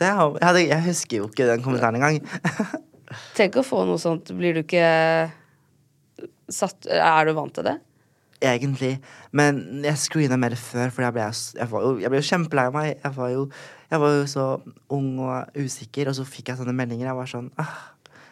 Har, 0.00 0.38
jeg, 0.40 0.68
jeg 0.70 0.84
husker 0.88 1.20
jo 1.20 1.28
ikke 1.28 1.46
den 1.46 1.62
kommentaren 1.64 1.98
engang. 1.98 2.20
Tenk 3.38 3.58
å 3.60 3.64
få 3.66 3.84
noe 3.88 4.00
sånt. 4.00 4.32
Blir 4.36 4.56
du 4.56 4.62
ikke 4.64 4.86
satt 6.52 6.88
Er 6.88 7.28
du 7.28 7.34
vant 7.36 7.52
til 7.54 7.66
det? 7.68 7.76
Egentlig. 8.42 8.96
Men 9.30 9.60
jeg 9.86 10.00
screena 10.02 10.38
mer 10.40 10.56
før, 10.58 10.90
for 10.90 11.06
jeg 11.06 11.14
ble, 11.14 11.26
jeg 11.30 11.68
jo, 11.70 11.92
jeg 12.02 12.10
ble 12.10 12.18
jo 12.18 12.26
kjempelei 12.26 12.64
meg. 12.74 12.88
Jeg 12.96 13.14
var, 13.14 13.28
jo, 13.30 13.44
jeg 13.92 14.02
var 14.02 14.16
jo 14.16 14.24
så 14.32 14.46
ung 14.96 15.10
og 15.22 15.60
usikker, 15.62 16.10
og 16.10 16.16
så 16.18 16.26
fikk 16.26 16.50
jeg 16.50 16.58
sånne 16.58 16.74
meldinger. 16.74 17.12
Jeg 17.12 17.18
var 17.20 17.30
sånn 17.30 17.52
ah, 17.62 17.76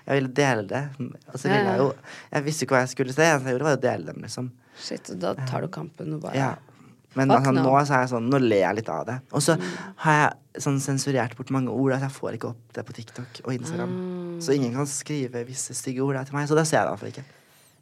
Jeg 0.08 0.18
ville 0.18 0.32
dele 0.40 0.66
det. 0.72 0.82
Og 0.98 1.36
så 1.36 1.44
ville 1.46 1.62
jeg 1.62 1.84
jo 1.84 1.92
Jeg 2.32 2.46
visste 2.48 2.66
ikke 2.66 2.76
hva 2.76 2.82
jeg 2.82 2.94
skulle 2.96 3.14
se. 3.14 3.22
Det 3.22 3.30
jeg 3.30 3.54
gjorde, 3.54 3.68
var 3.68 3.78
å 3.78 3.84
dele 3.86 4.10
dem, 4.10 4.26
liksom. 4.26 4.50
Shit, 4.80 5.12
da 5.22 5.36
tar 5.44 5.66
du 5.66 5.70
kampen 5.72 6.16
og 6.16 6.24
bare 6.26 6.40
Ja. 6.40 6.50
Men 7.18 7.32
altså, 7.34 7.52
nå 7.56 7.72
så 7.82 7.96
er 7.96 8.04
jeg 8.04 8.12
sånn 8.12 8.28
Nå 8.30 8.38
ler 8.38 8.62
jeg 8.62 8.78
litt 8.78 8.92
av 8.92 9.02
det. 9.08 9.16
Og 9.34 9.42
så 9.42 9.56
har 10.04 10.18
jeg 10.20 10.62
sånn 10.62 10.78
sensurert 10.82 11.34
bort 11.38 11.50
mange 11.54 11.72
ord 11.74 11.96
at 11.96 12.04
jeg 12.06 12.14
får 12.14 12.36
ikke 12.36 12.52
opp 12.52 12.76
det 12.76 12.84
på 12.86 12.94
TikTok 12.96 13.42
og 13.44 13.52
Instagram. 13.54 13.92
Mm. 13.96 14.32
Så 14.44 14.54
ingen 14.54 14.74
kan 14.76 14.88
skrive 14.90 15.44
visse 15.48 15.74
stygge 15.78 16.04
ord 16.06 16.18
der 16.18 16.28
til 16.28 16.38
meg. 16.38 16.48
Så 16.50 16.58
det 16.58 16.66
ser 16.70 16.80
jeg 16.80 16.86
i 16.86 16.92
hvert 16.92 17.02
fall 17.02 17.12
ikke. 17.12 17.26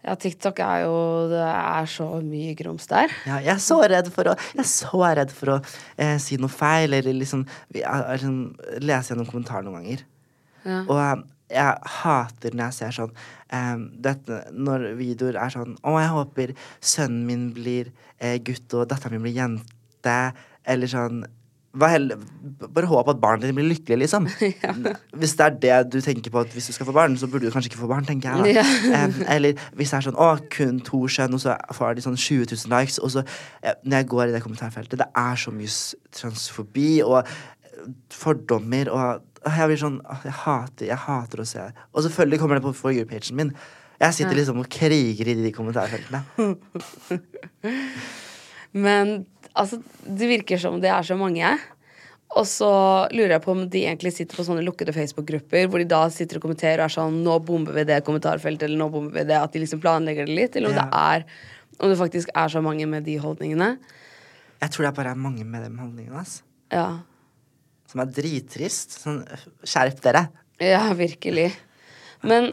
Ja, 0.07 0.15
TikTok 0.15 0.61
er 0.63 0.85
jo 0.87 0.99
Det 1.33 1.43
er 1.43 1.89
så 1.91 2.07
mye 2.25 2.53
grums 2.57 2.87
der. 2.89 3.13
Ja, 3.27 3.41
jeg 3.43 3.55
er 3.57 3.63
så 3.63 3.81
redd 3.83 4.13
for 4.15 4.31
å, 4.33 4.37
så 4.65 5.01
redd 5.19 5.35
for 5.35 5.57
å 5.57 5.59
eh, 5.99 6.17
si 6.23 6.39
noe 6.41 6.53
feil, 6.53 6.95
eller 6.95 7.19
liksom, 7.19 7.43
jeg, 7.75 8.05
liksom 8.15 8.39
lese 8.85 9.13
gjennom 9.13 9.29
kommentarer 9.29 9.67
noen 9.67 9.83
ganger. 9.83 10.07
Ja. 10.65 10.85
Og 10.87 11.27
jeg 11.51 11.93
hater 12.03 12.55
når 12.55 12.69
jeg 12.69 12.77
ser 12.79 12.95
sånn 12.99 13.15
um, 13.53 13.89
dette, 14.05 14.43
Når 14.53 14.91
videoer 14.99 15.39
er 15.41 15.55
sånn 15.55 15.77
Å, 15.81 15.97
jeg 16.03 16.13
håper 16.13 16.55
sønnen 16.81 17.25
min 17.29 17.49
blir 17.57 17.93
eh, 18.21 18.37
gutt, 18.45 18.69
og 18.77 18.89
datteren 18.91 19.19
min 19.19 19.29
blir 19.29 19.39
jente. 19.39 20.19
Eller 20.69 20.91
sånn 20.93 21.25
hva 21.79 21.91
hell, 21.93 22.09
Bare 22.73 22.89
håp 22.89 23.11
at 23.13 23.21
barnet 23.21 23.45
ditt 23.45 23.57
blir 23.57 23.69
lykkelig, 23.69 23.99
liksom. 24.03 24.27
Hvis 25.21 25.35
det 25.39 25.45
er 25.45 25.59
det 25.63 25.77
du 25.93 25.99
tenker 26.05 26.33
på 26.33 26.43
hvis 26.55 26.71
du 26.71 26.73
skal 26.73 26.89
få 26.89 26.95
barn, 26.97 27.17
så 27.21 27.29
burde 27.29 27.47
du 27.47 27.53
kanskje 27.53 27.71
ikke 27.73 27.83
få 27.83 27.91
barn, 27.91 28.07
tenker 28.09 28.33
jeg 28.33 28.57
da. 28.57 29.05
um, 29.05 29.19
eller 29.35 29.61
hvis 29.77 29.93
det 29.93 29.99
er 29.99 30.07
sånn 30.09 30.19
å, 30.19 30.31
kun 30.53 30.81
to 30.85 31.03
skjønn, 31.11 31.37
og 31.37 31.43
så 31.43 31.59
får 31.77 31.99
de 31.99 32.05
sånn 32.07 32.17
20 32.17 32.49
000 32.55 32.73
likes, 32.73 32.99
og 33.05 33.13
så 33.15 33.25
ja, 33.63 33.77
Når 33.85 34.01
jeg 34.01 34.09
går 34.15 34.25
i 34.25 34.35
det 34.35 34.43
kommentarfeltet, 34.45 34.99
det 35.03 35.09
er 35.13 35.39
så 35.39 35.53
mye 35.55 35.75
transfobi 36.19 36.91
og 37.05 37.29
fordommer 38.15 38.91
og 38.93 39.25
jeg 39.49 39.69
blir 39.71 39.79
sånn 39.81 39.99
jeg 40.25 40.35
hater, 40.35 40.87
jeg 40.91 40.99
hater 41.07 41.41
å 41.41 41.47
se. 41.47 41.63
Og 41.95 42.03
selvfølgelig 42.05 42.41
kommer 42.43 42.59
det 42.59 42.65
på 42.67 42.73
For 42.77 42.93
you-pagen 42.93 43.37
min. 43.39 43.53
Jeg 43.99 44.15
sitter 44.15 44.37
liksom 44.39 44.59
og 44.63 44.69
kriger 44.71 45.31
i 45.31 45.35
de 45.39 45.53
kommentarfeltene. 45.55 46.21
Men 48.87 49.25
altså, 49.59 49.81
det 50.05 50.29
virker 50.31 50.61
som 50.61 50.79
det 50.83 50.91
er 50.93 51.07
så 51.07 51.17
mange. 51.19 51.51
Og 52.37 52.45
så 52.47 52.69
lurer 53.15 53.37
jeg 53.39 53.45
på 53.47 53.55
om 53.55 53.63
de 53.73 53.85
egentlig 53.87 54.13
sitter 54.13 54.37
på 54.37 54.45
sånne 54.45 54.63
lukkede 54.67 54.93
Facebook-grupper 54.93 55.71
hvor 55.71 55.81
de 55.81 55.87
da 55.89 56.03
sitter 56.13 56.37
og 56.39 56.45
kommenterer 56.45 56.83
og 56.83 56.91
er 56.91 56.95
sånn 56.99 57.23
Nå 57.25 57.39
bomber 57.47 57.73
vi 57.79 57.87
det 57.89 58.03
kommentarfeltet, 58.05 58.67
eller 58.69 58.83
nå 58.83 58.91
bomber 58.93 59.17
vi 59.17 59.25
det. 59.31 59.39
At 59.41 59.55
de 59.55 59.63
liksom 59.65 59.81
planlegger 59.83 60.29
det 60.29 60.37
litt. 60.37 60.59
Eller 60.59 60.75
om 60.75 60.77
Ja. 60.77 60.85
det 60.85 60.91
er 60.93 61.25
Om 61.79 61.93
det 61.93 61.99
faktisk 61.99 62.29
er 62.35 62.49
så 62.51 62.61
mange 62.61 62.87
med 62.91 63.05
de 63.07 63.15
holdningene. 63.23 63.79
Jeg 64.61 64.71
tror 64.75 64.85
det 64.89 64.95
bare 64.97 65.11
er 65.15 65.15
mange 65.15 65.45
med 65.47 65.63
de 65.63 65.71
holdningene 65.79 66.19
ass, 66.21 66.43
Ja. 66.73 66.99
Som 67.89 68.03
er 68.03 68.13
drittrist. 68.13 68.99
Sånn, 69.03 69.23
skjerp 69.67 70.01
dere. 70.05 70.29
Ja, 70.63 70.89
virkelig. 70.99 71.51
Men 72.27 72.53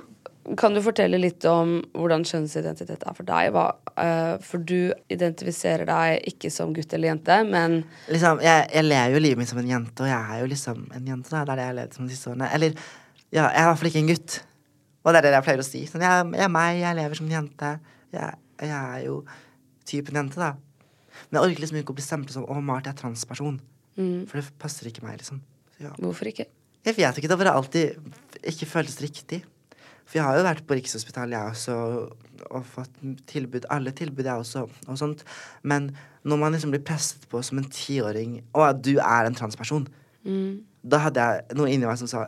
kan 0.59 0.75
du 0.75 0.81
fortelle 0.85 1.17
litt 1.17 1.45
om 1.49 1.79
hvordan 1.97 2.25
kjønnsidentitet 2.27 3.01
er 3.01 3.15
for 3.17 3.25
deg? 3.25 3.49
Hva, 3.55 3.65
uh, 3.97 4.35
for 4.45 4.61
du 4.61 4.93
identifiserer 5.11 5.87
deg 5.89 6.27
ikke 6.29 6.51
som 6.53 6.73
gutt 6.75 6.93
eller 6.93 7.15
jente, 7.15 7.39
men 7.49 7.79
Liksom, 8.13 8.43
jeg, 8.45 8.67
jeg 8.75 8.85
lever 8.85 9.15
jo 9.15 9.23
livet 9.23 9.41
mitt 9.41 9.49
som 9.49 9.61
en 9.61 9.71
jente, 9.71 10.05
og 10.05 10.11
jeg 10.11 10.19
er 10.35 10.43
jo 10.43 10.51
liksom 10.51 10.83
en 10.93 11.09
jente. 11.13 11.31
Da. 11.31 11.41
Det 11.41 11.55
er 11.55 11.61
det 11.61 11.65
jeg 11.65 11.73
har 11.73 11.79
levd 11.79 11.97
som 11.97 12.05
de 12.05 12.13
siste 12.13 12.33
årene. 12.33 12.51
Eller, 12.53 12.85
ja, 13.31 13.47
jeg 13.47 13.49
er 13.49 13.63
i 13.63 13.69
hvert 13.71 13.81
fall 13.81 13.91
ikke 13.91 14.03
en 14.03 14.13
gutt. 14.13 14.37
Og 15.05 15.13
det 15.13 15.19
er 15.19 15.27
det 15.27 15.33
jeg 15.37 15.47
pleier 15.47 15.63
å 15.63 15.65
si. 15.65 15.81
Sånn, 15.89 16.05
jeg, 16.05 16.29
jeg 16.37 16.45
er 16.45 16.53
meg, 16.53 16.81
jeg 16.81 16.99
lever 17.01 17.19
som 17.19 17.27
en 17.29 17.37
jente. 17.39 17.71
Jeg, 18.15 18.39
jeg 18.61 18.75
er 18.77 19.01
jo 19.05 19.17
typen 19.89 20.21
jente, 20.21 20.41
da. 20.41 20.53
Men 21.29 21.39
jeg 21.39 21.49
orker 21.49 21.65
liksom 21.65 21.79
ikke 21.81 21.93
å 21.93 21.97
bli 21.97 22.05
stemplet 22.05 22.37
som 22.37 22.45
'Å, 22.45 22.61
Mart 22.61 22.89
er 22.89 22.97
transperson'. 22.97 23.59
For 23.95 24.39
det 24.41 24.45
passer 24.59 24.89
ikke 24.89 25.05
meg, 25.05 25.19
liksom. 25.21 25.41
Ja. 25.75 25.91
hvorfor 25.99 26.29
ikke? 26.29 26.45
Jeg 26.85 26.95
vet 26.95 27.17
ikke, 27.17 27.27
det 27.27 27.35
har 27.35 27.41
bare 27.41 27.57
alltid 27.57 27.95
ikke 28.47 28.67
føltes 28.69 29.01
riktig. 29.03 29.41
For 30.05 30.19
jeg 30.19 30.25
har 30.27 30.37
jo 30.37 30.45
vært 30.45 30.65
på 30.69 30.75
Rikshospitalet, 30.77 31.33
jeg 31.33 31.55
også, 31.55 31.75
og 32.53 32.67
fått 32.69 32.99
tilbud, 33.27 33.65
alle 33.73 33.91
tilbud, 33.95 34.27
jeg 34.27 34.43
også, 34.43 34.67
og 34.85 34.99
sånt. 35.01 35.23
Men 35.63 35.89
når 36.23 36.39
man 36.41 36.53
liksom 36.53 36.71
blir 36.75 36.83
presset 36.85 37.25
på 37.31 37.41
som 37.45 37.57
en 37.61 37.67
tiåring 37.73 38.37
Å, 38.53 38.69
du 38.77 38.95
er 38.99 39.25
en 39.25 39.37
transperson. 39.37 39.87
Da 40.85 41.01
hadde 41.07 41.25
jeg 41.25 41.57
noe 41.57 41.71
inni 41.73 41.89
meg 41.89 41.97
som 41.97 42.09
sa 42.09 42.27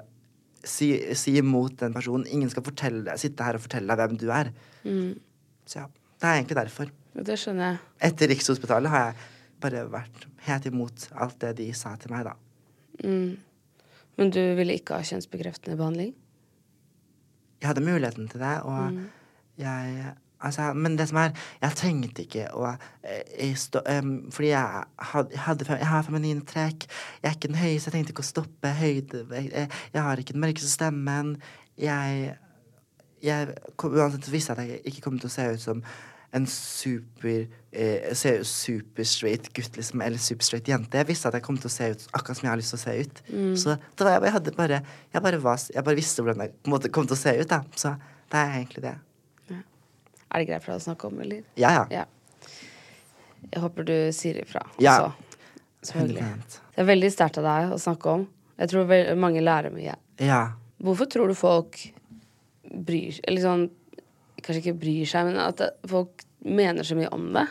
si, 0.66 0.90
si 1.18 1.36
imot 1.38 1.78
den 1.84 1.94
personen. 1.94 2.26
Ingen 2.34 2.50
skal 2.50 2.66
fortelle, 2.66 3.14
sitte 3.22 3.46
her 3.46 3.58
og 3.60 3.64
fortelle 3.68 3.94
deg 3.94 4.10
hvem 4.10 4.20
du 4.22 4.28
er. 4.34 4.52
Så 5.70 5.84
ja, 5.84 5.88
det 6.18 6.28
er 6.32 6.40
egentlig 6.40 6.58
derfor. 6.64 6.92
Det 7.18 7.38
skjønner 7.40 7.72
jeg. 7.72 7.80
Etter 8.10 8.30
Rikshospitalet 8.34 8.90
har 8.94 9.06
jeg 9.08 9.26
bare 9.64 9.88
vært 9.92 10.28
helt 10.48 10.70
imot 10.70 11.10
alt 11.18 11.40
det 11.42 11.56
de 11.62 11.72
sa 11.76 11.96
til 12.00 12.14
meg, 12.14 12.30
da. 12.30 12.36
Men 14.18 14.32
du 14.34 14.42
ville 14.58 14.78
ikke 14.78 14.98
ha 14.98 15.06
kjønnsbekreftende 15.06 15.78
behandling? 15.78 16.16
Jeg 17.62 17.72
hadde 17.72 17.86
muligheten 17.86 18.30
til 18.30 18.42
det, 18.42 18.56
og 18.66 18.98
jeg 19.58 20.16
Altså, 20.42 20.74
men 20.74 20.98
det 20.98 21.08
som 21.10 21.18
er 21.18 21.32
Jeg 21.62 21.76
trengte 21.76 22.22
ikke 22.22 22.44
å 22.54 22.68
eh, 22.70 23.24
jeg 23.40 23.58
stå, 23.58 23.82
um, 23.90 24.32
Fordi 24.32 24.52
jeg, 24.52 24.84
had, 25.12 25.32
jeg, 25.34 25.40
hadde, 25.40 25.66
jeg 25.72 25.88
har 25.88 26.04
feminine 26.06 26.46
trekk. 26.46 26.86
Jeg 27.24 27.30
er 27.30 27.38
ikke 27.38 27.48
den 27.48 27.58
høyeste. 27.58 27.88
Jeg 27.88 27.96
trengte 27.96 28.14
ikke 28.14 28.26
å 28.26 28.28
stoppe 28.28 28.74
høyde. 28.78 29.24
Jeg, 29.32 29.50
jeg, 29.52 29.72
jeg 29.94 30.04
har 30.06 30.22
ikke 30.22 30.36
den 30.38 30.44
mørkeste 30.46 30.70
stemmen. 30.70 31.34
Jeg, 31.78 32.36
jeg 33.24 33.58
Uansett 33.84 34.30
visste 34.32 34.54
jeg 34.54 34.62
at 34.62 34.76
jeg 34.76 34.94
ikke 34.94 35.08
kom 35.08 35.18
til 35.18 35.32
å 35.32 35.34
se 35.34 35.48
ut 35.56 35.64
som 35.64 35.82
en 36.36 36.48
super 36.52 37.48
eh, 37.72 38.14
ser 38.18 38.42
ut 38.42 38.48
super 38.50 39.08
straight 39.08 39.48
gutt, 39.56 39.78
liksom, 39.78 40.02
eller 40.04 40.20
super 40.22 40.46
straight 40.46 40.68
jente. 40.68 41.00
Jeg 41.00 41.08
visste 41.08 41.30
at 41.30 41.38
jeg 41.40 41.46
kom 41.46 41.58
til 41.58 41.70
å 41.70 41.74
se 41.74 41.90
ut 41.94 42.06
akkurat 42.12 42.40
som 42.40 42.48
jeg 42.48 42.52
har 42.52 42.60
lyst 42.60 42.74
til 42.76 42.80
å 42.80 42.84
se 42.84 42.96
ut. 43.00 43.22
Så 43.58 43.76
det 43.78 44.08
var, 44.08 44.28
jeg, 44.28 44.36
hadde 44.36 44.56
bare, 44.58 44.82
jeg, 45.14 45.24
bare 45.24 45.42
var, 45.44 45.62
jeg 45.74 45.88
bare 45.88 46.00
visste 46.00 46.26
hvordan 46.26 46.46
jeg 46.46 46.92
kom 46.92 47.08
til 47.08 47.16
å 47.16 47.22
se 47.22 47.36
ut, 47.40 47.48
da. 47.52 47.62
Så 47.80 47.96
det 48.28 48.44
er 48.44 48.58
egentlig 48.60 48.86
det. 48.90 48.96
Er 50.28 50.44
det 50.44 50.50
greit 50.50 50.64
for 50.66 50.74
deg 50.74 50.82
å 50.82 50.84
snakke 50.84 51.08
om, 51.08 51.20
eller? 51.24 51.44
Ja, 51.60 51.72
ja. 51.72 51.86
Ja. 52.02 52.06
Jeg 53.48 53.64
håper 53.64 53.88
du 53.88 53.96
sier 54.16 54.42
ifra. 54.42 54.66
Ja. 54.84 54.98
også. 55.08 55.28
Selvfølgelig. 55.88 56.26
Det 56.76 56.84
er 56.84 56.90
veldig 56.90 57.12
sterkt 57.14 57.40
av 57.40 57.48
deg 57.48 57.74
å 57.76 57.80
snakke 57.80 58.16
om. 58.18 58.26
Jeg 58.58 58.74
tror 58.74 58.92
mange 59.22 59.44
lærer 59.44 59.72
mye. 59.72 59.96
Ja. 60.20 60.42
Hvorfor 60.84 61.08
tror 61.10 61.32
du 61.32 61.38
folk 61.38 61.78
bryr 62.68 63.16
Eller 63.24 63.42
sånn 63.42 63.62
Kanskje 64.48 64.64
ikke 64.64 64.80
bryr 64.80 65.10
seg, 65.10 65.28
men 65.28 65.40
at 65.44 65.62
folk 65.92 66.24
mener 66.48 66.88
så 66.88 66.96
mye 66.96 67.10
om 67.12 67.32
det? 67.36 67.44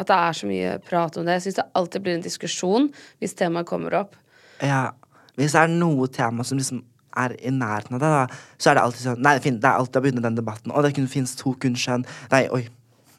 At 0.00 0.08
det 0.10 0.16
er 0.16 0.38
så 0.38 0.48
mye 0.50 0.72
prat 0.86 1.18
om 1.18 1.26
det. 1.26 1.36
Jeg 1.38 1.48
syns 1.48 1.60
det 1.60 1.68
alltid 1.78 2.04
blir 2.04 2.16
en 2.18 2.24
diskusjon 2.24 2.88
hvis 3.22 3.36
temaet 3.38 3.68
kommer 3.70 4.02
opp. 4.04 4.18
ja. 4.62 4.90
Hvis 5.38 5.54
det 5.54 5.60
er 5.62 5.70
noe 5.72 6.04
tema 6.12 6.44
som 6.44 6.58
liksom 6.58 6.82
er 7.16 7.32
i 7.38 7.52
nærheten 7.54 7.96
av 7.96 8.02
det, 8.02 8.08
da, 8.12 8.40
så 8.60 8.70
er 8.70 8.76
det 8.76 8.82
alltid 8.82 9.04
sånn 9.06 9.22
Nei, 9.24 9.32
det, 9.40 9.54
er 9.56 9.78
alltid 9.78 9.96
å 9.96 10.02
begynne 10.04 10.24
den 10.26 10.36
debatten. 10.36 10.74
Å, 10.74 10.82
det 10.84 11.06
fins 11.08 11.32
to 11.38 11.54
kun 11.62 11.78
kjønn 11.78 12.04
Nei, 12.32 12.42
oi. 12.52 12.66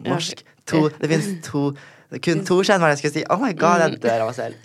Norsk. 0.05 0.43
To, 0.69 0.83
det 1.01 1.09
fins 1.09 1.31
to 1.47 1.63
kun 2.21 2.43
to 2.45 2.59
kjønn, 2.59 2.83
hva 2.83 2.91
er 2.91 2.93
det 2.93 2.99
jeg 2.99 3.01
skulle 3.01 3.15
si? 3.15 3.25
Oh 3.31 3.41
my 3.41 3.51
god, 3.57 3.85
jeg 3.85 4.01
dør 4.03 4.25
av 4.25 4.29
meg 4.29 4.37
selv. 4.37 4.55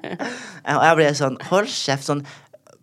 og 0.76 0.82
jeg 0.84 0.96
ble 1.00 1.10
sånn 1.16 1.38
Hold 1.48 1.70
kjeft. 1.72 2.08
Sånn 2.10 2.24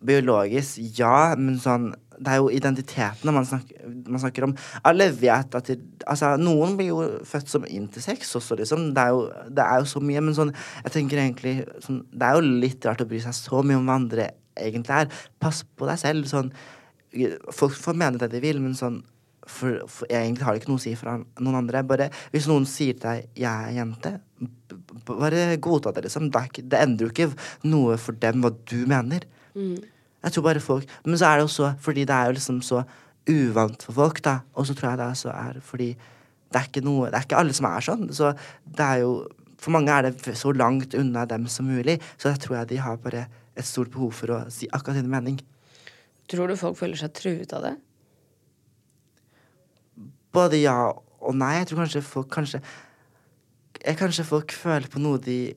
biologisk, 0.02 0.80
ja, 0.98 1.32
men 1.38 1.60
sånn 1.62 1.92
det 2.18 2.32
er 2.32 2.40
jo 2.40 2.50
identitetene 2.52 3.34
man 3.34 3.46
snakker, 3.48 3.86
man 4.06 4.22
snakker 4.22 4.46
om. 4.46 4.54
Alle 4.88 5.08
vet 5.14 5.56
at 5.58 5.70
de, 5.70 5.78
altså, 6.06 6.34
Noen 6.40 6.76
blir 6.78 6.90
jo 6.92 7.00
født 7.28 7.52
som 7.52 7.66
intersex 7.68 8.34
også, 8.38 8.58
liksom. 8.60 8.90
Det 8.96 9.04
er, 9.04 9.14
jo, 9.16 9.48
det 9.48 9.64
er 9.64 9.82
jo 9.82 9.90
så 9.94 10.02
mye. 10.04 10.22
Men 10.24 10.36
sånn, 10.36 10.52
jeg 10.84 10.94
tenker 10.98 11.22
egentlig 11.22 11.56
sånn, 11.84 12.02
Det 12.12 12.28
er 12.28 12.38
jo 12.38 12.60
litt 12.64 12.88
rart 12.88 13.04
å 13.04 13.08
bry 13.08 13.22
seg 13.22 13.36
så 13.38 13.62
mye 13.66 13.80
om 13.80 13.88
hva 13.88 13.98
andre 14.00 14.28
egentlig 14.58 14.98
er. 15.04 15.24
Pass 15.42 15.62
på 15.64 15.88
deg 15.88 16.00
selv. 16.02 16.28
Sånn, 16.30 16.52
folk 17.52 17.76
får 17.76 17.98
mene 17.98 18.20
det 18.20 18.30
de 18.32 18.42
vil, 18.44 18.60
men 18.62 18.76
sånn 18.78 19.02
for, 19.42 19.80
for 19.90 20.06
egentlig 20.06 20.46
har 20.46 20.54
det 20.54 20.62
ikke 20.62 20.70
noe 20.70 20.80
å 20.80 20.84
si 20.84 20.92
for 20.98 21.24
noen 21.42 21.58
andre. 21.62 21.82
Bare 21.86 22.10
Hvis 22.34 22.46
noen 22.50 22.66
sier 22.68 22.94
til 22.94 23.08
deg 23.08 23.28
'jeg 23.34 23.68
er 23.68 23.74
jente', 23.78 24.20
bare 25.06 25.56
godta 25.56 25.92
det, 25.92 26.04
liksom. 26.04 26.30
Det, 26.30 26.42
er 26.42 26.68
det 26.68 26.78
endrer 26.78 27.08
jo 27.08 27.12
ikke 27.12 27.34
noe 27.64 27.96
for 27.96 28.12
dem 28.12 28.42
hva 28.42 28.50
du 28.50 28.86
mener. 28.86 29.26
Jeg 30.22 30.34
tror 30.34 30.44
bare 30.46 30.62
folk 30.62 30.90
Men 31.04 31.18
så 31.18 31.26
er 31.28 31.40
det 31.40 31.46
også 31.48 31.72
fordi 31.82 32.04
det 32.08 32.14
er 32.14 32.30
jo 32.30 32.36
liksom 32.38 32.60
så 32.62 32.82
uvant 33.30 33.84
for 33.86 33.94
folk, 33.94 34.18
da. 34.24 34.40
Og 34.58 34.66
så 34.66 34.74
tror 34.74 34.90
jeg 34.90 34.98
det 34.98 35.06
også 35.06 35.30
er 35.30 35.60
fordi 35.62 35.92
det 36.52 36.60
er 36.60 36.66
ikke 36.68 36.84
noe 36.84 37.10
Det 37.10 37.16
er 37.16 37.26
ikke 37.26 37.38
alle 37.38 37.54
som 37.56 37.68
er 37.68 37.84
sånn. 37.86 38.08
Så 38.12 38.32
det 38.66 38.86
er 38.86 39.04
jo 39.04 39.12
For 39.62 39.70
mange 39.70 39.94
er 39.94 40.10
det 40.10 40.34
så 40.34 40.50
langt 40.52 40.94
unna 40.98 41.22
dem 41.24 41.46
som 41.46 41.68
mulig. 41.70 42.00
Så 42.18 42.32
jeg 42.32 42.40
tror 42.42 42.56
jeg 42.58 42.72
de 42.72 42.80
har 42.82 42.96
bare 42.98 43.28
et 43.54 43.66
stort 43.68 43.92
behov 43.92 44.10
for 44.16 44.32
å 44.34 44.38
si 44.50 44.66
akkurat 44.72 44.98
sin 44.98 45.10
mening. 45.10 45.36
Tror 46.26 46.48
du 46.50 46.56
folk 46.58 46.78
føler 46.80 46.98
seg 46.98 47.12
truet 47.14 47.52
av 47.54 47.62
det? 47.62 47.76
Både 50.34 50.58
ja 50.58 50.74
og 50.90 51.36
nei. 51.38 51.52
Jeg 51.60 51.68
tror 51.70 51.84
kanskje 51.84 52.02
folk 52.02 52.30
kanskje 52.32 52.62
jeg, 53.82 53.96
Kanskje 53.98 54.26
folk 54.26 54.52
føler 54.54 54.90
på 54.90 55.02
noe 55.02 55.20
de 55.22 55.54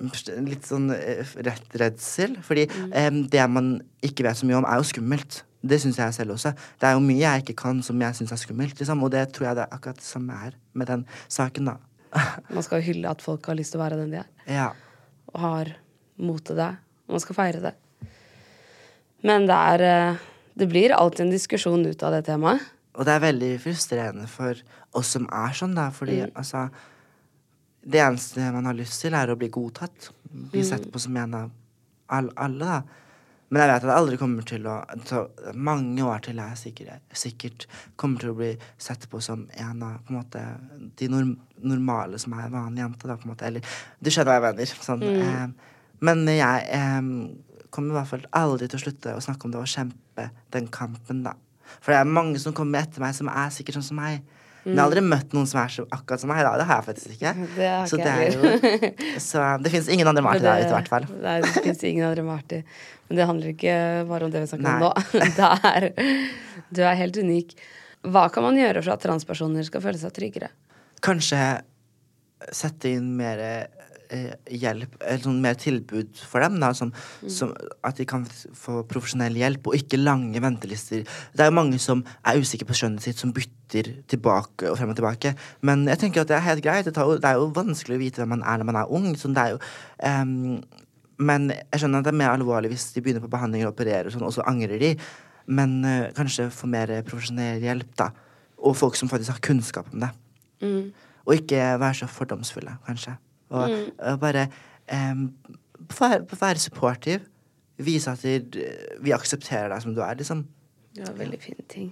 Litt 0.00 0.66
sånn 0.68 0.88
eh, 0.94 1.22
rett 1.46 1.76
redsel. 1.82 2.38
Fordi 2.46 2.66
eh, 2.66 3.10
det 3.32 3.46
man 3.52 3.76
ikke 4.06 4.26
vet 4.26 4.40
så 4.40 4.48
mye 4.48 4.60
om, 4.62 4.68
er 4.68 4.80
jo 4.80 4.88
skummelt. 4.90 5.42
Det 5.60 5.76
syns 5.82 5.98
jeg 6.00 6.16
selv 6.16 6.38
også. 6.38 6.54
Det 6.80 6.88
er 6.88 6.96
jo 6.96 7.04
mye 7.04 7.20
jeg 7.20 7.44
ikke 7.44 7.58
kan 7.66 7.82
som 7.84 8.00
jeg 8.00 8.16
syns 8.16 8.32
er 8.32 8.40
skummelt. 8.40 8.78
Liksom. 8.80 9.04
Og 9.04 9.12
det 9.12 9.26
tror 9.36 9.50
jeg 9.50 9.60
det 9.60 9.66
er 9.66 9.76
akkurat 9.76 10.00
det 10.00 10.08
samme 10.08 10.38
er 10.48 10.56
med 10.72 10.88
den 10.88 11.04
saken, 11.28 11.72
da. 11.72 11.76
Man 12.56 12.64
skal 12.66 12.82
hylle 12.82 13.12
at 13.12 13.22
folk 13.22 13.44
har 13.46 13.58
lyst 13.58 13.74
til 13.74 13.80
å 13.80 13.84
være 13.84 14.00
den 14.00 14.16
de 14.16 14.22
er. 14.22 14.30
ja. 14.48 14.72
og 15.30 15.38
har 15.44 15.68
mot 16.18 16.42
til 16.44 16.58
det. 16.58 16.72
Og 17.06 17.16
man 17.16 17.22
skal 17.22 17.36
feire 17.38 17.62
det. 17.62 17.72
Men 19.26 19.46
det 19.48 19.56
er 19.56 19.84
eh, 19.86 20.26
Det 20.60 20.68
blir 20.68 20.92
alltid 20.92 21.26
en 21.26 21.32
diskusjon 21.32 21.86
ut 21.86 22.02
av 22.02 22.12
det 22.12 22.24
temaet. 22.26 22.60
Og 22.98 23.06
det 23.06 23.12
er 23.14 23.22
veldig 23.22 23.50
frustrerende 23.62 24.26
for 24.28 24.58
oss 24.98 25.12
som 25.14 25.28
er 25.32 25.54
sånn, 25.56 25.76
da, 25.78 25.86
fordi 25.94 26.24
altså 26.26 26.66
Det 27.80 28.00
eneste 28.02 28.50
man 28.52 28.68
har 28.68 28.76
lyst 28.76 29.00
til, 29.02 29.14
er 29.16 29.32
å 29.32 29.38
bli 29.40 29.48
godtatt. 29.52 30.10
Bli 30.52 30.64
sett 30.66 30.88
på 30.92 31.00
som 31.02 31.16
en 31.16 31.36
av 31.38 31.52
all, 32.12 32.28
alle, 32.36 32.66
da. 32.66 33.06
Men 33.50 33.64
jeg 33.64 33.70
vet 33.70 33.82
at 33.82 33.88
jeg 33.88 33.98
aldri 33.98 34.16
kommer 34.20 34.46
til 34.46 34.66
å 34.70 34.76
ta 35.08 35.24
Mange 35.58 36.04
år 36.06 36.20
til 36.22 36.38
jeg 36.38 36.58
sikkert, 36.60 37.00
sikkert 37.18 37.64
kommer 37.98 38.22
til 38.22 38.30
å 38.30 38.36
bli 38.38 38.50
sett 38.78 39.08
på 39.10 39.18
som 39.24 39.42
en 39.58 39.82
av 39.82 39.96
på 40.06 40.14
en 40.14 40.20
måte, 40.20 40.42
de 41.00 41.08
norm, 41.10 41.32
normale 41.58 42.20
som 42.22 42.36
er 42.38 42.52
vanlige 42.52 42.84
jenter, 42.84 43.10
da, 43.10 43.18
på 43.18 43.26
en 43.26 43.32
måte. 43.32 43.48
Eller 43.48 43.80
du 43.98 44.10
skjønner 44.12 44.30
hva 44.30 44.38
jeg 44.38 44.58
mener. 44.60 44.74
Sånn, 44.86 45.06
eh, 45.08 45.78
men 46.06 46.22
jeg 46.30 46.66
eh, 46.78 47.10
kommer 47.74 47.96
i 47.96 47.98
hvert 47.98 48.12
fall 48.12 48.28
aldri 48.38 48.70
til 48.70 48.78
å 48.78 48.84
slutte 48.84 49.16
å 49.16 49.24
snakke 49.24 49.48
om 49.48 49.54
det 49.54 49.62
og 49.64 49.72
kjempe 49.72 50.28
den 50.54 50.70
kampen, 50.70 51.24
da. 51.26 51.34
For 51.78 51.94
det 51.94 52.00
er 52.00 52.14
mange 52.18 52.38
som 52.42 52.54
kommer 52.54 52.84
etter 52.84 53.02
meg, 53.02 53.16
som 53.18 53.30
er 53.30 53.50
sikkert 53.54 53.80
sånn 53.80 53.90
som 53.90 53.98
meg. 53.98 54.22
Men 54.70 54.78
jeg 54.78 54.82
har 54.82 54.88
aldri 54.88 55.02
møtt 55.06 55.34
noen 55.36 55.48
som 55.50 55.60
er 55.62 55.74
så 55.74 55.84
akkurat 55.90 56.22
som 56.22 56.30
meg. 56.32 56.42
da, 56.46 56.52
Det 56.60 56.66
har 56.68 56.80
jeg 56.80 56.86
faktisk 56.88 57.16
ikke. 57.16 57.32
Det 57.56 57.72
så, 57.90 57.98
det 58.00 58.14
er 58.14 58.36
jo, 58.36 58.92
så 59.26 59.48
det 59.64 59.74
fins 59.74 59.90
ingen 59.92 60.10
andre 60.10 60.24
Marty 60.24 60.44
der 60.44 60.62
ute, 60.62 60.70
i 60.70 60.76
hvert 60.78 60.92
fall. 60.92 61.08
Nei, 61.24 61.36
det 61.44 61.52
fins 61.66 61.84
ingen 61.90 62.06
andre 62.08 62.24
Marty. 62.26 62.62
Men 63.08 63.18
det 63.18 63.26
handler 63.26 63.52
ikke 63.54 63.74
bare 64.06 64.28
om 64.28 64.32
det 64.34 64.44
vi 64.44 64.50
snakker 64.52 64.70
om 64.70 64.86
nå. 64.86 64.92
Det 65.40 65.50
er, 65.72 65.88
du 66.70 66.82
er 66.86 66.98
helt 67.00 67.18
unik. 67.18 67.56
Hva 68.06 68.28
kan 68.32 68.46
man 68.46 68.56
gjøre 68.56 68.84
for 68.84 68.94
at 68.94 69.02
transpersoner 69.04 69.66
skal 69.66 69.82
føle 69.84 69.98
seg 70.00 70.14
tryggere? 70.16 70.52
Kanskje 71.04 71.40
sette 72.54 72.94
inn 72.94 73.10
mer 73.18 73.42
hjelp, 74.10 74.96
eller 75.00 75.22
sånn 75.22 75.40
mer 75.42 75.56
tilbud 75.60 76.18
for 76.26 76.42
dem. 76.42 76.58
Da, 76.62 76.72
som, 76.76 76.90
som 77.30 77.52
at 77.86 78.00
de 78.00 78.06
kan 78.08 78.24
få 78.58 78.82
profesjonell 78.90 79.36
hjelp, 79.38 79.70
og 79.70 79.78
ikke 79.78 80.00
lange 80.00 80.42
ventelister. 80.42 81.04
Det 81.06 81.44
er 81.44 81.50
jo 81.50 81.56
mange 81.60 81.80
som 81.82 82.02
er 82.26 82.40
usikre 82.40 82.68
på 82.68 82.76
skjønnet 82.80 83.04
sitt, 83.04 83.20
som 83.20 83.34
bytter 83.36 83.92
tilbake 84.10 84.70
og 84.70 84.78
frem 84.80 84.92
og 84.92 84.98
tilbake. 84.98 85.34
Men 85.66 85.86
jeg 85.90 86.02
tenker 86.02 86.24
at 86.24 86.32
det 86.32 86.38
er 86.38 86.46
helt 86.48 86.64
greit. 86.64 86.88
Det, 86.88 86.96
jo, 86.96 87.18
det 87.20 87.30
er 87.30 87.38
jo 87.38 87.50
vanskelig 87.56 87.98
å 87.98 88.02
vite 88.02 88.22
hvem 88.22 88.34
man 88.36 88.46
er 88.46 88.60
når 88.60 88.70
man 88.72 88.80
er 88.82 88.94
ung. 88.98 89.08
Sånn, 89.20 89.36
det 89.36 89.46
er 89.46 89.54
jo, 89.54 89.62
ehm, 90.10 90.60
men 91.20 91.50
jeg 91.52 91.82
skjønner 91.82 92.02
at 92.02 92.08
det 92.08 92.14
er 92.14 92.20
mer 92.22 92.34
alvorlig 92.34 92.72
hvis 92.72 92.90
de 92.94 93.04
begynner 93.04 93.24
på 93.24 93.32
behandling 93.32 93.66
og 93.66 93.74
opererer, 93.74 94.08
og 94.08 94.16
sånn, 94.16 94.26
og 94.26 94.34
så 94.34 94.46
angrer 94.50 94.80
de. 94.82 94.94
Men 95.50 95.80
eh, 95.86 96.10
kanskje 96.16 96.50
få 96.54 96.68
mer 96.70 96.92
profesjonell 97.06 97.62
hjelp, 97.64 97.94
da. 97.98 98.10
Og 98.60 98.76
folk 98.76 98.98
som 98.98 99.08
faktisk 99.10 99.36
har 99.36 99.44
kunnskap 99.44 99.88
om 99.94 100.02
det. 100.04 100.12
Og 101.28 101.36
ikke 101.38 101.58
være 101.80 102.02
så 102.02 102.08
fordomsfulle, 102.10 102.74
kanskje. 102.86 103.14
Og 103.50 103.74
og 103.98 104.20
bare 104.22 104.46
um, 104.92 105.26
være, 105.98 106.22
være 106.40 106.58
supportive. 106.62 107.20
Vise 107.80 108.12
at 108.12 108.22
vi 109.00 109.14
aksepterer 109.16 109.70
deg 109.72 109.82
som 109.82 109.94
du 109.96 110.02
er, 110.04 110.18
liksom. 110.20 110.44
Det 110.94 111.06
var 111.06 111.16
veldig 111.16 111.40
fine 111.40 111.64
ting. 111.70 111.88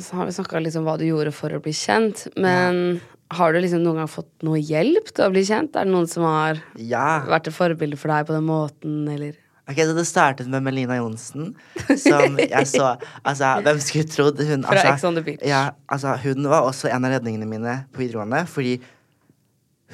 Så 0.00 0.16
har 0.18 0.26
vi 0.26 0.32
snakka 0.34 0.58
litt 0.62 0.74
om 0.78 0.86
hva 0.86 0.96
du 0.98 1.04
gjorde 1.06 1.30
for 1.34 1.52
å 1.54 1.60
bli 1.62 1.74
kjent, 1.76 2.24
men 2.40 3.00
har 3.36 3.52
du 3.54 3.58
liksom 3.60 3.84
noen 3.84 4.00
gang 4.00 4.08
fått 4.10 4.30
noe 4.46 4.58
hjelp 4.58 5.12
til 5.14 5.26
å 5.26 5.32
bli 5.34 5.42
kjent? 5.46 5.76
Er 5.78 5.86
det 5.86 5.92
noen 5.94 6.08
som 6.10 6.24
har 6.26 6.62
Ja. 6.80 7.22
vært 7.28 7.46
et 7.50 7.54
forbilde 7.54 7.98
for 7.98 8.08
deg 8.10 8.26
på 8.26 8.34
den 8.34 8.46
måten, 8.48 9.04
eller? 9.12 9.36
Ok, 9.68 9.76
så 9.82 9.94
Det 9.96 10.06
startet 10.06 10.46
med 10.48 10.62
Melina 10.62 10.96
Johnsen, 10.96 11.54
som 11.98 12.36
jeg 12.38 12.66
så 12.70 12.92
Altså, 13.26 13.62
hvem 13.66 13.80
skulle 13.82 14.06
trodd 14.10 14.38
hun 14.46 14.62
Fra 14.62 14.76
altså, 14.78 14.92
Ex 14.94 15.04
on 15.04 15.14
the 15.18 15.22
Beach. 15.26 15.42
Ja, 15.46 15.70
altså, 15.90 16.16
hun 16.22 16.46
var 16.50 16.62
også 16.68 16.90
en 16.90 17.04
av 17.04 17.10
redningene 17.16 17.46
mine 17.50 17.74
på 17.92 18.04
videregående, 18.04 18.44
fordi 18.46 18.76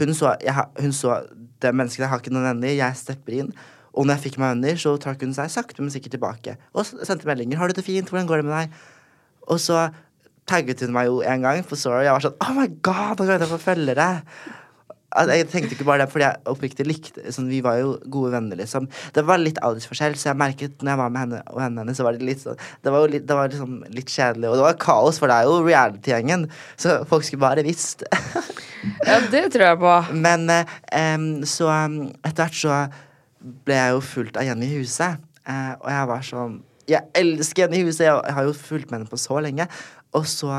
hun 0.00 0.14
så, 0.16 0.36
jeg, 0.40 0.66
hun 0.80 0.94
så 0.96 1.20
det 1.62 1.74
mennesket 1.76 2.04
jeg 2.04 2.10
har 2.12 2.22
ikke 2.22 2.32
noen 2.32 2.48
venner, 2.50 2.72
jeg 2.74 2.98
stepper 2.98 3.38
inn. 3.42 3.52
Og 3.92 4.06
når 4.06 4.16
jeg 4.16 4.24
fikk 4.28 4.38
meg 4.40 4.54
venner, 4.54 4.78
så 4.80 4.94
trakk 5.00 5.20
hun 5.26 5.34
seg 5.36 5.50
sakte, 5.52 5.82
men 5.82 5.92
sikkert 5.92 6.16
tilbake. 6.16 6.56
Og 6.72 6.88
sendte 6.88 7.28
meldinger. 7.28 7.58
'Har 7.58 7.68
du 7.68 7.76
det 7.76 7.84
fint? 7.84 8.08
Hvordan 8.08 8.26
går 8.26 8.40
det 8.40 8.48
med 8.48 8.56
deg?' 8.56 8.72
Og 9.52 9.60
så 9.60 9.90
tagget 10.48 10.80
hun 10.80 10.92
meg 10.92 11.06
jo 11.06 11.20
en 11.20 11.44
gang 11.44 11.64
for 11.64 11.76
sorry. 11.76 12.04
Jeg 12.06 12.12
var 12.12 12.24
sånn 12.24 12.40
Oh 12.40 12.54
my 12.56 12.68
god, 12.82 13.20
nå 13.20 13.26
kan 13.26 13.40
jeg 13.40 13.52
få 13.52 13.60
følgere! 13.60 14.08
Jeg 15.12 15.48
tenkte 15.52 15.76
ikke 15.76 15.86
bare 15.86 16.04
det 16.04 16.12
fordi 16.12 16.24
jeg 16.24 16.40
oppriktig 16.48 16.86
likte 16.88 17.32
sånn, 17.34 17.50
Vi 17.52 17.60
var 17.64 17.78
jo 17.80 17.94
gode 18.12 18.32
venner, 18.34 18.58
liksom. 18.58 18.88
Det 19.14 19.24
var 19.28 19.40
litt 19.42 19.60
aldersforskjell, 19.64 20.16
så 20.18 20.30
jeg 20.30 20.40
merket 20.40 20.82
når 20.82 20.94
jeg 20.94 21.00
var 21.02 21.12
med 21.12 21.24
henne 21.24 21.42
og 21.52 21.60
henne, 21.62 21.84
henne 21.84 21.96
så 21.96 22.06
var 22.06 22.16
det 22.16 22.26
litt 22.26 22.42
sånn 22.44 22.60
Det 22.84 22.94
var 22.94 23.04
jo 23.04 23.12
litt, 23.14 23.26
det 23.28 23.38
var 23.38 23.52
liksom 23.52 23.78
litt 23.92 24.12
kjedelig, 24.12 24.48
og 24.50 24.58
det 24.58 24.66
var 24.66 24.80
kaos, 24.82 25.20
for 25.20 25.30
det 25.30 25.38
er 25.38 25.48
jo 25.50 25.62
reality-gjengen. 25.66 26.48
Så 26.80 26.98
folk 27.10 27.26
skulle 27.26 27.44
bare 27.44 27.66
visst. 27.66 28.06
Ja, 29.06 29.20
det 29.30 29.44
tror 29.54 29.62
jeg 29.62 29.78
på. 29.78 29.90
Men 30.18 30.48
um, 30.50 31.26
så 31.46 31.68
um, 31.70 32.00
etter 32.26 32.48
hvert 32.48 32.56
så 32.58 32.78
ble 33.62 33.76
jeg 33.76 33.94
jo 33.94 34.00
fulgt 34.02 34.38
av 34.40 34.46
Jenny 34.48 34.72
Huse, 34.72 35.06
uh, 35.46 35.72
og 35.76 35.86
jeg 35.92 36.08
var 36.10 36.24
sånn 36.26 36.56
Jeg 36.90 37.06
elsker 37.14 37.62
Jenny 37.62 37.84
Huse, 37.84 37.92
huset, 37.92 38.08
jeg 38.08 38.34
har 38.34 38.48
jo 38.48 38.56
fulgt 38.58 38.90
med 38.90 39.00
henne 39.00 39.12
på 39.12 39.20
så 39.22 39.38
lenge. 39.44 39.68
Og 40.18 40.26
så 40.26 40.50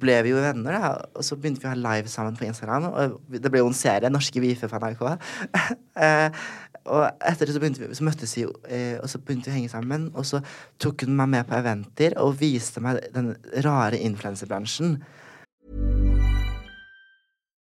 ble 0.00 0.18
vi 0.26 0.34
jo 0.34 0.42
venner, 0.42 0.76
da, 0.76 0.92
og 1.14 1.26
så 1.26 1.38
begynte 1.38 1.62
vi 1.62 1.68
å 1.68 1.72
ha 1.72 1.78
live 1.78 2.10
sammen 2.10 2.36
på 2.38 2.46
Instagram. 2.48 2.90
Og 2.90 3.16
det 3.32 3.52
ble 3.52 3.62
jo 3.62 3.70
en 3.70 3.76
serie, 3.76 4.12
Norske 4.12 4.42
Vife 4.42 4.70
på 4.70 4.80
NRK. 4.82 5.04
eh, 6.06 6.44
og 6.84 7.04
etter 7.24 7.48
det 7.48 7.54
så, 7.54 7.60
begynte 7.62 7.80
vi, 7.80 7.96
så 7.96 8.04
møttes 8.04 8.34
vi 8.36 8.44
eh, 8.44 8.96
og 9.00 9.08
så 9.08 9.20
begynte 9.20 9.48
vi 9.48 9.54
å 9.54 9.58
henge 9.58 9.72
sammen. 9.72 10.08
Og 10.12 10.28
så 10.28 10.42
tok 10.82 11.06
hun 11.06 11.16
meg 11.16 11.32
med 11.36 11.48
på 11.48 11.56
eventer 11.58 12.16
og 12.20 12.36
viste 12.42 12.82
meg 12.84 13.00
den 13.14 13.32
rare 13.64 14.00
influenserbransjen. 14.00 14.98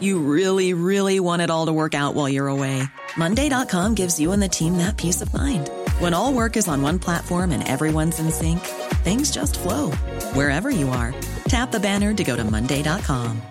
You 0.00 0.18
really, 0.18 0.74
really 0.74 1.20
want 1.20 1.42
it 1.42 1.50
all 1.50 1.66
to 1.66 1.72
work 1.72 1.94
out 1.94 2.14
while 2.14 2.28
you're 2.28 2.48
away. 2.48 2.82
Monday.com 3.16 3.94
gives 3.94 4.18
you 4.18 4.32
and 4.32 4.42
the 4.42 4.48
team 4.48 4.78
that 4.78 4.96
peace 4.96 5.20
of 5.20 5.32
mind. 5.34 5.70
When 5.98 6.14
all 6.14 6.32
work 6.32 6.56
is 6.56 6.66
on 6.68 6.82
one 6.82 6.98
platform 6.98 7.52
and 7.52 7.66
everyone's 7.68 8.18
in 8.18 8.30
sync, 8.30 8.60
things 9.04 9.30
just 9.30 9.58
flow 9.60 9.90
wherever 10.32 10.70
you 10.70 10.88
are. 10.88 11.14
Tap 11.48 11.70
the 11.70 11.80
banner 11.80 12.14
to 12.14 12.24
go 12.24 12.34
to 12.36 12.44
Monday.com. 12.44 13.42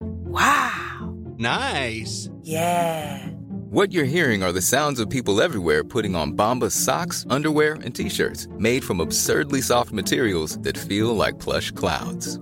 Wow! 0.00 1.14
Nice. 1.38 2.28
Yeah! 2.42 3.26
What 3.70 3.92
you're 3.92 4.04
hearing 4.04 4.42
are 4.42 4.52
the 4.52 4.62
sounds 4.62 5.00
of 5.00 5.10
people 5.10 5.42
everywhere 5.42 5.82
putting 5.82 6.14
on 6.14 6.32
Bombas 6.34 6.72
socks, 6.72 7.26
underwear, 7.28 7.74
and 7.82 7.94
t-shirts 7.94 8.46
made 8.58 8.84
from 8.84 9.00
absurdly 9.00 9.60
soft 9.60 9.92
materials 9.92 10.58
that 10.58 10.78
feel 10.78 11.16
like 11.16 11.38
plush 11.38 11.72
clouds. 11.72 12.38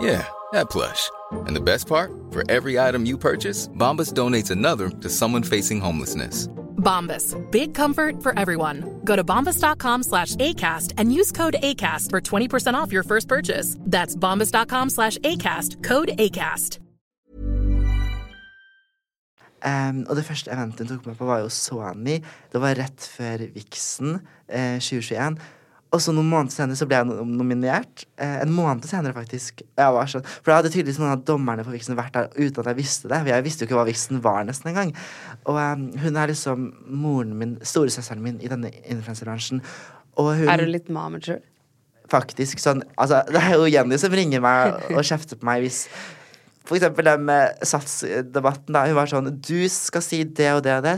Yeah, 0.00 0.26
that 0.52 0.70
plush. 0.70 1.10
And 1.32 1.56
the 1.56 1.60
best 1.60 1.86
part? 1.86 2.12
For 2.30 2.42
every 2.50 2.78
item 2.78 3.06
you 3.06 3.18
purchase, 3.18 3.68
Bombas 3.68 4.12
donates 4.12 4.50
another 4.50 4.90
to 4.90 5.08
someone 5.08 5.42
facing 5.42 5.80
homelessness. 5.80 6.48
Bombas. 6.76 7.34
Big 7.50 7.74
comfort 7.74 8.22
for 8.22 8.38
everyone. 8.38 9.00
Go 9.04 9.16
to 9.16 9.24
bombas.com 9.24 10.02
slash 10.04 10.36
ACAST 10.36 10.92
and 10.98 11.12
use 11.12 11.32
code 11.32 11.56
ACAST 11.62 12.10
for 12.10 12.20
20% 12.20 12.74
off 12.74 12.92
your 12.92 13.02
first 13.02 13.28
purchase. 13.28 13.76
That's 13.80 14.14
bombas.com 14.14 14.90
slash 14.90 15.18
ACAST. 15.18 15.82
Code 15.82 16.12
ACAST. 16.18 16.78
Em, 19.66 20.04
og 20.06 20.14
det 20.18 20.22
første 20.28 20.52
eventet 20.52 20.84
hun 20.84 20.98
tok 20.98 21.06
meg 21.08 21.16
på, 21.18 21.26
var 21.26 21.40
jo 21.42 21.48
Sony. 21.50 22.20
Det 22.52 22.60
var 22.62 22.76
rett 22.78 23.06
før 23.16 23.46
Vixen 23.54 24.18
eh, 24.46 24.76
2021. 24.78 25.38
Og 25.94 26.02
så 26.02 26.12
noen 26.12 26.28
måneder 26.28 26.52
senere 26.52 26.78
så 26.78 26.88
ble 26.88 26.98
jeg 26.98 27.26
nominert. 27.30 28.06
Eh, 28.18 28.40
en 28.42 28.52
måned 28.52 28.84
senere, 28.88 29.14
faktisk. 29.16 29.62
Jeg 29.62 29.96
var 29.96 30.10
sånn, 30.10 30.26
for 30.26 30.50
da 30.50 30.60
hadde 30.60 30.72
tydeligvis 30.74 30.98
noen 31.00 31.14
av 31.14 31.24
dommerne 31.28 31.64
på 31.64 31.74
Vixen 31.74 31.98
vært 31.98 32.16
der 32.16 32.30
uten 32.34 32.62
at 32.62 32.72
jeg 32.72 32.80
visste 32.80 33.10
det. 33.12 33.22
Jeg 33.30 33.46
visste 33.46 33.64
jo 33.64 33.70
ikke 33.70 33.78
hva 33.78 33.88
Vixen 33.88 34.22
var 34.24 34.46
nesten 34.48 34.72
engang. 34.72 34.94
Og 35.46 35.60
um, 35.60 35.88
hun 36.02 36.18
er 36.18 36.32
liksom 36.32 36.70
moren 36.90 37.36
min, 37.38 37.58
storesøsteren 37.62 38.24
min 38.24 38.40
i 38.42 38.50
denne 38.50 38.74
influenserbransjen. 38.82 39.62
Er 40.16 40.62
du 40.62 40.68
litt 40.70 40.90
mamager? 40.92 41.42
faktisk 42.10 42.60
sånn 42.62 42.84
Altså, 42.96 43.22
det 43.30 43.40
er 43.40 43.56
jo 43.56 43.66
Jenny 43.70 43.98
som 44.00 44.14
ringer 44.14 44.42
meg 44.44 44.92
og 44.92 45.02
kjefter 45.06 45.38
på 45.40 45.48
meg 45.48 45.64
hvis 45.64 45.86
For 46.66 46.78
eksempel 46.78 47.06
den 47.06 47.26
med 47.28 47.60
satsdebatten, 47.66 48.74
da. 48.74 48.86
Hun 48.88 48.98
var 48.98 49.10
sånn 49.10 49.30
Du 49.38 49.68
skal 49.70 50.02
si 50.02 50.24
det 50.24 50.48
og 50.56 50.64
det 50.66 50.80
og 50.80 50.86
det. 50.86 50.96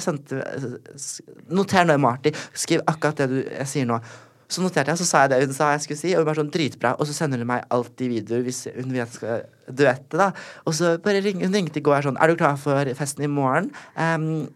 Noter 1.52 1.88
nå, 1.88 1.98
Marty. 2.00 2.32
Skriv 2.56 2.84
akkurat 2.88 3.20
det 3.20 3.28
du 3.28 3.42
sier 3.68 3.88
nå. 3.88 3.98
Så 4.48 4.64
noterte 4.64 4.94
jeg, 4.94 5.00
så 5.02 5.06
sa 5.08 5.24
jeg 5.24 5.34
det 5.34 5.42
hun 5.44 5.56
sa 5.56 5.72
jeg 5.74 5.84
skulle 5.84 6.00
si, 6.00 6.12
og 6.14 6.22
hun 6.22 6.28
var 6.30 6.38
sånn 6.40 6.52
dritbra. 6.52 6.94
Og 6.96 7.08
så 7.08 7.16
sender 7.16 7.42
hun 7.42 7.50
meg 7.50 7.66
alltid 7.74 8.12
videoer 8.14 8.46
hvis 8.46 8.62
hun 8.72 8.94
vet 8.94 9.02
jeg 9.02 9.16
skal 9.18 9.42
duette, 9.68 10.16
da. 10.16 10.30
Og 10.64 10.76
så 10.76 10.94
bare 11.04 11.20
ring, 11.24 11.42
hun 11.44 11.52
ringte 11.52 11.82
i 11.82 11.84
går 11.84 12.06
sånn 12.06 12.16
Er 12.16 12.32
du 12.32 12.38
klar 12.40 12.56
for 12.60 12.88
festen 12.96 13.26
i 13.26 13.28
morgen? 13.28 13.68
Um, 13.92 14.48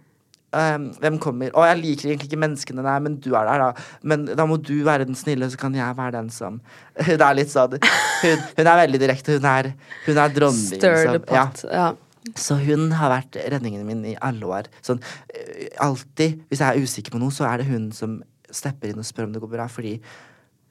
um, 0.57 0.86
hvem 1.03 1.18
kommer? 1.20 1.53
Å, 1.53 1.66
jeg 1.68 1.82
liker 1.82 2.09
egentlig 2.09 2.30
ikke 2.30 2.40
menneskene 2.40 2.86
der, 2.86 3.05
men 3.05 3.18
du 3.20 3.34
er 3.36 3.51
der, 3.51 3.66
da. 3.66 3.99
Men 4.09 4.24
da 4.32 4.49
må 4.49 4.57
du 4.57 4.78
være 4.88 5.11
den 5.11 5.18
snille, 5.18 5.51
så 5.53 5.61
kan 5.61 5.76
jeg 5.76 5.99
være 6.01 6.16
den 6.16 6.32
som 6.32 6.62
Det 7.11 7.20
er 7.20 7.36
litt 7.36 7.53
sånn 7.53 7.76
Hun, 7.76 8.49
hun 8.57 8.64
er 8.64 8.82
veldig 8.86 9.03
direkte. 9.05 9.36
Hun 9.36 9.51
er, 9.53 9.74
hun 10.09 10.24
er 10.24 10.34
dronning. 10.40 10.80
Stir 10.80 11.05
the 11.05 11.20
liksom. 11.20 11.68
Ja. 11.68 11.84
Ja. 11.84 11.93
Så 12.38 12.55
hun 12.62 12.93
har 12.95 13.11
vært 13.11 13.36
redningen 13.51 13.84
min 13.84 14.05
i 14.07 14.18
alle 14.22 14.47
år. 14.47 14.68
Sånn, 14.86 15.01
øh, 15.34 15.64
alltid, 15.82 16.38
hvis 16.49 16.62
jeg 16.62 16.68
er 16.68 16.84
usikker 16.86 17.12
på 17.12 17.18
noe, 17.18 17.34
så 17.34 17.49
er 17.49 17.61
det 17.61 17.66
hun 17.68 17.88
som 17.97 18.20
stepper 18.53 18.92
inn 18.92 19.00
og 19.03 19.09
spør 19.09 19.28
om 19.28 19.32
det 19.34 19.42
går 19.42 19.53
bra, 19.57 19.66
fordi 19.72 19.96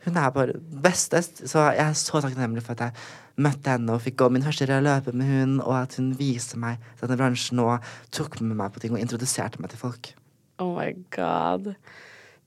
hun 0.05 0.17
er 0.17 0.31
bare 0.33 0.55
bestest. 0.83 1.43
Så 1.49 1.61
jeg 1.75 1.83
er 1.85 1.97
så 1.97 2.21
takknemlig 2.23 2.63
for 2.65 2.73
at 2.77 2.87
jeg 2.87 3.41
møtte 3.41 3.75
henne 3.75 3.93
og 3.93 4.01
fikk 4.01 4.17
gå 4.21 4.29
min 4.33 4.45
første 4.45 4.65
løpe 4.81 5.13
med 5.13 5.29
hun, 5.29 5.57
og 5.61 5.75
at 5.83 5.97
hun 5.99 6.13
viste 6.17 6.57
meg 6.61 6.79
denne 7.01 7.17
bransjen 7.19 7.59
og 7.63 7.83
tok 8.13 8.39
med 8.41 8.57
meg 8.57 8.71
på 8.73 8.81
ting 8.83 8.95
og 8.95 9.01
introduserte 9.03 9.61
meg 9.61 9.69
til 9.73 9.81
folk. 9.81 10.13
Oh 10.61 10.73
my 10.77 10.91
god. 11.15 11.75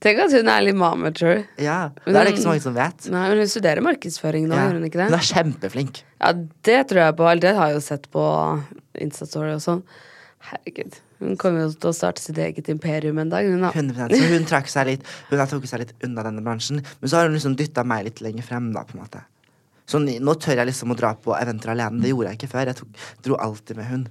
Tenk 0.03 0.19
at 0.19 0.33
hun 0.35 0.49
er 0.51 0.61
litt 0.61 0.75
mamager. 0.75 1.45
Ja, 1.57 1.89
Det 2.05 2.11
er 2.13 2.27
det 2.27 2.33
ikke 2.35 2.43
så 2.43 2.51
mange 2.51 2.61
som 2.65 2.75
vet. 2.75 3.07
Nei, 3.09 3.23
men 3.31 3.37
Hun 3.39 3.47
studerer 3.47 3.81
markedsføring 3.81 4.47
nå, 4.47 4.55
Ja. 4.55 4.67
gjør 4.67 4.73
hun 4.79 4.83
ikke 4.89 4.99
det? 4.99 5.07
Hun 5.09 5.19
er 5.19 5.29
kjempeflink. 5.31 6.03
Ja, 6.19 6.33
det 6.67 6.87
tror 6.89 7.01
jeg 7.05 7.15
på. 7.15 7.39
Det 7.39 7.55
har 7.55 7.67
jeg 7.71 7.75
jo 7.79 7.79
sett 7.87 8.11
på 8.11 8.25
Instastory 8.99 9.53
og 9.55 9.63
sånn. 9.63 9.83
Herregud. 10.51 10.99
Hun 11.19 11.37
kommer 11.39 11.63
jo 11.63 11.69
til 11.71 11.89
å 11.91 11.95
starte 11.95 12.19
sitt 12.23 12.37
eget 12.43 12.67
imperium 12.73 13.21
en 13.21 13.29
dag, 13.31 13.47
hun 13.47 13.61
da. 13.63 13.69
100%. 13.71 14.11
Så 14.19 14.31
hun 14.33 14.47
trakk 14.49 14.67
seg 14.71 14.89
litt 14.89 15.05
Hun 15.29 15.39
har 15.39 15.47
trukket 15.47 15.71
seg 15.71 15.83
litt 15.85 15.93
unna 16.03 16.25
denne 16.27 16.43
bransjen. 16.43 16.81
Men 16.99 17.11
så 17.11 17.19
har 17.21 17.29
hun 17.29 17.37
liksom 17.37 17.55
dytta 17.59 17.85
meg 17.87 18.09
litt 18.09 18.19
lenger 18.25 18.43
frem, 18.43 18.67
da, 18.75 18.83
på 18.83 18.97
en 18.97 19.05
måte. 19.05 19.21
Så 19.87 20.01
nå 20.01 20.33
tør 20.41 20.59
jeg 20.59 20.67
liksom 20.71 20.91
å 20.91 20.97
dra 20.97 21.13
på 21.15 21.35
eventer 21.37 21.71
alene. 21.75 22.01
Det 22.03 22.11
gjorde 22.11 22.33
jeg 22.33 22.39
ikke 22.41 22.51
før. 22.51 22.71
Jeg 22.71 22.79
tok, 22.81 23.03
dro 23.23 23.37
alltid 23.45 23.79
med 23.79 23.89
hun. 23.91 24.05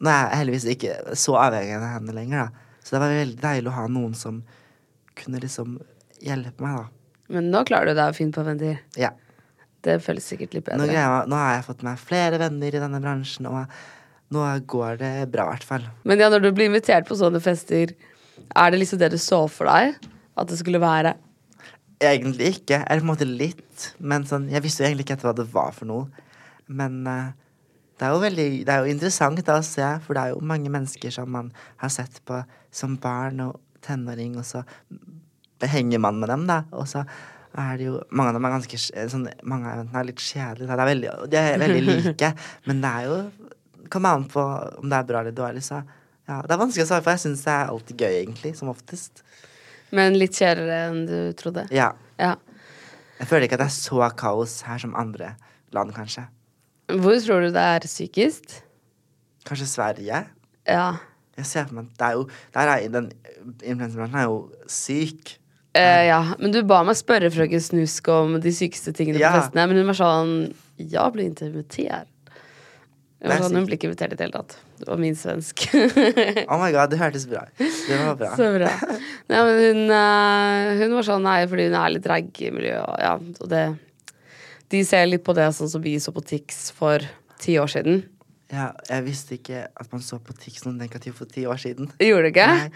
Nå 0.00 0.10
er 0.10 0.20
jeg 0.26 0.40
heldigvis 0.42 0.66
ikke 0.74 1.16
så 1.22 1.36
avhengig 1.38 1.76
av 1.78 1.86
henne 1.94 2.16
lenger, 2.16 2.48
da. 2.48 2.76
Så 2.82 2.96
det 2.96 3.02
var 3.04 3.14
veldig 3.14 3.40
deilig 3.40 3.70
å 3.70 3.76
ha 3.76 3.86
noen 3.92 4.14
som 4.18 4.42
kunne 5.20 5.40
liksom 5.42 5.78
hjelpe 6.24 6.64
meg, 6.64 6.80
da. 6.80 6.86
Men 7.30 7.50
nå 7.52 7.62
klarer 7.68 7.92
du 7.92 8.00
deg 8.00 8.16
fint 8.16 8.34
på 8.34 8.42
eventer? 8.42 8.80
Ja. 8.98 9.12
Det 9.84 10.00
føles 10.04 10.26
sikkert 10.28 10.52
litt 10.56 10.66
Nå, 10.66 10.82
bedre. 10.82 10.90
greier 10.90 11.06
jeg, 11.06 11.28
nå 11.30 11.38
har 11.40 11.54
jeg 11.54 11.66
fått 11.70 11.84
meg 11.86 12.00
flere 12.02 12.40
venner 12.42 12.74
i 12.74 12.82
denne 12.82 13.00
bransjen, 13.00 13.46
og 13.48 13.70
nå 14.34 14.44
går 14.70 15.00
det 15.00 15.12
bra, 15.32 15.48
i 15.48 15.56
hvert 15.56 15.66
fall. 15.66 15.88
Men 16.06 16.22
ja, 16.22 16.30
når 16.30 16.44
du 16.44 16.52
blir 16.54 16.70
invitert 16.70 17.08
på 17.08 17.18
sånne 17.18 17.42
fester, 17.42 17.96
er 18.50 18.70
det 18.70 18.80
liksom 18.80 19.00
det 19.00 19.10
du 19.14 19.18
så 19.20 19.42
for 19.50 19.70
deg? 19.70 19.98
At 20.38 20.50
det 20.50 20.60
skulle 20.60 20.80
være? 20.82 21.16
Egentlig 22.00 22.54
ikke. 22.54 22.80
Eller 22.86 23.02
på 23.02 23.08
en 23.08 23.12
måte 23.12 23.28
litt. 23.28 23.90
Men 23.98 24.26
sånn, 24.28 24.48
jeg 24.52 24.64
visste 24.64 24.84
jo 24.84 24.90
egentlig 24.90 25.08
ikke 25.08 25.20
hva 25.24 25.34
det 25.36 25.48
var 25.52 25.74
for 25.76 25.90
noe. 25.90 26.28
Men 26.70 27.02
uh, 27.10 27.32
det 28.00 28.06
er 28.06 28.14
jo 28.14 28.22
veldig 28.22 28.48
Det 28.64 28.72
er 28.72 28.84
jo 28.84 28.94
interessant 28.94 29.42
da 29.44 29.58
å 29.60 29.66
se, 29.66 29.88
for 30.06 30.16
det 30.16 30.22
er 30.22 30.36
jo 30.36 30.46
mange 30.52 30.70
mennesker 30.72 31.12
som 31.12 31.28
man 31.34 31.50
har 31.82 31.92
sett 31.92 32.22
på 32.24 32.38
som 32.72 32.94
barn 33.02 33.42
og 33.44 33.58
tenåring, 33.84 34.38
og 34.38 34.46
så 34.46 34.62
henger 35.60 36.00
man 36.00 36.20
med 36.22 36.30
dem, 36.30 36.46
da. 36.48 36.62
Og 36.72 36.86
så 36.88 37.02
er 37.58 37.76
det 37.76 37.88
jo 37.88 37.98
Mange 38.14 38.30
av 38.30 38.38
dem 38.38 38.46
er 38.46 38.54
ganske 38.54 38.78
sånn, 39.10 39.26
Mange 39.42 39.66
av 39.66 39.80
eventene 39.80 40.00
er 40.00 40.08
litt 40.08 40.22
kjedelige. 40.22 40.70
Det 40.70 40.76
er 40.78 40.90
veldig, 40.92 41.12
de 41.32 41.40
er 41.40 41.62
veldig 41.64 41.82
like, 41.90 42.32
men 42.70 42.82
det 42.84 42.94
er 42.94 43.08
jo 43.10 43.18
Kommer 43.90 44.16
an 44.16 44.26
på 44.30 44.42
om 44.78 44.88
det 44.90 44.98
er 45.00 45.08
bra 45.08 45.20
eller 45.24 45.34
dårlig, 45.34 45.62
så 45.66 45.80
ja, 46.28 46.40
Det 46.46 46.54
er 46.54 46.60
vanskelig 46.60 46.84
å 46.84 46.90
svare, 46.92 47.02
for 47.02 47.16
jeg 47.16 47.22
syns 47.24 47.42
det 47.42 47.52
er 47.52 47.70
alltid 47.72 48.02
gøy, 48.04 48.12
egentlig. 48.20 48.52
Som 48.58 48.70
oftest. 48.70 49.24
Men 49.90 50.14
litt 50.18 50.36
kjedeligere 50.38 50.90
enn 50.92 51.00
du 51.08 51.16
trodde? 51.38 51.66
Ja. 51.74 51.90
Ja. 52.20 52.36
Jeg 53.18 53.28
føler 53.28 53.48
ikke 53.48 53.58
at 53.58 53.64
det 53.64 53.70
er 53.72 53.74
så 53.74 54.10
kaos 54.16 54.60
her 54.68 54.78
som 54.78 54.94
andre 54.98 55.34
land, 55.74 55.92
kanskje. 55.96 56.28
Hvor 56.90 57.18
tror 57.22 57.44
du 57.44 57.50
det 57.54 57.64
er 57.74 57.86
sykest? 57.90 58.60
Kanskje 59.46 59.66
Sverige? 59.70 60.22
Ja. 60.68 60.86
Jeg 61.38 61.48
ser 61.48 61.66
for 61.68 61.78
meg 61.80 61.90
at 61.90 61.98
det 62.00 62.06
er 62.06 62.16
jo 62.18 62.24
der 62.54 62.70
er, 62.72 62.88
Den 62.92 63.10
influenserbransjen 63.62 64.20
er 64.20 64.26
jo 64.28 64.40
syk. 64.70 65.36
Eh, 65.78 66.06
ja, 66.08 66.20
men 66.40 66.50
du 66.52 66.62
ba 66.66 66.80
meg 66.86 66.98
spørre 66.98 67.30
frøken 67.30 67.62
Snusk 67.62 68.08
om 68.10 68.34
de 68.42 68.52
sykeste 68.54 68.92
tingene 68.96 69.20
Ja. 69.22 69.30
på 69.30 69.44
festene. 69.44 69.66
Men 69.70 69.78
hun 69.78 69.86
var 69.86 69.98
sånn 69.98 70.32
Jeg 70.80 70.90
ikke 70.96 71.46
invitert. 71.46 72.09
Er 73.20 73.34
var 73.34 73.42
sånn, 73.44 73.58
hun 73.58 73.66
blir 73.68 73.76
ikke 73.76 73.90
invitert 73.90 74.14
i 74.14 74.16
det 74.16 74.24
hele 74.24 74.38
tatt. 74.38 74.54
Det 74.80 74.86
var 74.88 75.00
min 75.00 75.16
svensk. 75.18 75.66
Oh 76.50 76.56
my 76.56 76.70
god, 76.72 76.88
det 76.88 77.00
hørtes 77.02 77.26
bra. 77.28 77.42
Det 77.58 77.98
var 78.00 78.14
bra. 78.16 78.30
Så 78.38 78.46
bra. 78.54 78.70
Nei, 79.30 79.40
men 79.44 79.60
hun, 79.60 79.82
eh, 79.96 80.70
hun 80.80 80.94
var 80.96 81.06
sånn 81.10 81.26
nei, 81.28 81.42
fordi 81.50 81.66
hun 81.68 81.76
er 81.82 81.92
litt 81.92 82.06
drag 82.06 82.30
i 82.40 82.52
miljøet. 82.54 82.80
Og, 82.86 82.96
ja, 83.04 83.12
og 83.44 83.50
det, 83.52 83.66
de 84.72 84.80
ser 84.88 85.04
litt 85.10 85.26
på 85.26 85.36
det 85.36 85.50
sånn 85.58 85.68
som 85.68 85.84
vi 85.84 85.98
så 86.00 86.14
på 86.16 86.24
Tix 86.32 86.70
for 86.76 87.04
ti 87.44 87.58
år 87.60 87.68
siden. 87.74 88.02
Ja, 88.50 88.70
jeg 88.88 89.06
visste 89.06 89.36
ikke 89.36 89.66
at 89.68 89.92
man 89.92 90.02
så 90.02 90.16
på 90.24 90.34
Tix 90.40 90.64
noe 90.64 90.74
negativt 90.78 91.20
for 91.20 91.28
ti 91.30 91.44
år 91.46 91.60
siden. 91.60 91.92
Gjorde 92.00 92.30
du 92.30 92.32
ikke? 92.32 92.48
Nei. 92.56 92.72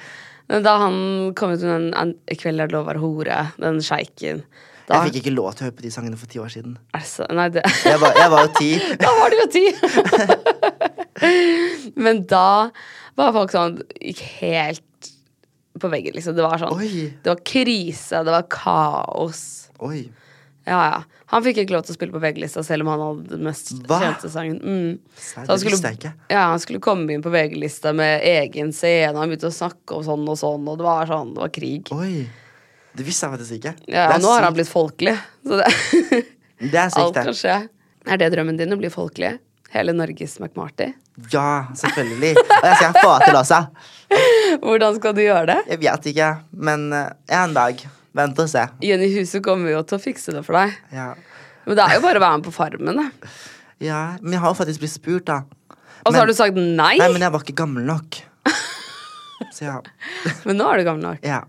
Men 0.52 0.68
Da 0.68 0.76
han 0.84 0.96
kom 1.38 1.54
ut 1.54 1.64
med 1.64 1.72
den 1.72 1.88
en, 1.96 2.14
'I 2.28 2.36
kveld 2.36 2.60
er 2.60 2.68
det 2.68 2.76
lov 2.76 2.84
å 2.84 2.90
være 2.92 3.00
hore', 3.02 3.40
den 3.56 3.80
sjeiken 3.80 4.44
da, 4.84 4.98
Jeg 4.98 5.08
fikk 5.08 5.20
ikke 5.22 5.34
lov 5.34 5.54
til 5.54 5.64
å 5.64 5.68
høre 5.68 5.76
på 5.78 5.84
de 5.86 5.92
sangene 5.94 6.18
for 6.20 6.28
ti 6.28 6.40
år 6.42 6.50
siden. 6.52 6.74
Altså, 6.96 7.24
Nei, 7.32 7.46
det 7.54 7.62
Jeg 7.86 8.00
var, 8.02 8.18
jeg 8.20 8.32
var 8.34 8.44
jo 8.44 8.50
ti. 8.58 8.70
Da 9.04 9.12
var 9.16 9.32
det 9.32 9.38
jo 9.40 9.46
ti! 9.54 9.64
Men 12.04 12.24
da 12.28 12.48
var 13.16 13.32
folk 13.36 13.54
sånn 13.54 13.78
Gikk 14.00 14.20
helt 14.42 14.82
på 15.80 15.90
veggen, 15.90 16.14
liksom. 16.14 16.36
Det 16.36 16.44
var 16.44 16.60
sånn 16.60 16.76
Oi. 16.76 17.08
Det 17.22 17.32
var 17.32 17.40
krise, 17.48 18.20
det 18.26 18.34
var 18.36 18.44
kaos. 18.52 19.42
Oi. 19.82 20.04
Ja, 20.64 20.78
ja. 20.88 21.00
Han 21.32 21.42
fikk 21.44 21.64
ikke 21.64 21.74
lov 21.74 21.82
til 21.86 21.94
å 21.94 21.96
spille 21.96 22.14
på 22.14 22.20
VG-lista 22.22 22.62
selv 22.64 22.84
om 22.84 22.92
han 22.92 23.02
hadde 23.02 23.34
den 23.34 23.42
mest 23.48 23.72
Hva? 23.88 23.98
kjente 24.00 24.30
sangen. 24.32 24.60
Mm. 24.62 25.18
Så 25.18 25.42
han 25.48 25.60
skulle, 25.60 26.12
ja, 26.30 26.44
han 26.52 26.62
skulle 26.62 26.80
komme 26.84 27.10
inn 27.12 27.24
på 27.24 27.32
VG-lista 27.34 27.92
med 27.96 28.22
egen 28.28 28.70
scene, 28.76 29.16
han 29.18 29.32
begynte 29.32 29.50
å 29.50 29.56
snakke 29.56 29.98
om 29.98 30.06
sånn 30.06 30.24
og 30.30 30.38
sånn, 30.40 30.68
og 30.70 30.78
det 30.80 30.86
var 30.86 31.10
sånn, 31.10 31.34
det 31.34 31.42
var 31.42 31.52
krig. 31.52 31.90
Oi. 31.96 32.24
Det 32.94 33.02
visste 33.06 33.26
jeg 33.26 33.34
faktisk 33.34 33.56
ikke. 33.58 33.72
Ja, 33.90 34.04
nå 34.22 34.30
har 34.30 34.44
han 34.46 34.54
blitt 34.54 34.70
folkelig. 34.70 35.16
Så 35.42 35.58
det, 35.60 35.70
Det 36.70 36.78
er 36.78 36.92
sykt, 36.92 37.00
alt 37.02 37.16
kan 37.18 37.26
det. 37.32 37.36
skje. 37.40 37.56
Er 38.06 38.20
det 38.20 38.28
drømmen 38.34 38.56
din 38.60 38.72
å 38.72 38.78
bli 38.78 38.90
folkelig? 38.92 39.32
Hele 39.74 39.90
Norges 39.96 40.36
McMarty? 40.38 40.92
Ja, 41.32 41.66
selvfølgelig. 41.74 42.36
Og 42.38 42.66
jeg 42.68 42.76
skal 42.78 42.94
få 43.00 43.12
til 43.24 43.38
også. 43.40 43.58
Hvordan 44.64 44.98
skal 45.00 45.16
du 45.16 45.22
gjøre 45.24 45.46
det? 45.50 45.56
Jeg 45.72 45.80
vet 45.82 46.06
ikke, 46.12 46.28
men 46.68 46.84
eh, 46.94 47.08
en 47.34 47.54
dag. 47.56 47.82
Vent 48.14 48.38
og 48.38 48.46
se. 48.52 48.62
Jenny 48.86 49.08
Huset 49.16 49.42
kommer 49.42 49.72
jo 49.74 49.80
til 49.82 49.98
å 49.98 50.02
fikse 50.04 50.30
det 50.36 50.44
for 50.46 50.54
deg. 50.60 50.76
Ja. 50.94 51.08
Men 51.66 51.78
det 51.80 51.86
er 51.88 51.96
jo 51.98 52.04
bare 52.04 52.20
å 52.20 52.22
være 52.22 52.38
med 52.38 52.46
på 52.46 52.52
Farmen, 52.54 53.00
da. 53.00 53.32
ja. 53.82 54.02
Men 54.22 54.36
jeg 54.36 54.42
har 54.44 54.52
jo 54.54 54.58
faktisk 54.60 54.84
blitt 54.84 54.94
spurt, 54.94 55.24
da. 55.26 55.40
Og 56.04 56.12
så 56.12 56.12
Men- 56.12 56.20
har 56.20 56.30
du 56.30 56.34
sagt 56.38 56.54
nei, 56.60 56.92
Nei, 57.00 57.08
men 57.10 57.24
jeg 57.26 57.32
var 57.34 57.42
ikke 57.42 57.56
gammel 57.64 57.86
nok. 57.88 58.20
Så 59.56 59.64
ja. 59.66 59.78
men 60.46 60.58
nå 60.60 60.66
er 60.70 60.78
du 60.82 60.86
gammel 60.86 61.08
nok. 61.08 61.26
ja. 61.26 61.40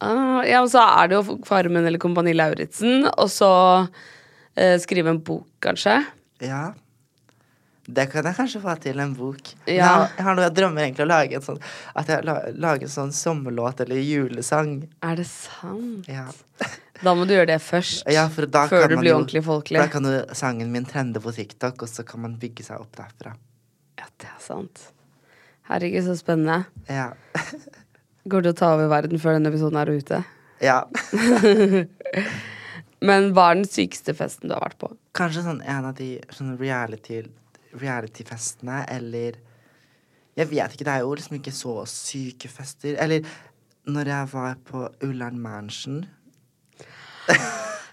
Ah, 0.00 0.40
ja, 0.48 0.62
og 0.64 0.70
så 0.72 0.80
er 0.80 1.10
det 1.10 1.18
jo 1.18 1.38
Farmen 1.48 1.84
eller 1.86 2.00
Kompani 2.00 2.32
Lauritzen, 2.36 3.04
og 3.10 3.28
så 3.32 3.50
uh, 3.86 4.76
skrive 4.80 5.12
en 5.12 5.20
bok, 5.24 5.46
kanskje. 5.64 5.98
Ja. 6.44 6.70
Det 7.90 8.04
kan 8.12 8.24
jeg 8.28 8.36
kanskje 8.36 8.60
få 8.62 8.74
til, 8.80 9.00
en 9.02 9.14
bok. 9.18 9.40
Ja. 9.66 9.72
Jeg, 9.74 9.82
har, 9.88 10.04
jeg 10.16 10.24
har 10.26 10.36
noe 10.38 10.44
jeg 10.46 10.54
drømmer 10.60 10.84
egentlig 10.84 11.04
å 11.04 11.08
lage 11.10 11.38
en 11.40 11.42
sånn 11.42 11.58
At 11.98 12.12
jeg 12.12 12.22
la, 12.28 12.36
lager 12.54 12.86
en 12.86 12.92
sånn 12.92 13.10
sommerlåt 13.16 13.82
eller 13.82 13.98
julesang. 13.98 14.76
Er 15.02 15.18
det 15.18 15.26
sant? 15.26 16.06
Ja. 16.08 16.28
Da 17.00 17.14
må 17.16 17.24
du 17.26 17.34
gjøre 17.34 17.48
det 17.50 17.58
først. 17.64 18.04
Ja, 18.12 18.28
før 18.30 18.46
kan 18.52 18.92
du 18.92 18.96
blir 19.00 19.10
jo- 19.10 19.18
ordentlig 19.18 19.42
For 19.42 19.56
folkelig. 19.58 19.80
da 19.82 19.88
kan 19.90 20.06
jo 20.06 20.22
sangen 20.36 20.70
min 20.70 20.86
trende 20.86 21.22
på 21.24 21.32
TikTok, 21.34 21.82
og 21.82 21.90
så 21.90 22.04
kan 22.06 22.22
man 22.28 22.38
bygge 22.38 22.66
seg 22.68 22.78
opp 22.84 22.94
derfra. 23.00 23.34
Ja, 23.98 24.06
det 24.20 24.28
er 24.28 24.40
sant. 24.44 24.86
Herregud, 25.70 26.04
så 26.06 26.16
spennende. 26.20 26.66
Ja. 26.88 27.10
Går 28.28 28.42
til 28.44 28.52
å 28.52 28.58
ta 28.58 28.74
over 28.74 28.90
verden 28.92 29.20
før 29.22 29.38
denne 29.38 29.48
episoden 29.52 29.78
er 29.80 29.92
ute. 29.96 30.22
ja. 30.60 30.82
Men 33.00 33.30
hva 33.32 33.46
er 33.48 33.56
den 33.62 33.64
sykeste 33.64 34.12
festen 34.12 34.50
du 34.50 34.52
har 34.52 34.60
vært 34.60 34.76
på? 34.82 34.90
Kanskje 35.16 35.40
sånn 35.46 35.62
en 35.64 35.86
av 35.88 35.94
de 35.96 36.18
sånn 36.36 36.58
reality 36.60 37.22
reality-festene, 37.80 38.82
eller 38.92 39.38
Jeg 40.36 40.46
vet 40.50 40.74
ikke, 40.74 40.84
det 40.84 40.92
er 40.92 41.00
jo 41.04 41.14
liksom 41.16 41.36
ikke 41.38 41.52
så 41.54 41.72
syke 41.88 42.48
fester. 42.52 42.96
Eller 43.00 43.24
når 43.88 44.10
jeg 44.12 44.28
var 44.34 44.58
på 44.68 44.84
Ullern 45.06 45.40
Mansion 45.40 46.04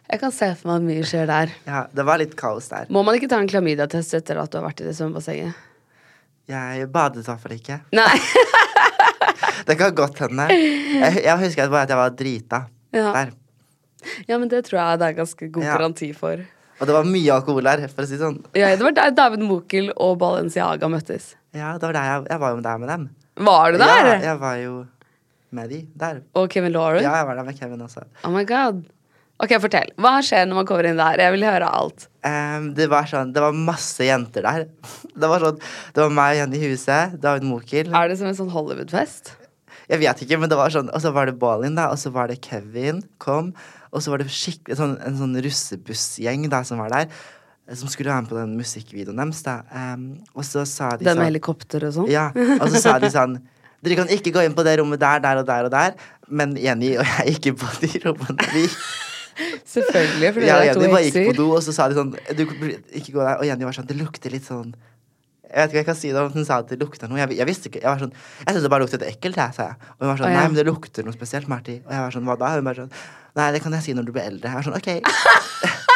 Jeg 0.07 0.19
kan 0.21 0.32
se 0.32 0.49
for 0.59 0.69
meg 0.69 0.75
at 0.78 0.86
mye 0.88 1.07
skjer 1.07 1.28
der. 1.32 1.55
Ja, 1.71 1.86
det 1.93 2.05
var 2.07 2.19
litt 2.21 2.36
kaos 2.39 2.67
der. 2.71 2.91
Må 2.91 3.03
man 3.07 3.15
ikke 3.15 3.30
ta 3.32 3.39
en 3.39 3.49
klamydia-test 3.51 4.15
etter 4.19 4.39
at 4.43 4.51
du 4.51 4.59
har 4.59 4.67
vært 4.69 4.84
i 4.84 4.88
det 4.88 4.95
svømmebassenget? 4.99 5.63
Jeg 6.47 6.88
badet 6.91 7.23
i 7.23 7.28
hvert 7.28 7.43
fall 7.43 7.57
ikke. 7.57 7.82
Nei. 7.95 8.15
Det 9.67 9.77
kan 9.79 9.95
godt 9.95 10.19
hende. 10.25 10.47
Jeg, 10.51 11.23
jeg 11.23 11.38
husker 11.43 11.69
bare 11.73 11.83
at 11.88 11.89
jeg 11.93 11.97
var 11.97 12.09
drita 12.17 12.61
Ja. 12.93 13.11
der. 13.13 13.31
ja, 14.29 14.38
men 14.38 14.47
det 14.49 14.63
tror 14.65 14.79
jeg 14.79 14.99
det 14.99 15.07
er 15.09 15.17
ganske 15.23 15.49
god 15.51 15.63
Ja. 15.63 15.77
garanti 15.77 16.11
for. 16.15 16.43
Og 16.79 16.85
det 16.88 16.93
var 16.93 17.03
mye 17.09 17.31
alkohol 17.33 17.63
der, 17.65 17.88
for 17.89 18.03
å 18.03 18.07
si 18.07 18.13
det 18.17 18.21
sånn. 18.21 18.38
Ja, 18.55 18.69
det 18.75 18.83
var 18.85 18.93
der 18.93 19.09
David 19.17 19.41
Mokel 19.47 19.89
og 19.97 20.19
Balenciaga 20.21 20.88
møttes. 20.93 21.31
Ja, 21.57 21.73
det 21.77 21.81
var 21.89 21.93
der 21.97 22.03
jeg, 22.11 22.27
jeg 22.29 22.39
var 22.43 22.51
jo 22.53 22.61
der 22.61 22.77
med 22.77 22.89
dem. 22.93 23.07
Var 23.47 23.71
du 23.73 23.77
der? 23.81 24.05
Ja, 24.11 24.19
jeg 24.31 24.39
var 24.39 24.55
jo 24.61 24.75
med 25.57 25.69
de 25.73 25.79
der. 25.97 26.21
Og 26.35 26.49
Kevin 26.53 26.71
Lauren? 26.75 27.01
Ja, 27.01 27.15
jeg 27.17 27.25
var 27.27 27.35
der 27.39 27.43
med 27.43 27.57
Kevin 27.59 27.81
også. 27.81 28.03
Oh 28.23 28.31
my 28.31 28.45
god. 28.45 28.83
Ok, 29.38 29.51
fortell. 29.61 29.91
Hva 30.01 30.15
skjer 30.25 30.47
når 30.49 30.57
man 30.63 30.67
kommer 30.69 30.88
inn 30.89 30.97
der? 30.97 31.19
Jeg 31.21 31.33
vil 31.35 31.43
høre 31.45 31.67
alt. 31.79 32.07
Um, 32.25 32.71
det 32.77 32.88
var 32.89 33.05
sånn, 33.09 33.29
det 33.35 33.43
var 33.43 33.53
masse 33.53 34.07
jenter 34.07 34.45
der. 34.45 34.63
Det 35.17 35.25
var 35.29 35.41
sånn, 35.41 35.59
det 35.95 36.01
var 36.03 36.11
meg 36.13 36.35
og 36.35 36.39
Jenny 36.43 36.59
Huset, 36.61 37.15
David 37.21 37.45
Mokel. 37.49 37.88
Er 37.89 38.09
det 38.11 38.17
som 38.19 38.27
en 38.29 38.35
sånn 38.38 38.51
Hollywood-fest? 38.53 39.31
Jeg 39.89 40.01
vet 40.03 40.19
ikke, 40.21 40.38
men 40.38 40.51
det 40.51 40.57
var 40.59 40.69
sånn, 40.73 40.91
og 40.93 41.01
så 41.01 41.09
var 41.15 41.25
det 41.29 41.38
Balin 41.41 41.77
da, 41.77 41.88
og 41.89 41.97
så 41.97 42.11
var 42.13 42.29
det 42.29 42.35
Kevin 42.45 42.99
kom, 43.23 43.49
og 43.89 44.03
så 44.03 44.11
var 44.13 44.21
det 44.21 44.27
skikkelig 44.29 44.77
sånn, 44.77 44.93
en 45.07 45.17
sånn 45.17 45.33
russebussgjeng 45.45 46.45
da, 46.53 46.59
som 46.67 46.81
var 46.83 46.93
der, 46.93 47.09
som 47.73 47.89
skulle 47.89 48.11
være 48.13 48.27
med 48.27 48.29
på 48.33 48.38
den 48.38 48.53
musikkvideoen 48.59 49.23
deres 49.23 49.41
da. 49.47 49.57
Um, 49.73 50.05
og 50.38 50.45
så 50.45 50.67
sa 50.69 50.91
de 50.93 51.01
sånn 51.01 51.07
Den 51.07 51.17
med 51.17 51.23
sånn, 51.23 51.29
helikopter 51.31 51.88
og 51.89 51.95
sånn? 51.97 52.11
ja, 52.13 52.27
og 52.59 52.67
så 52.73 52.83
sa 52.83 52.97
de 53.01 53.09
sånn, 53.13 53.39
dere 53.81 53.97
kan 54.03 54.13
ikke 54.13 54.33
gå 54.38 54.45
inn 54.45 54.57
på 54.57 54.65
det 54.69 54.77
rommet 54.83 55.01
der, 55.01 55.21
der 55.25 55.41
og 55.41 55.49
der 55.49 55.69
og 55.71 55.73
der, 55.73 55.97
men 56.29 56.53
Jenny 56.61 56.93
og 57.01 57.05
jeg 57.07 57.39
gikk 57.39 57.57
på 57.63 57.73
de 57.88 57.91
rommene. 58.05 58.51
Vi, 58.53 58.67
Selvfølgelig, 59.67 60.29
for 60.33 60.45
ja, 60.47 60.57
dere 60.59 60.71
er 60.71 60.77
to 60.77 60.81
Jenny 60.81 60.93
bare 60.93 61.07
gikk 61.07 61.31
på 61.31 61.38
do, 61.38 61.47
og 61.57 61.63
så 61.65 61.73
sa 61.75 61.88
de 61.91 61.97
sånn, 61.99 62.11
du 62.38 62.43
ikke 62.47 63.11
gå 63.13 63.21
der, 63.21 63.35
og 63.38 63.45
Jenny 63.47 63.67
var 63.67 63.75
sånn, 63.77 63.88
det 63.89 63.97
lukter 63.99 64.33
litt 64.33 64.47
sånn, 64.47 64.71
jeg 65.47 65.55
vet 65.61 65.69
ikke 65.69 65.77
hva 65.77 65.83
jeg 65.83 65.88
kan 65.88 65.95
si 66.01 66.09
da, 66.11 66.23
hun 66.33 66.43
sa 66.47 66.57
at 66.59 66.67
det 66.73 66.75
lukter 66.81 67.07
noe. 67.07 67.21
Jeg, 67.21 67.38
jeg 67.38 67.47
visste 67.47 67.69
ikke, 67.69 67.79
jeg 67.79 67.88
var 67.88 68.01
sånn, 68.01 68.11
jeg 68.41 68.49
synes 68.49 68.65
det 68.65 68.71
bare 68.73 68.83
luktet 68.83 69.05
ekkelt, 69.07 69.38
jeg, 69.39 69.55
sa 69.55 69.69
jeg. 69.69 69.77
Og 69.95 70.01
hun 70.03 70.09
var 70.11 70.17
sånn, 70.19 70.27
Å, 70.27 70.33
ja. 70.33 70.41
nei, 70.41 70.47
men 70.51 70.57
det 70.59 70.65
lukter 70.67 71.07
noe 71.07 71.15
spesielt, 71.15 71.47
Marti. 71.47 71.77
Og 71.85 71.91
jeg 71.95 72.03
var 72.03 72.11
sånn, 72.17 72.25
hva 72.27 72.35
da? 72.41 72.49
Hun 72.57 72.67
bare 72.67 72.81
sånn, 72.83 72.91
nei, 73.39 73.47
det 73.55 73.61
kan 73.63 73.77
jeg 73.77 73.85
si 73.85 73.95
når 73.95 74.09
du 74.09 74.11
blir 74.17 74.27
eldre. 74.27 74.51
Jeg 74.51 74.57
var 74.59 74.65
sånn, 74.67 74.75
ok. 74.81 74.89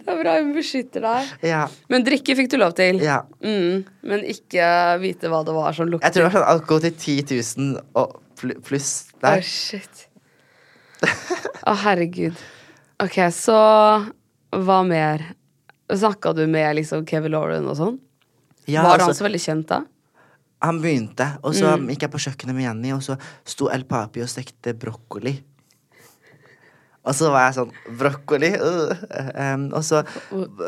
Det 0.00 0.06
er 0.08 0.18
bra 0.22 0.36
hun 0.38 0.52
beskytter 0.54 1.02
deg. 1.04 1.32
Ja, 1.50 1.64
Men 1.92 2.04
drikke 2.06 2.36
fikk 2.38 2.50
du 2.52 2.56
lov 2.60 2.72
til. 2.78 3.00
ja. 3.04 3.20
Mm, 3.44 3.84
men 4.06 4.24
ikke 4.28 4.64
vite 5.02 5.28
hva 5.30 5.42
det 5.46 5.54
var 5.56 5.76
som 5.76 5.88
lukter. 5.90 6.06
Jeg 6.06 6.14
tror 6.14 6.24
det 6.24 6.28
var 6.30 6.36
sånn 6.38 6.50
alkohol 6.54 6.82
til 6.86 6.94
10 6.94 7.40
000 7.58 8.00
og 8.00 8.16
pl- 8.40 8.56
der. 8.60 8.80
Å, 9.20 9.20
der. 9.26 9.42
shit. 9.46 10.06
Å, 11.66 11.74
herregud. 11.84 12.36
Ok, 13.00 13.16
så 13.32 13.56
hva 14.52 14.80
mer? 14.84 15.22
Snakka 15.90 16.32
du 16.36 16.44
med 16.50 16.76
liksom 16.78 17.06
Kevin 17.08 17.32
Lauren 17.34 17.66
og 17.70 17.76
sånn? 17.78 17.96
Ja, 18.70 18.82
var 18.84 18.98
han 19.00 19.08
altså, 19.08 19.22
så 19.22 19.26
veldig 19.28 19.40
kjent 19.46 19.70
da? 19.72 19.80
han 20.60 20.76
begynte, 20.82 21.24
og 21.40 21.54
så 21.56 21.70
Mm. 21.78 21.86
gikk 21.88 22.02
jeg 22.04 22.10
på 22.12 22.18
kjøkkenet 22.20 22.52
med 22.54 22.64
Jenny, 22.66 22.90
og 22.92 23.00
så 23.00 23.14
sto 23.48 23.70
El 23.72 23.86
Papi 23.88 24.20
og 24.20 24.28
stekte 24.28 24.74
brokkoli. 24.76 25.32
Og 27.00 27.14
så 27.16 27.30
var 27.32 27.46
jeg 27.46 27.54
sånn 27.56 27.70
Brokkoli? 27.96 28.50
Uh, 28.60 28.92
um, 29.56 29.62
og 29.72 29.80
så 29.88 30.02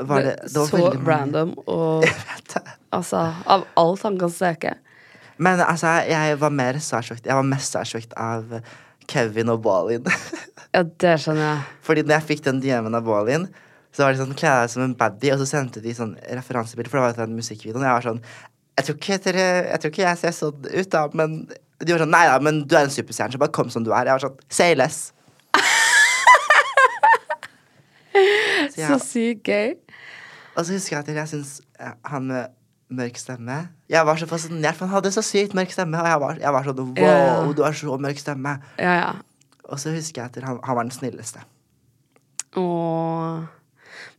var 0.08 0.24
det, 0.24 0.32
det 0.48 0.56
var 0.56 0.70
så 0.70 0.92
random 1.04 1.52
og 1.68 2.06
Altså, 2.96 3.20
av 3.44 3.66
alt 3.76 4.02
han 4.08 4.16
kan 4.20 4.32
steke. 4.32 4.72
Men 5.38 5.60
altså, 5.64 5.86
jeg 6.08 6.38
var 6.40 6.50
mer 6.54 6.78
starstruck. 6.82 7.22
Jeg 7.24 7.34
var 7.38 7.46
mest 7.48 7.70
starstruck 7.72 8.12
av 8.20 8.58
Kevin 9.08 9.48
og 9.52 9.62
Balin. 9.64 10.04
Ja, 10.72 10.80
det 10.88 11.10
skjønner 11.20 11.42
jeg. 11.44 11.64
Fordi 11.84 12.00
når 12.06 12.14
jeg 12.14 12.24
fikk 12.30 12.44
den 12.46 12.60
DM-en 12.64 12.94
av 12.96 13.04
Balin, 13.04 13.42
så 13.92 14.06
var 14.06 14.14
de 14.14 14.22
sånn, 14.22 14.30
kle 14.40 14.48
deg 14.62 14.70
som 14.72 14.80
en 14.86 14.94
baddie, 14.96 15.34
og 15.34 15.42
så 15.42 15.48
sendte 15.50 15.82
de 15.84 15.92
sånn 15.92 16.14
referansebilder, 16.32 16.88
for 16.88 16.96
det 16.96 17.02
var 17.04 17.12
jo 17.12 17.18
den 17.26 17.34
musikkvideoen. 17.36 17.84
Jeg 17.84 17.92
var 17.98 18.06
sånn 18.06 18.22
jeg 18.80 18.86
tror, 18.86 18.96
ikke 18.96 19.18
dere, 19.26 19.44
jeg 19.68 19.82
tror 19.82 19.90
ikke 19.92 20.06
jeg 20.06 20.20
ser 20.22 20.32
sånn 20.32 20.64
ut, 20.64 20.88
da, 20.94 21.02
men 21.20 21.34
de 21.84 21.92
var 21.92 22.00
sånn 22.06 22.14
Nei 22.14 22.22
da, 22.30 22.38
men 22.40 22.62
du 22.64 22.72
er 22.78 22.86
en 22.86 22.94
superstjerne, 22.94 23.34
så 23.36 23.42
bare 23.42 23.52
kom 23.52 23.68
som 23.74 23.84
du 23.84 23.90
er. 23.92 24.08
Jeg 24.08 24.16
var 24.16 24.24
sånn 24.24 24.40
Say 24.48 24.72
less. 24.80 25.02
Så 28.72 28.86
Så 28.88 28.98
sykt 29.04 29.48
gøy. 29.48 29.74
og 30.56 30.64
så 30.64 30.72
husker 30.76 30.96
jeg 30.96 31.04
at 31.04 31.12
jeg 31.16 31.28
syns 31.34 31.52
eh, 31.80 31.92
han 32.08 32.26
med 32.28 32.52
mørk 32.96 33.18
stemme 33.20 33.56
Jeg 33.92 34.06
var 34.08 34.20
så 34.20 34.28
fascinert, 34.30 34.76
for 34.78 34.86
han 34.86 34.96
hadde 34.98 35.12
så 35.14 35.24
sykt 35.26 35.56
mørk 35.58 35.72
stemme, 35.74 36.00
og 36.00 36.08
jeg 36.08 36.20
var, 36.22 36.38
jeg 36.44 36.54
var 36.56 36.68
sånn 36.68 36.82
Wow, 36.82 36.96
Ja. 37.02 37.52
du 37.56 37.62
har 37.66 37.76
så 37.76 37.98
mørk 37.98 38.20
stemme. 38.22 38.56
Ja, 38.78 38.94
ja. 39.00 39.12
Og 39.68 39.78
så 39.80 39.92
husker 39.94 40.22
jeg 40.22 40.30
at 40.32 40.44
han, 40.44 40.58
han 40.62 40.76
var 40.76 40.84
den 40.88 40.94
snilleste. 40.94 41.44
Åh. 42.56 43.44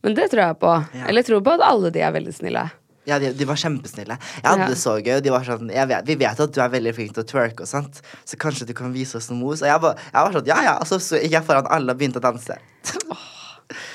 Men 0.04 0.16
det 0.16 0.30
tror 0.32 0.42
jeg 0.48 0.56
på. 0.60 0.72
Eller 1.04 1.22
jeg 1.22 1.28
tror 1.30 1.44
på 1.44 1.54
at 1.54 1.62
alle 1.64 1.90
de 1.94 2.02
er 2.04 2.12
veldig 2.14 2.34
snille. 2.34 2.64
Ja, 3.04 3.18
de, 3.20 3.34
de 3.36 3.44
var 3.44 3.58
kjempesnille. 3.60 4.16
Jeg 4.16 4.46
hadde 4.48 4.70
det 4.72 4.78
så 4.80 4.94
gøy. 4.96 5.18
De 5.24 5.32
var 5.32 5.44
sånn, 5.44 5.68
vet, 5.68 6.06
vi 6.08 6.16
vet 6.20 6.40
at 6.40 6.54
du 6.56 6.60
er 6.64 6.70
veldig 6.72 6.94
flink 6.96 7.12
til 7.16 7.24
å 7.24 7.28
twerke 7.28 7.66
og 7.66 7.68
sånt, 7.68 8.00
så 8.24 8.38
kanskje 8.40 8.68
du 8.70 8.72
kan 8.76 8.94
vise 8.96 9.18
oss 9.20 9.28
noe 9.30 9.40
mos?' 9.42 9.60
Og 9.64 9.68
jeg 9.68 9.82
var, 9.84 10.00
jeg 10.08 10.20
var 10.24 10.36
sånn, 10.38 10.48
ja 10.48 10.58
ja. 10.64 10.74
Og 10.80 10.88
så, 10.88 10.98
så 11.04 11.20
gikk 11.20 11.36
jeg 11.36 11.44
foran 11.44 11.68
alle 11.68 11.92
og 11.92 12.00
begynte 12.00 12.22
å 12.22 12.24
danse. 12.24 12.56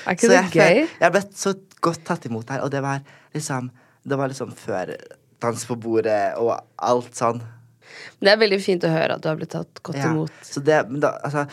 Er 0.06 0.14
ikke 0.14 0.26
så 0.26 0.32
det 0.32 0.38
jeg, 0.38 0.50
gøy? 0.54 0.88
jeg 1.02 1.14
ble 1.14 1.22
så 1.42 1.54
godt 1.82 2.04
tatt 2.06 2.26
imot 2.30 2.46
der, 2.48 2.62
og 2.62 2.70
det 2.70 2.82
var 2.82 3.02
liksom 3.34 3.70
Det 4.02 4.18
var 4.18 4.30
liksom 4.32 4.52
før 4.56 4.94
dans 5.40 5.64
på 5.66 5.76
bordet 5.80 6.36
og 6.40 6.54
alt 6.76 7.16
sånn. 7.16 7.40
Det 8.20 8.30
er 8.30 8.38
veldig 8.40 8.60
fint 8.62 8.84
å 8.86 8.92
høre 8.92 9.16
at 9.16 9.24
du 9.24 9.28
har 9.30 9.38
blitt 9.38 9.52
tatt 9.54 9.80
godt 9.84 9.98
Ja, 9.98 10.12
imot. 10.12 10.32
Så 10.46 10.62
det, 10.64 10.78
men 10.88 11.02
da, 11.02 11.14
altså, 11.26 11.46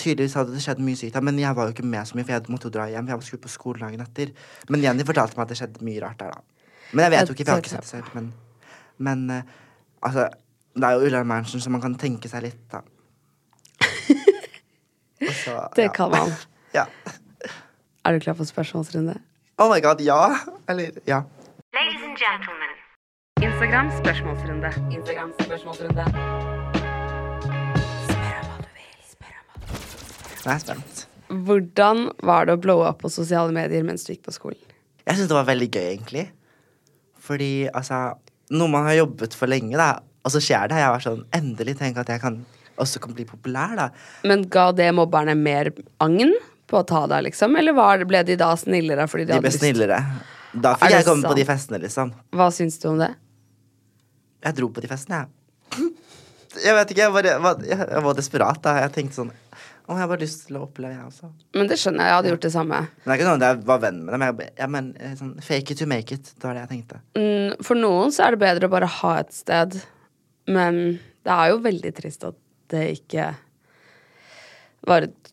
tydeligvis 0.00 0.36
hadde 0.38 0.54
det 0.54 0.62
skjedd 0.64 0.80
mye 0.84 0.98
sykt, 0.98 1.18
men 1.24 1.40
jeg 1.40 1.56
var 1.56 1.68
jo 1.68 1.74
ikke 1.74 1.86
med 1.86 2.08
så 2.08 2.16
mye, 2.18 2.26
for 2.26 2.36
jeg 2.36 2.52
måtte 2.52 2.68
jo 2.68 2.74
dra 2.76 2.86
hjem. 2.92 3.10
Jeg 3.10 3.26
skulle 3.28 3.44
på 3.44 3.52
skolen 3.52 3.84
dagen 3.86 4.04
etter. 4.04 4.32
Men 4.72 4.84
Jenny 4.84 5.06
fortalte 5.08 5.38
meg 5.38 5.46
at 5.46 5.52
det 5.54 5.58
skjedde 5.60 5.86
mye 5.86 6.02
rart 6.04 6.20
der, 6.22 6.34
da. 6.34 6.70
Men 6.92 7.06
jeg 7.06 7.14
vet 7.14 7.30
jo 7.30 7.36
ikke, 7.36 7.44
for 7.44 7.50
jeg 7.50 7.58
har 7.58 7.64
ikke 7.64 7.74
sett 7.74 7.86
det 7.86 7.92
selv. 7.92 8.10
Men, 8.14 8.32
men 9.08 9.24
uh, 9.30 9.54
altså, 10.04 10.28
det 10.74 10.88
er 10.88 10.98
jo 10.98 11.08
Ullern 11.08 11.30
Mansion, 11.30 11.62
så 11.62 11.72
man 11.72 11.82
kan 11.82 11.96
tenke 12.00 12.30
seg 12.30 12.46
litt, 12.48 12.64
da. 12.72 12.82
Så, 15.44 15.54
Det 15.76 15.88
ja. 15.88 15.92
kan 15.94 16.10
man. 16.12 16.34
Ja. 16.74 16.88
Er 18.04 18.12
du 18.12 18.20
klar 18.20 18.34
for 18.34 18.44
spørsmålsrunde? 18.44 19.14
Oh 19.62 19.70
my 19.70 19.78
god, 19.80 20.00
ja. 20.02 20.34
Eller 20.68 20.96
ja. 21.06 21.20
And 22.14 22.20
gentlemen. 22.22 22.74
Instagram 23.42 23.88
spørsmålsrunde. 23.90 24.68
Instagram 24.94 25.32
spørsmålsrunde. 25.40 26.04
Nå 30.44 30.46
er 30.46 30.52
jeg 30.52 30.60
spent. 30.62 31.00
Hvordan 31.48 32.04
var 32.22 32.46
det 32.46 32.54
å 32.54 32.60
blowe 32.62 32.86
opp 32.86 33.00
på 33.02 33.10
sosiale 33.10 33.50
medier 33.56 33.82
mens 33.82 34.06
du 34.06 34.12
gikk 34.12 34.22
på 34.28 34.34
skolen? 34.36 34.60
Jeg 35.02 35.18
syns 35.18 35.32
det 35.32 35.34
var 35.40 35.48
veldig 35.48 35.68
gøy, 35.74 35.88
egentlig. 35.96 36.24
Fordi 37.18 37.50
altså 37.72 38.04
Noe 38.54 38.70
man 38.70 38.86
har 38.86 39.00
jobbet 39.00 39.34
for 39.34 39.50
lenge, 39.50 39.74
da, 39.80 39.96
og 40.22 40.30
så 40.36 40.38
skjer 40.44 40.70
det. 40.70 40.78
Jeg 40.84 40.94
var 40.94 41.02
sånn 41.08 41.24
Endelig 41.34 41.74
tenk 41.82 41.98
at 42.04 42.14
jeg 42.14 42.22
kan 42.22 42.38
også 42.78 43.02
kan 43.02 43.16
bli 43.18 43.26
populær, 43.26 43.74
da. 43.80 43.88
Men 44.22 44.46
ga 44.46 44.68
det 44.70 44.92
mobberne 44.94 45.34
mer 45.40 45.72
agn 46.04 46.30
på 46.70 46.78
å 46.78 46.86
ta 46.86 47.08
deg, 47.10 47.26
liksom? 47.32 47.58
Eller 47.58 47.74
var, 47.74 48.06
ble 48.06 48.22
de 48.30 48.38
da 48.38 48.52
snillere 48.60 49.10
fordi 49.10 49.26
de, 49.26 49.32
De 49.32 49.38
hadde 49.40 49.48
ble 49.48 49.54
lyst? 49.56 49.66
snillere. 49.66 50.00
Da 50.54 50.74
fikk 50.78 50.92
jeg 50.94 51.06
komme 51.06 51.26
på 51.26 51.36
de 51.38 51.44
festene, 51.48 51.80
liksom. 51.82 52.12
Hva 52.34 52.50
syns 52.54 52.78
du 52.82 52.88
om 52.92 53.00
det? 53.00 53.10
Jeg 54.44 54.56
dro 54.58 54.68
på 54.70 54.82
de 54.84 54.90
festene, 54.90 55.24
jeg. 55.24 55.90
Jeg 56.64 56.74
vet 56.76 56.92
ikke, 56.94 57.02
jeg, 57.02 57.12
bare, 57.14 57.32
var, 57.42 57.62
jeg, 57.66 57.78
jeg 57.80 58.02
var 58.04 58.14
desperat, 58.14 58.60
da. 58.62 58.76
Jeg 58.84 58.92
tenkte 58.94 59.16
sånn 59.16 59.32
Å, 59.34 59.96
jeg 59.96 60.00
har 60.00 60.10
bare 60.12 60.22
lyst 60.22 60.44
til 60.46 60.56
å 60.56 60.62
oppleve, 60.64 60.94
jeg 60.94 61.08
også. 61.08 61.28
Men 61.58 61.66
det 61.68 61.76
skjønner 61.80 62.06
jeg, 62.06 62.08
jeg 62.12 62.16
hadde 62.16 62.30
gjort 62.30 62.44
det 62.46 62.50
samme. 62.54 62.78
Men 62.86 63.04
det 63.04 63.12
er 63.12 63.18
ikke 63.18 63.26
noe 63.32 63.48
jeg 63.50 63.58
var 63.68 63.80
venn 63.82 63.98
med 64.04 64.14
dem. 64.14 64.22
Jeg, 64.24 64.52
jeg, 64.62 64.68
men, 64.76 64.86
eh, 64.96 65.16
sånn, 65.18 65.32
fake 65.44 65.74
it 65.74 65.80
to 65.82 65.88
make 65.90 66.14
it. 66.16 66.30
Det 66.38 66.46
var 66.48 66.56
det 66.56 66.62
jeg 66.62 66.70
tenkte. 66.70 67.00
Mm, 67.18 67.58
For 67.66 67.80
noen 67.82 68.14
så 68.14 68.24
er 68.24 68.32
det 68.36 68.40
bedre 68.44 68.70
å 68.70 68.72
bare 68.72 68.88
ha 69.00 69.10
et 69.20 69.34
sted, 69.36 69.76
men 70.48 70.78
det 71.26 71.34
er 71.34 71.50
jo 71.52 71.58
veldig 71.66 71.92
trist 71.98 72.24
at 72.30 72.38
det 72.72 72.84
ikke 72.94 73.26
var 74.88 75.08
et 75.10 75.32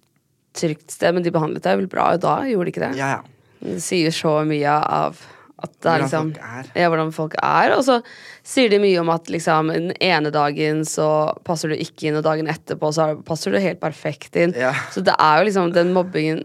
trygt 0.57 0.91
sted. 0.97 1.15
Men 1.15 1.23
de 1.23 1.31
behandlet 1.31 1.63
deg 1.69 1.79
vel 1.83 1.91
bra 1.91 2.09
da, 2.19 2.41
gjorde 2.49 2.67
de 2.67 2.73
ikke 2.75 2.83
det? 2.89 2.91
Ja, 2.99 3.13
ja. 3.21 3.40
Det 3.61 3.77
sier 3.83 4.11
så 4.15 4.39
mye 4.47 4.73
av 4.81 5.19
Hvordan 5.61 6.01
liksom 6.01 6.29
folk. 6.33 6.69
Ja, 6.73 6.87
hvordan 6.89 7.11
folk 7.13 7.35
er. 7.37 7.75
Og 7.75 7.83
så 7.85 7.99
sier 8.41 8.71
de 8.73 8.79
mye 8.81 8.97
om 9.03 9.11
at 9.13 9.29
liksom 9.29 9.69
den 9.69 9.91
ene 10.01 10.31
dagen 10.33 10.81
så 10.89 11.05
passer 11.45 11.69
du 11.69 11.75
ikke 11.77 12.07
inn, 12.09 12.17
og 12.17 12.23
dagen 12.25 12.49
etterpå 12.49 12.89
så 12.95 13.11
er- 13.11 13.21
passer 13.27 13.53
du 13.53 13.59
helt 13.61 13.79
perfekt 13.79 14.35
inn. 14.41 14.55
Ja. 14.57 14.71
Så 14.89 15.03
det 15.05 15.13
er 15.19 15.37
jo 15.37 15.45
liksom 15.51 15.71
Den 15.73 15.93
mobbingen 15.93 16.41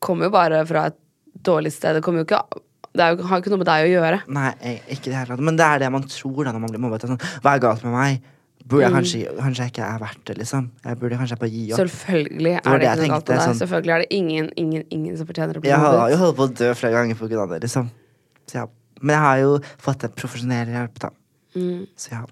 kommer 0.00 0.28
jo 0.28 0.30
bare 0.30 0.62
fra 0.66 0.86
et 0.92 0.96
dårlig 1.42 1.72
sted. 1.74 1.94
Det 1.98 2.02
kommer 2.06 2.22
jo 2.22 2.28
ikke 2.30 2.44
Det 2.94 3.06
jo, 3.18 3.22
har 3.26 3.38
jo 3.38 3.42
ikke 3.42 3.50
noe 3.50 3.58
med 3.64 3.66
deg 3.66 3.84
å 3.86 3.90
gjøre. 3.96 4.22
Nei, 4.34 4.78
ikke 4.90 5.10
det 5.10 5.18
hele. 5.18 5.36
Men 5.38 5.56
det 5.56 5.66
er 5.66 5.78
det 5.78 5.90
man 5.92 6.02
tror 6.10 6.44
da 6.44 6.50
når 6.52 6.60
man 6.60 6.70
blir 6.70 6.80
mobbet. 6.82 7.02
Sånn, 7.06 7.20
Hva 7.42 7.54
er 7.54 7.60
galt 7.62 7.84
med 7.84 7.92
meg? 7.94 8.22
Burde 8.70 8.84
jeg 8.86 8.92
Mm. 8.92 8.98
kanskje, 9.00 9.20
kanskje 9.42 9.64
jeg 9.64 9.72
ikke 9.72 9.82
er 9.94 9.98
verdt 9.98 10.24
det, 10.30 10.36
liksom? 10.38 10.70
Jeg 10.84 10.98
burde 11.00 11.16
kanskje 11.18 11.38
bare 11.40 11.50
gi 11.50 11.62
opp. 11.72 11.78
Selvfølgelig 11.80 12.52
er 12.54 12.60
det 12.62 12.80
det 12.80 12.90
ikke 12.90 12.96
noe 13.00 13.08
galt 13.08 13.28
med 13.28 13.38
deg. 13.38 13.48
sånn- 13.48 13.58
Selvfølgelig 13.60 13.94
er 13.94 13.98
det 13.98 14.06
ingen, 14.10 14.50
ingen, 14.56 14.84
ingen 14.90 15.16
som 15.16 15.26
fortjener 15.26 15.54
å 15.56 15.60
bli 15.60 15.68
Jeg 15.70 15.78
har 15.78 16.10
jo 16.10 16.16
holdt 16.16 16.36
på 16.36 16.46
å 16.48 16.54
dø 16.54 16.70
flere 16.74 16.92
ganger 16.94 17.14
på 17.18 17.28
grunn 17.28 17.42
av 17.42 17.48
det, 17.50 17.60
liksom. 17.66 17.90
Så 18.46 18.54
ja. 18.54 18.66
Men 19.02 19.14
jeg 19.14 19.22
har 19.24 19.36
jo 19.38 19.58
fått 19.78 20.04
en 20.04 20.10
profesjonell 20.12 20.66
hjelp, 20.68 20.98
da. 21.00 21.10
Mm. 21.56 21.86
Så 21.96 22.10
ja. 22.12 22.24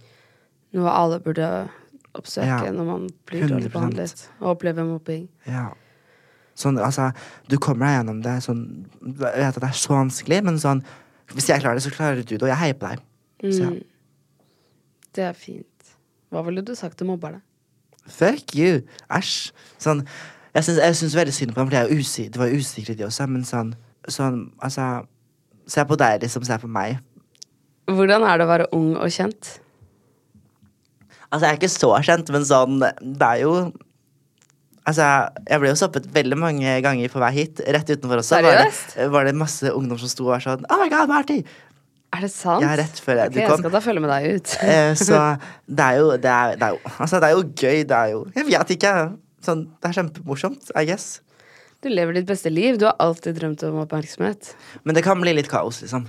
Noe 0.74 0.91
alle 0.91 1.18
burde 1.20 1.68
oppsøke 2.14 2.47
Ja, 2.47 2.70
når 2.70 2.84
man 2.86 3.09
blir 3.26 3.43
dårlig 3.49 3.70
100%. 3.70 3.72
behandlet 3.72 4.28
og 4.41 4.57
opplever 4.59 4.84
mobbing. 4.86 5.28
ja. 5.47 5.70
Sånn, 6.59 6.76
altså, 6.78 7.12
du 7.49 7.57
kommer 7.57 7.86
deg 7.86 8.05
gjennom 8.07 8.20
det. 8.22 8.43
Sånn, 8.43 8.84
jeg 9.01 9.14
vet 9.16 9.55
at 9.57 9.61
det 9.61 9.62
er 9.62 9.78
så 9.78 9.95
vanskelig, 9.95 10.43
men 10.45 10.55
sånn 10.59 10.82
Hvis 11.28 11.47
jeg 11.47 11.61
klarer 11.62 11.74
det, 11.74 11.82
så 11.84 11.91
klarer 11.95 12.16
du 12.16 12.22
det, 12.39 12.43
og 12.43 12.49
jeg 12.49 12.57
heier 12.57 12.74
på 12.74 12.89
deg. 12.89 12.99
Så 13.53 13.61
ja. 13.62 13.68
Mm. 13.70 13.84
Det 15.12 15.24
er 15.24 15.32
fint. 15.34 15.66
Hva 16.33 16.43
ville 16.47 16.64
du 16.64 16.74
sagt 16.76 16.99
til 17.01 17.09
mobberne? 17.09 17.41
Fuck 18.09 18.55
you! 18.57 18.83
Æsj. 19.12 19.53
Sånn, 19.81 20.03
jeg 20.57 20.64
syns, 20.64 21.16
veldig 21.16 21.35
synd 21.35 21.55
på 21.55 21.61
dem, 21.61 21.68
for 21.70 21.76
de 21.76 21.81
er 21.83 21.93
usi 22.01 22.29
de 22.33 22.41
var 22.41 22.53
usikre, 22.53 22.97
de 22.97 23.07
også, 23.07 23.29
men 23.31 23.45
sånn, 23.49 23.74
sånn 24.09 24.41
Altså, 24.64 25.07
se 25.68 25.85
på 25.85 25.99
deg, 26.01 26.22
liksom, 26.24 26.47
se 26.49 26.57
på 26.61 26.70
meg. 26.72 26.99
Hvordan 27.89 28.24
er 28.29 28.39
det 28.41 28.47
å 28.47 28.53
være 28.53 28.70
ung 28.76 28.95
og 28.97 29.12
kjent? 29.12 29.59
Altså, 31.29 31.45
jeg 31.45 31.51
er 31.51 31.61
ikke 31.61 31.72
så 31.72 31.93
kjent, 32.05 32.33
men 32.33 32.45
sånn 32.49 32.81
Det 32.81 33.29
er 33.29 33.43
jo 33.45 33.53
Altså, 34.89 35.05
jeg 35.45 35.61
ble 35.61 35.68
jo 35.68 35.76
stoppet 35.76 36.07
veldig 36.14 36.37
mange 36.41 36.74
ganger 36.81 37.11
på 37.12 37.20
vei 37.20 37.29
hit. 37.35 37.61
Rett 37.61 37.91
utenfor 37.93 38.22
også 38.22 38.39
var 38.41 38.57
det, 38.57 39.09
var 39.12 39.26
det 39.29 39.35
masse 39.37 39.68
ungdom 39.68 39.99
som 40.01 40.09
sto 40.09 40.24
og 40.24 40.33
var 40.33 40.45
sånn 40.45 40.64
Oh 40.72 40.81
my 40.81 40.89
god, 40.93 41.11
Marty! 41.12 41.43
Er 42.17 42.21
det 42.25 42.31
sant? 42.33 42.63
Ja, 42.65 42.73
rett 42.81 43.01
før 43.05 43.19
jeg- 43.21 43.29
Ok, 43.29 43.35
du 43.35 43.41
jeg 43.41 43.59
skal 43.59 43.71
da 43.71 43.81
følge 43.85 44.01
med 44.01 44.11
deg 44.11 44.37
ut. 44.39 44.53
Eh, 44.65 44.95
så 45.07 45.39
det 45.69 45.85
er 45.85 45.97
jo 46.01 46.11
det 46.17 46.31
er, 46.33 46.55
det 46.57 46.63
er 46.63 46.71
jo 46.77 46.79
Altså, 46.99 47.21
det 47.21 47.29
er 47.29 47.35
jo 47.37 47.43
gøy. 47.53 47.83
Det 47.87 47.97
er 47.99 48.13
jo 48.15 48.21
Jeg 48.35 48.47
vet 48.49 48.71
ikke. 48.79 48.93
Sånn, 49.45 49.65
det 49.81 49.91
er 49.91 49.97
kjempemorsomt, 50.03 50.71
I 50.75 50.85
guess. 50.89 51.21
Du 51.85 51.89
lever 51.93 52.17
ditt 52.17 52.27
beste 52.27 52.51
liv. 52.51 52.79
Du 52.81 52.87
har 52.89 52.97
alltid 52.99 53.37
drømt 53.39 53.63
om 53.69 53.77
oppmerksomhet. 53.85 54.55
Men 54.85 54.97
det 54.97 55.05
kan 55.05 55.21
bli 55.21 55.35
litt 55.37 55.49
kaos, 55.53 55.83
liksom. 55.85 56.09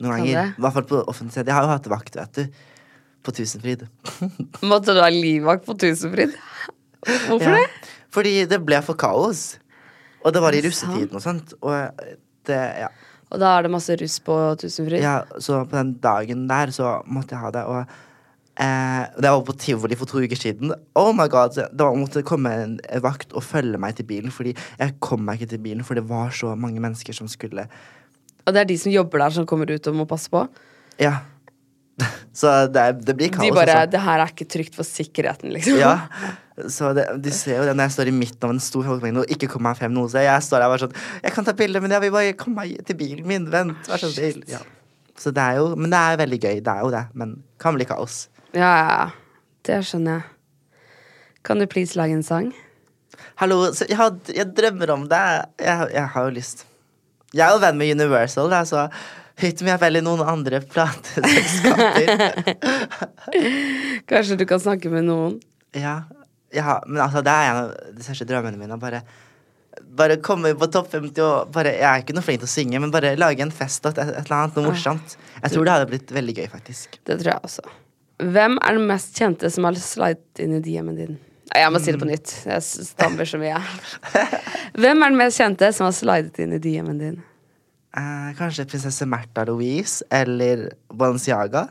Noen 0.00 0.22
ganger. 0.22 0.54
I 0.56 0.62
hvert 0.64 0.72
fall 0.78 0.86
på 0.88 1.02
offentlig 1.04 1.34
sted. 1.34 1.50
Jeg 1.50 1.54
har 1.58 1.66
jo 1.66 1.72
hatt 1.74 1.88
vakt, 1.92 2.16
vet 2.16 2.32
du. 2.38 2.46
På 3.22 3.34
Tusenfryd. 3.36 3.82
Måtte 4.70 4.94
du 4.96 5.00
ha 5.02 5.10
livvakt 5.12 5.66
på 5.66 5.74
Tusenfryd? 5.76 6.32
Hvorfor 7.26 7.50
Ja. 7.50 7.58
det? 7.58 7.90
Fordi 8.10 8.32
det 8.48 8.62
ble 8.64 8.80
for 8.82 8.94
kaos. 8.96 9.58
Og 10.24 10.32
det 10.32 10.40
var 10.40 10.52
i 10.56 10.62
russetiden 10.64 11.12
og 11.14 11.20
sånt. 11.22 11.52
Og 11.60 12.00
det, 12.48 12.56
ja. 12.80 12.88
Og 13.30 13.38
da 13.38 13.54
er 13.56 13.66
det 13.66 13.72
masse 13.72 13.94
russ 13.98 14.18
på 14.26 14.36
Tusenfryd? 14.60 15.02
ja. 15.02 15.22
Så 15.38 15.64
på 15.64 15.76
den 15.76 15.94
dagen 16.02 16.48
der 16.50 16.72
så 16.74 17.00
måtte 17.06 17.36
jeg 17.36 17.44
ha 17.44 17.50
det. 17.54 17.64
Og 17.64 17.80
eh, 18.58 19.04
det 19.22 19.30
var 19.30 19.44
på 19.46 19.56
tivoli 19.58 19.98
for 19.98 20.10
to 20.10 20.24
uker 20.24 20.36
siden. 20.36 20.74
Oh 20.98 21.12
my 21.14 21.28
god, 21.30 21.54
Det 21.54 21.78
var, 21.78 21.94
måtte 21.94 22.24
komme 22.26 22.50
en 22.50 22.78
vakt 23.02 23.32
og 23.32 23.46
følge 23.46 23.78
meg 23.78 23.96
til 23.96 24.08
bilen, 24.08 24.34
fordi 24.34 24.56
jeg 24.78 24.98
kom 25.00 25.22
meg 25.26 25.40
ikke 25.40 25.54
til 25.54 25.62
bilen, 25.62 25.84
for 25.84 25.94
det 25.94 26.08
var 26.08 26.34
så 26.34 26.54
mange 26.54 26.80
mennesker 26.80 27.14
som 27.14 27.28
skulle 27.28 27.68
Og 28.46 28.54
det 28.54 28.60
er 28.60 28.64
de 28.64 28.78
som 28.78 28.92
jobber 28.92 29.18
der, 29.18 29.30
som 29.30 29.46
kommer 29.46 29.70
ut 29.70 29.86
og 29.86 29.94
må 29.94 30.04
passe 30.04 30.30
på? 30.30 30.46
Ja. 30.98 31.22
Så 32.40 32.52
det, 32.72 32.84
det 33.04 33.14
blir 33.18 33.30
kaos. 33.32 33.44
De 33.44 33.52
bare 33.54 33.74
også. 33.74 33.90
'Det 33.90 34.00
her 34.06 34.22
er 34.22 34.32
ikke 34.32 34.48
trygt 34.54 34.76
for 34.78 34.88
sikkerheten', 34.88 35.52
liksom. 35.52 35.78
Ja, 35.80 35.94
så 36.76 36.92
det, 36.96 37.06
de 37.24 37.32
ser 37.34 37.58
jo 37.58 37.66
det 37.68 37.74
når 37.76 37.88
jeg 37.88 37.96
står 37.96 38.10
i 38.10 38.16
midten 38.16 38.48
av 38.48 38.54
en 38.54 38.60
stor 38.60 38.84
folkemengde 38.86 39.24
og 39.24 39.32
ikke 39.32 39.48
kommer 39.48 39.70
meg 39.70 39.80
frem 39.80 39.94
noe 39.96 40.10
sted. 40.12 40.26
Jeg 40.26 40.46
står 40.46 40.62
der 40.62 40.72
bare 40.72 40.84
sånn 40.84 40.98
Jeg 41.24 41.34
kan 41.36 41.46
ta 41.48 41.54
bilde, 41.56 41.82
men 41.84 41.94
jeg 41.96 42.04
vil 42.04 42.14
bare 42.14 42.36
komme 42.38 42.64
meg 42.64 42.84
til 42.86 42.98
bilen 43.00 43.28
min. 43.28 43.48
Vent, 43.52 43.88
vær 43.88 44.02
så 44.02 44.12
snill. 44.12 44.42
Ja. 44.50 44.62
Så 45.20 45.34
det 45.36 45.42
er 45.42 45.60
jo 45.60 45.74
Men 45.76 45.92
det 45.92 46.00
er 46.00 46.20
veldig 46.22 46.40
gøy. 46.40 46.60
Det 46.64 46.72
er 46.72 46.80
jo 46.86 46.90
det. 46.94 47.04
Men 47.14 47.36
kan 47.60 47.76
bli 47.76 47.88
kaos. 47.88 48.28
Ja, 48.56 48.72
ja. 48.80 49.06
Det 49.66 49.82
skjønner 49.84 50.20
jeg. 50.20 50.28
Kan 51.44 51.60
du 51.60 51.66
please 51.66 51.96
lage 51.96 52.16
en 52.16 52.24
sang? 52.24 52.50
Hallo, 53.40 53.62
jeg, 53.72 53.96
har, 53.96 54.16
jeg 54.28 54.52
drømmer 54.56 54.92
om 54.92 55.06
det. 55.08 55.20
Jeg, 55.60 55.88
jeg 55.94 56.06
har 56.14 56.28
jo 56.28 56.34
lyst. 56.36 56.66
Jeg 57.32 57.46
er 57.46 57.54
jo 57.54 57.60
venn 57.62 57.78
med 57.78 57.92
Universal, 57.94 58.50
da, 58.50 58.64
så 58.66 58.88
hit 59.40 59.62
me 59.66 59.72
up 59.74 59.82
eller 59.86 60.04
noen 60.04 60.22
andre 60.24 60.60
plateselskaper. 60.62 62.06
Kanskje 64.10 64.38
du 64.40 64.46
kan 64.48 64.62
snakke 64.62 64.92
med 64.92 65.08
noen? 65.08 65.40
ja, 65.76 66.02
ja, 66.50 66.80
men 66.86 66.98
altså, 67.02 67.22
det 67.22 67.30
er 67.30 67.48
en 67.48 67.58
av 67.60 67.74
de 67.94 68.02
største 68.02 68.26
drømmene 68.26 68.58
mine. 68.58 68.78
Bare 68.80 69.04
bare 69.96 70.16
komme 70.22 70.52
på 70.58 70.66
topp 70.72 70.90
50 70.92 71.22
og 71.24 71.52
bare 71.54 71.72
Jeg 71.76 71.86
er 71.86 72.02
ikke 72.02 72.14
noe 72.16 72.26
flink 72.26 72.42
til 72.42 72.48
å 72.48 72.52
synge, 72.52 72.80
men 72.82 72.92
bare 72.94 73.14
lage 73.18 73.44
en 73.44 73.52
fest 73.54 73.86
og 73.86 73.94
et, 73.94 74.02
et 74.02 74.24
eller 74.24 74.36
annet, 74.36 74.58
noe 74.58 74.72
morsomt. 74.72 75.16
Jeg 75.40 75.54
tror 75.54 75.66
det 75.66 75.76
hadde 75.76 75.88
blitt 75.90 76.12
veldig 76.14 76.36
gøy, 76.36 76.46
faktisk. 76.52 77.00
Det 77.06 77.20
tror 77.20 77.32
jeg 77.32 77.46
også. 77.48 77.64
Hvem 78.20 78.58
er 78.60 78.76
den 78.76 78.86
mest 78.90 79.16
kjente 79.16 79.50
som 79.52 79.66
har 79.68 79.78
slidet 79.80 80.42
inn 80.42 80.58
i 80.58 80.62
DM-en 80.64 80.98
din? 80.98 81.16
Nei, 81.50 81.62
jeg 81.64 81.72
må 81.74 81.80
si 81.82 81.94
det 81.94 82.02
på 82.02 82.06
nytt. 82.06 82.34
Jeg 82.46 82.86
stammer 82.90 83.26
så 83.26 83.40
mye. 83.40 83.58
Hvem 84.82 85.02
er 85.02 85.14
den 85.14 85.18
mest 85.18 85.40
kjente 85.40 85.70
som 85.74 85.88
har 85.88 85.96
slidet 85.96 86.42
inn 86.44 86.54
i 86.54 86.60
DM-en 86.62 87.00
din? 87.00 87.18
Eh, 87.96 88.30
kanskje 88.38 88.68
prinsesse 88.70 89.06
Märtha 89.06 89.44
Louise 89.48 90.04
eller 90.10 90.68
Balenciaga. 90.94 91.68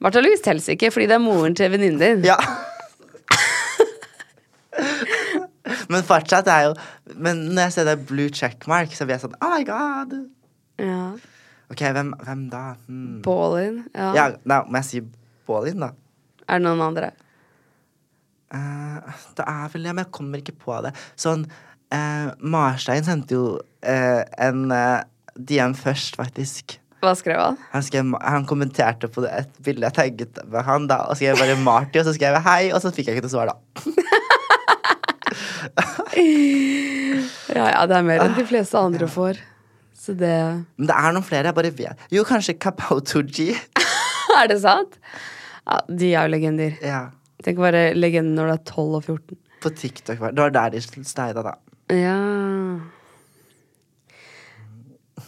Märtha 0.00 0.22
Louise 0.22 0.44
teller 0.44 0.62
ikke, 0.76 0.92
fordi 0.94 1.08
det 1.10 1.16
er 1.16 1.24
moren 1.24 1.56
til 1.58 1.72
venninnen 1.72 1.98
din. 2.00 2.24
Ja. 2.28 2.36
men 5.90 6.04
fortsatt 6.06 6.46
er 6.52 6.66
jo 6.68 6.72
Men 7.16 7.38
når 7.54 7.62
jeg 7.62 7.72
ser 7.72 7.86
det 7.88 8.06
blue 8.06 8.28
checkmark, 8.28 8.92
så 8.94 9.06
blir 9.06 9.16
jeg 9.16 9.24
sånn 9.24 9.38
Oh 9.40 9.50
my 9.56 9.64
god. 9.66 10.14
Ja. 10.78 11.16
Ok, 11.72 11.82
hvem, 11.82 12.12
hvem 12.22 12.42
da? 12.52 12.64
Hmm. 12.86 13.20
Ballin? 13.26 13.80
Ja. 13.94 14.12
Ja, 14.14 14.26
da 14.46 14.62
må 14.68 14.78
jeg 14.84 14.90
si 14.90 15.02
Ballin, 15.48 15.82
da. 15.82 15.90
Er 16.46 16.60
det 16.60 16.66
noen 16.68 16.84
andre? 16.84 17.10
Eh, 18.54 19.14
det 19.34 19.46
er 19.50 19.72
vel 19.72 19.88
det, 19.88 19.94
men 19.94 20.04
jeg 20.04 20.12
kommer 20.14 20.42
ikke 20.42 20.54
på 20.62 20.78
det. 20.86 20.92
Sånn 21.18 21.42
eh, 21.90 22.30
Marstein 22.38 23.06
sendte 23.06 23.34
jo 23.34 23.46
eh, 23.82 24.22
en 24.46 24.70
eh, 24.70 25.02
DM 25.38 25.74
først, 25.78 26.16
faktisk. 26.16 26.78
Hva 27.04 27.12
skrev 27.14 27.38
han? 27.38 27.56
Han, 27.72 27.82
skrev, 27.84 28.14
han 28.24 28.46
kommenterte 28.48 29.08
på 29.12 29.22
et 29.28 29.50
bilde 29.62 29.84
jeg 29.86 29.94
tagget 29.98 30.38
med 30.48 30.64
han, 30.64 30.86
da, 30.90 31.02
og 31.10 31.16
skrev 31.20 31.36
bare 31.38 31.56
Marty, 31.60 32.00
og 32.00 32.06
så 32.08 32.14
skrev 32.16 32.38
jeg 32.38 32.42
hei, 32.46 32.62
og 32.72 32.80
så 32.82 32.90
fikk 32.96 33.10
jeg 33.10 33.18
ikke 33.18 33.26
noe 33.28 33.34
svar, 33.36 33.52
da. 33.52 33.56
Ja, 37.56 37.66
ja, 37.72 37.82
det 37.88 37.96
er 37.96 38.04
mer 38.06 38.22
enn 38.24 38.34
de 38.36 38.44
fleste 38.48 38.78
andre 38.80 39.06
får. 39.10 39.38
Så 39.96 40.14
det 40.18 40.32
Men 40.76 40.88
det 40.90 40.96
er 40.96 41.14
noen 41.16 41.24
flere 41.26 41.50
jeg 41.50 41.56
bare 41.56 41.70
vet. 41.76 42.02
Jo, 42.12 42.24
kanskje 42.28 42.56
Kapautoji. 42.60 43.52
Er 44.36 44.50
det 44.50 44.58
sant? 44.60 44.98
Ja, 45.66 45.78
de 45.88 46.10
er 46.12 46.26
jo 46.26 46.32
legender. 46.34 46.74
Ja. 46.84 46.98
Tenk 47.44 47.58
å 47.60 47.64
være 47.64 47.86
legende 47.96 48.34
når 48.36 48.50
du 48.50 48.54
er 48.56 48.62
12 48.68 48.98
og 48.98 49.06
14. 49.06 49.38
På 49.64 49.72
TikTok. 49.72 50.18
var- 50.20 50.32
Det 50.36 50.42
var 50.44 50.50
der 50.56 50.70
de 50.76 50.80
steida, 51.04 51.42
da. 51.42 51.54
Ja 51.94 52.18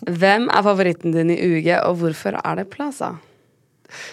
Hvem 0.07 0.49
er 0.53 0.63
favoritten 0.63 1.13
din 1.15 1.31
i 1.35 1.39
UG, 1.43 1.69
og 1.83 1.97
hvorfor 2.03 2.39
er 2.45 2.55
det 2.61 2.69
Plaza? 2.71 3.15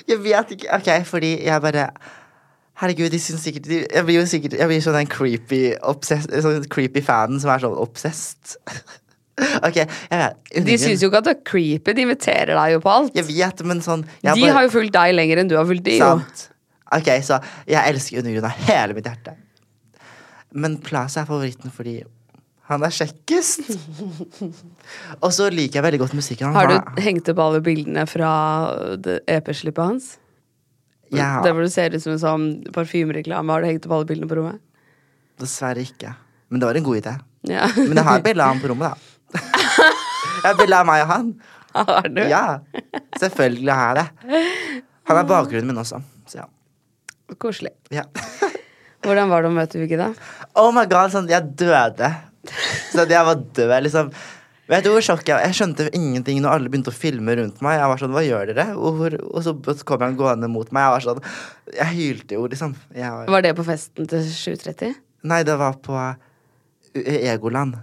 Jeg 0.07 0.21
vet 0.23 0.53
ikke. 0.55 0.69
Ok, 0.77 0.89
fordi 1.05 1.33
jeg 1.45 1.61
bare 1.61 1.89
Herregud, 2.79 3.09
de 3.11 3.19
syns 3.19 3.43
sikkert 3.43 3.67
de, 3.69 3.77
Jeg 3.87 4.03
blir 4.07 4.17
jo 4.19 4.25
sikkert 4.27 4.53
Jeg 4.59 4.67
blir 4.67 4.81
sånn 4.83 4.95
den 4.97 5.07
creepy 5.11 5.59
obsessed, 5.87 6.31
sånn 6.43 6.65
creepy 6.71 7.03
fanen 7.03 7.39
som 7.43 7.51
er 7.53 7.61
sånn 7.63 7.75
obsessed. 7.79 8.55
ok, 9.67 9.77
jeg 9.83 10.19
vet. 10.21 10.51
De 10.65 10.77
syns 10.79 11.03
jo 11.03 11.09
ikke 11.11 11.21
at 11.21 11.27
du 11.27 11.31
er 11.33 11.39
creepy, 11.47 11.93
de 11.95 12.03
inviterer 12.07 12.55
deg 12.55 12.75
jo 12.77 12.81
på 12.83 12.91
alt. 12.91 13.15
Jeg 13.15 13.27
vet, 13.29 13.63
men 13.67 13.83
sånn 13.83 14.03
De 14.07 14.31
bare- 14.31 14.51
har 14.57 14.67
jo 14.67 14.73
fulgt 14.75 14.95
deg 14.95 15.15
lenger 15.15 15.43
enn 15.43 15.51
du 15.51 15.57
har 15.59 15.67
fulgt 15.67 15.83
de, 15.87 15.97
jo. 15.99 16.11
Sant. 16.19 16.49
Ok, 16.95 17.09
så 17.25 17.39
jeg 17.67 17.91
elsker 17.93 18.21
Undergrunn 18.21 18.47
av 18.47 18.59
hele 18.69 18.95
mitt 18.95 19.07
hjerte. 19.09 19.33
Men 20.55 20.77
Plaza 20.83 21.23
er 21.23 21.27
favoritten 21.27 21.71
fordi 21.73 21.97
han 22.65 22.83
er 22.85 22.93
kjekkest. 22.93 23.67
Og 25.23 25.31
så 25.35 25.49
liker 25.53 25.79
jeg 25.79 25.85
veldig 25.85 26.01
godt 26.01 26.15
musikken. 26.17 26.53
Har 26.55 26.69
Han 26.71 26.81
du 26.95 27.01
hengt 27.05 27.29
opp 27.29 27.41
alle 27.43 27.61
bildene 27.65 28.05
fra 28.09 28.29
EP-slippet 29.29 29.83
hans? 29.83 30.07
Ja. 31.13 31.43
Der 31.45 31.53
hvor 31.53 31.61
du 31.61 31.69
ser 31.69 31.93
ut 31.93 32.01
som 32.01 32.15
en 32.15 32.21
sånn 32.21 32.47
parfymereklame. 32.73 33.53
Har 33.53 33.61
du 33.61 33.69
hengt 33.69 33.85
opp 33.85 33.99
alle 33.99 34.09
bildene 34.09 34.29
på 34.31 34.39
rommet? 34.39 34.61
Dessverre 35.41 35.83
ikke. 35.85 36.15
Men 36.49 36.61
det 36.61 36.69
var 36.71 36.79
en 36.79 36.87
god 36.87 37.01
idé. 37.03 37.13
Ja. 37.51 37.67
Men 37.77 37.99
jeg 38.01 38.07
har 38.09 38.25
bilde 38.25 38.45
av 38.47 38.55
han 38.55 38.63
på 38.63 38.71
rommet, 38.73 38.95
da. 38.95 38.95
Jeg 40.45 40.51
har 40.51 40.57
bilde 40.59 40.77
av 40.77 40.85
meg 40.85 41.01
og 41.01 41.07
han. 41.09 41.29
Har 41.75 42.07
du? 42.11 42.19
Ja, 42.29 42.41
selvfølgelig 43.19 43.73
har 43.73 43.97
jeg 43.97 44.03
det. 44.03 44.41
Han 45.09 45.17
er 45.17 45.25
bakgrunnen 45.27 45.71
min 45.71 45.79
også. 45.81 45.97
Så 46.29 46.37
ja. 46.37 46.45
Koselig. 47.41 47.71
ja. 47.93 48.03
Hvordan 49.05 49.31
var 49.31 49.41
det 49.41 49.49
å 49.49 49.55
møte 49.55 49.81
Vigge, 49.81 49.97
da? 49.97 50.11
Oh 50.61 50.69
my 50.75 50.85
god, 50.89 51.13
sånn, 51.13 51.27
jeg 51.31 51.49
døde. 51.57 52.11
Sånn, 52.91 53.11
jeg 53.11 53.27
var 53.29 53.39
død, 53.59 53.75
liksom. 53.87 54.11
Vet 54.65 54.81
du 54.81 54.89
hvor 54.89 55.03
sjokk 55.05 55.27
jeg 55.29 55.37
var? 55.37 55.43
Jeg 55.45 55.57
skjønte 55.59 55.85
ingenting 55.93 56.39
når 56.41 56.55
alle 56.55 56.69
begynte 56.73 56.89
å 56.89 56.95
filme 56.97 57.35
rundt 57.37 57.59
meg. 57.61 57.77
Jeg 57.77 57.89
var 57.91 58.01
sånn, 58.01 58.13
hva 58.15 58.23
gjør 58.25 58.49
dere? 58.49 58.67
Og, 58.73 59.03
Og 59.29 59.43
så 59.45 59.53
kom 59.85 60.01
han 60.01 60.17
gående 60.17 60.49
mot 60.49 60.71
meg. 60.73 60.87
Jeg 60.87 60.95
var 60.95 61.05
sånn, 61.05 61.25
jeg 61.75 61.91
hylte 61.93 62.39
jo, 62.39 62.47
liksom. 62.49 62.73
Var, 62.95 63.27
Var 63.29 63.45
det 63.45 63.53
på 63.59 63.65
festen 63.67 64.09
til 64.09 64.25
7.30? 64.25 64.95
nei, 65.25 65.41
det 65.45 65.55
var 65.57 65.77
på 65.81 65.93
uh, 65.97 66.15
Egoland. 67.01 67.77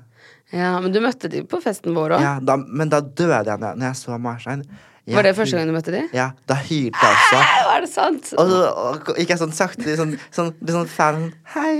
Ja, 0.52 0.76
men 0.84 0.92
du 0.92 1.00
møtte 1.02 1.30
de 1.32 1.42
på 1.48 1.58
festen 1.64 1.94
vår 1.96 2.18
òg. 2.18 2.22
Ja, 2.22 2.36
da, 2.44 2.58
men 2.60 2.90
da 2.92 3.00
døde 3.00 3.40
jeg 3.48 3.62
når 3.62 3.78
når 3.80 3.88
jeg 3.88 3.98
så 4.02 4.18
Marstein. 4.20 4.62
Jeg 5.06 5.16
Var 5.16 5.26
det 5.26 5.32
første 5.34 5.58
gang 5.58 5.66
du 5.66 5.74
møtte 5.74 5.90
de? 5.94 6.02
Ja, 6.14 6.28
da 6.46 6.54
hylte 6.62 7.00
jeg 7.02 7.16
også. 7.16 7.40
Er 7.72 7.80
det 7.82 7.90
sant? 7.90 8.28
Og 8.38 8.50
så 8.52 8.60
og 8.70 9.08
gikk 9.18 9.32
jeg 9.32 9.40
sånn 9.40 9.54
sakte, 9.56 9.96
sånn, 9.98 10.12
sånn, 10.34 10.52
litt 10.60 10.74
sånn 10.76 10.90
fan, 10.92 11.18
sånn, 11.18 11.32
hei. 11.56 11.72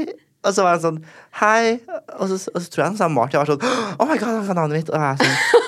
Og 0.42 0.54
så 0.54 0.64
var 0.66 0.76
han 0.76 0.82
sånn, 0.82 1.02
hei. 1.38 1.78
Og 2.18 2.30
så, 2.30 2.38
og 2.50 2.62
så 2.62 2.70
tror 2.72 2.82
jeg 2.82 2.90
han 2.90 2.98
sa 2.98 3.08
Martin. 3.12 3.38
Jeg 3.38 3.44
var 3.44 3.52
sånn, 3.54 3.98
oh 3.98 4.08
my 4.08 4.16
god, 4.18 4.40
han 4.40 4.48
kan 4.48 4.58
navnet 4.58 4.82
mitt. 4.82 4.90
Og, 4.90 4.98
jeg 4.98 5.22
sånn. 5.22 5.61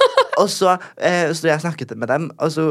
Og 0.44 0.50
så 0.52 0.74
eh, 1.00 1.32
sto 1.36 1.48
jeg 1.48 1.62
snakket 1.64 1.94
med 1.98 2.10
dem, 2.12 2.28
og 2.38 2.52
så, 2.54 2.64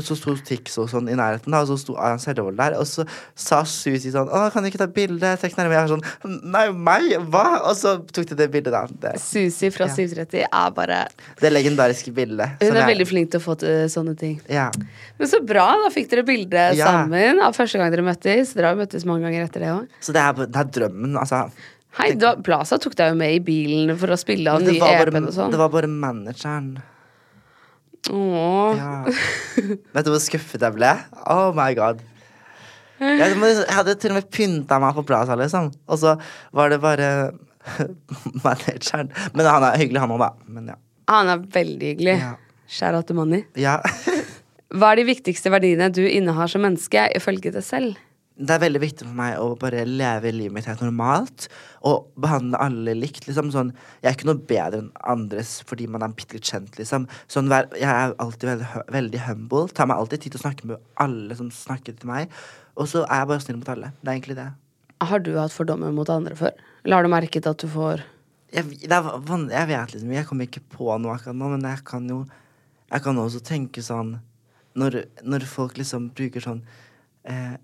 så 0.00 0.16
sto 0.18 0.34
Tix 0.48 0.78
og 0.80 0.88
sånn 0.92 1.08
i 1.12 1.16
nærheten, 1.18 1.54
og 1.56 1.68
så 1.68 1.76
sto 1.80 1.96
Ayan 2.00 2.20
Selvold 2.22 2.56
der, 2.60 2.76
og 2.80 2.86
så 2.88 3.04
sa 3.38 3.60
Susi 3.68 4.12
sånn, 4.14 4.30
å, 4.32 4.46
kan 4.54 4.64
du 4.64 4.70
ikke 4.70 4.80
ta 4.82 4.88
bilde? 4.90 5.34
Trekk 5.42 5.58
nærmere. 5.58 5.78
Jeg 5.78 5.86
var 5.86 5.92
sånn, 5.94 6.40
nei, 6.54 6.64
meg? 6.72 7.08
Hva? 7.30 7.44
Og 7.70 7.76
så 7.78 7.96
tok 8.10 8.30
de 8.32 8.38
det 8.40 8.48
bildet, 8.54 8.72
da. 8.74 8.82
Det, 9.04 9.14
Susi 9.22 9.70
fra 9.74 9.86
Ja. 9.90 9.94
730 9.98 10.46
er 10.48 10.70
bare 10.76 11.00
det 11.42 11.50
legendariske 11.52 12.12
bildet. 12.16 12.56
Hun 12.62 12.70
er 12.72 12.80
jeg- 12.82 12.90
veldig 12.94 13.08
flink 13.10 13.30
til 13.34 13.40
å 13.40 13.44
få 13.44 13.58
til 13.60 13.88
sånne 13.92 14.16
ting. 14.18 14.38
Ja. 14.48 14.70
Men 15.18 15.28
så 15.28 15.42
bra, 15.44 15.66
da 15.84 15.90
fikk 15.92 16.08
dere 16.10 16.24
bilde 16.26 16.64
Ja. 16.78 16.86
sammen 16.86 17.40
av 17.44 17.54
første 17.56 17.78
gang 17.78 17.90
dere 17.92 18.06
møttes. 18.06 18.54
Dere 18.54 18.72
har 18.72 18.80
møttes 18.80 19.04
mange 19.04 19.26
ganger 19.28 19.44
etter 19.48 19.60
det 19.66 19.68
òg. 19.74 19.88
Så 20.00 20.12
det 20.16 20.22
er, 20.24 20.32
det 20.46 20.56
er 20.56 20.72
drømmen, 20.80 21.16
altså. 21.20 21.50
Hei, 21.98 22.12
da, 22.14 22.36
Plaza 22.38 22.78
tok 22.78 22.94
deg 22.94 23.10
jo 23.10 23.16
med 23.18 23.32
i 23.34 23.40
bilen 23.42 23.96
for 23.98 24.12
å 24.14 24.16
spille 24.20 24.46
av 24.52 24.60
bare, 24.62 25.08
EP-en 25.10 25.26
og 25.26 25.32
sånn. 25.34 25.50
det 25.50 25.58
var 25.58 25.68
bare 25.72 25.88
manageren. 25.90 26.76
Åh. 28.10 28.78
Ja. 28.78 28.94
Vet 29.94 30.06
du 30.06 30.12
hvor 30.12 30.22
skuffet 30.22 30.64
jeg 30.64 30.76
ble? 30.76 30.90
Oh 31.30 31.50
my 31.56 31.70
god. 31.78 32.02
Jeg, 33.00 33.36
hadde 33.72 33.94
til 33.96 34.12
og 34.12 34.18
med 34.18 34.28
pynta 34.34 34.76
meg 34.82 34.96
på 34.98 35.06
Plaza, 35.08 35.36
liksom. 35.38 35.70
Og 35.88 36.00
så 36.02 36.16
var 36.56 36.72
det 36.72 36.80
bare 36.82 37.08
manageren. 38.44 39.08
Men 39.32 39.48
han 39.48 39.64
er 39.70 39.78
hyggelig, 39.80 40.02
han 40.02 40.12
òg, 40.16 40.20
da. 40.26 40.30
Men 40.50 40.72
ja. 40.74 40.76
Han 41.10 41.30
er 41.32 41.46
veldig 41.54 41.94
hyggelig. 41.94 42.18
Ja. 42.20 42.34
Out 42.92 43.08
to 43.08 43.16
Money. 43.18 43.46
ja. 43.58 43.80
Hva 44.70 44.92
er 44.92 45.00
de 45.00 45.08
viktigste 45.08 45.50
verdiene 45.50 45.88
du 45.90 46.04
innehar 46.06 46.46
som 46.50 46.62
menneske, 46.62 47.08
ifølge 47.18 47.50
deg 47.50 47.64
selv? 47.66 47.96
Det 48.40 48.54
er 48.54 48.62
veldig 48.62 48.80
viktig 48.80 49.04
for 49.04 49.16
meg 49.18 49.34
å 49.36 49.50
bare 49.60 49.82
leve 49.84 50.30
livet 50.32 50.54
mitt 50.56 50.68
helt 50.68 50.80
normalt. 50.80 51.48
Og 51.84 52.08
behandle 52.20 52.60
alle 52.64 52.94
likt. 52.96 53.26
liksom 53.28 53.50
sånn 53.52 53.74
Jeg 54.00 54.08
er 54.08 54.16
ikke 54.16 54.30
noe 54.30 54.40
bedre 54.52 54.80
enn 54.80 54.90
andres 55.04 55.58
fordi 55.68 55.86
man 55.86 56.02
er 56.02 56.14
bitte 56.16 56.38
litt 56.38 56.48
kjent, 56.48 56.78
liksom. 56.80 57.06
Sånn, 57.28 57.52
jeg 57.76 57.88
er 57.88 58.14
alltid 58.16 58.48
veldig, 58.54 58.70
veldig 58.96 59.20
humble. 59.26 59.68
Tar 59.68 59.90
meg 59.90 60.00
alltid 60.00 60.24
tid 60.24 60.32
til 60.32 60.40
å 60.40 60.46
snakke 60.46 60.70
med 60.72 60.80
alle 60.96 61.36
som 61.36 61.52
snakker 61.52 61.98
til 61.98 62.08
meg. 62.08 62.32
Og 62.80 62.88
så 62.88 63.04
er 63.04 63.22
jeg 63.22 63.30
bare 63.32 63.44
snill 63.44 63.60
mot 63.60 63.72
alle. 63.74 63.92
Det 64.00 64.08
er 64.08 64.16
egentlig 64.16 64.38
det. 64.40 64.48
Har 65.00 65.20
du 65.24 65.34
hatt 65.36 65.52
fordommer 65.52 65.92
mot 65.92 66.08
andre 66.12 66.36
før? 66.36 66.56
Eller 66.84 66.96
har 66.96 67.04
du 67.04 67.12
merket 67.12 67.48
at 67.48 67.60
du 67.60 67.68
får 67.68 68.04
jeg, 68.50 68.66
er 68.90 69.50
jeg 69.52 69.66
vet 69.70 69.92
liksom 69.94 70.12
Jeg 70.12 70.26
kommer 70.26 70.48
ikke 70.48 70.62
på 70.72 70.90
noe 70.98 71.14
akkurat 71.14 71.36
nå, 71.38 71.52
men 71.52 71.66
jeg 71.68 71.84
kan 71.86 72.08
jo 72.10 72.24
Jeg 72.90 73.04
kan 73.04 73.18
også 73.22 73.42
tenke 73.46 73.82
sånn 73.84 74.16
Når, 74.74 75.04
når 75.22 75.46
folk 75.46 75.78
liksom 75.78 76.08
bruker 76.16 76.42
sånn 76.42 76.64
eh, 77.30 77.54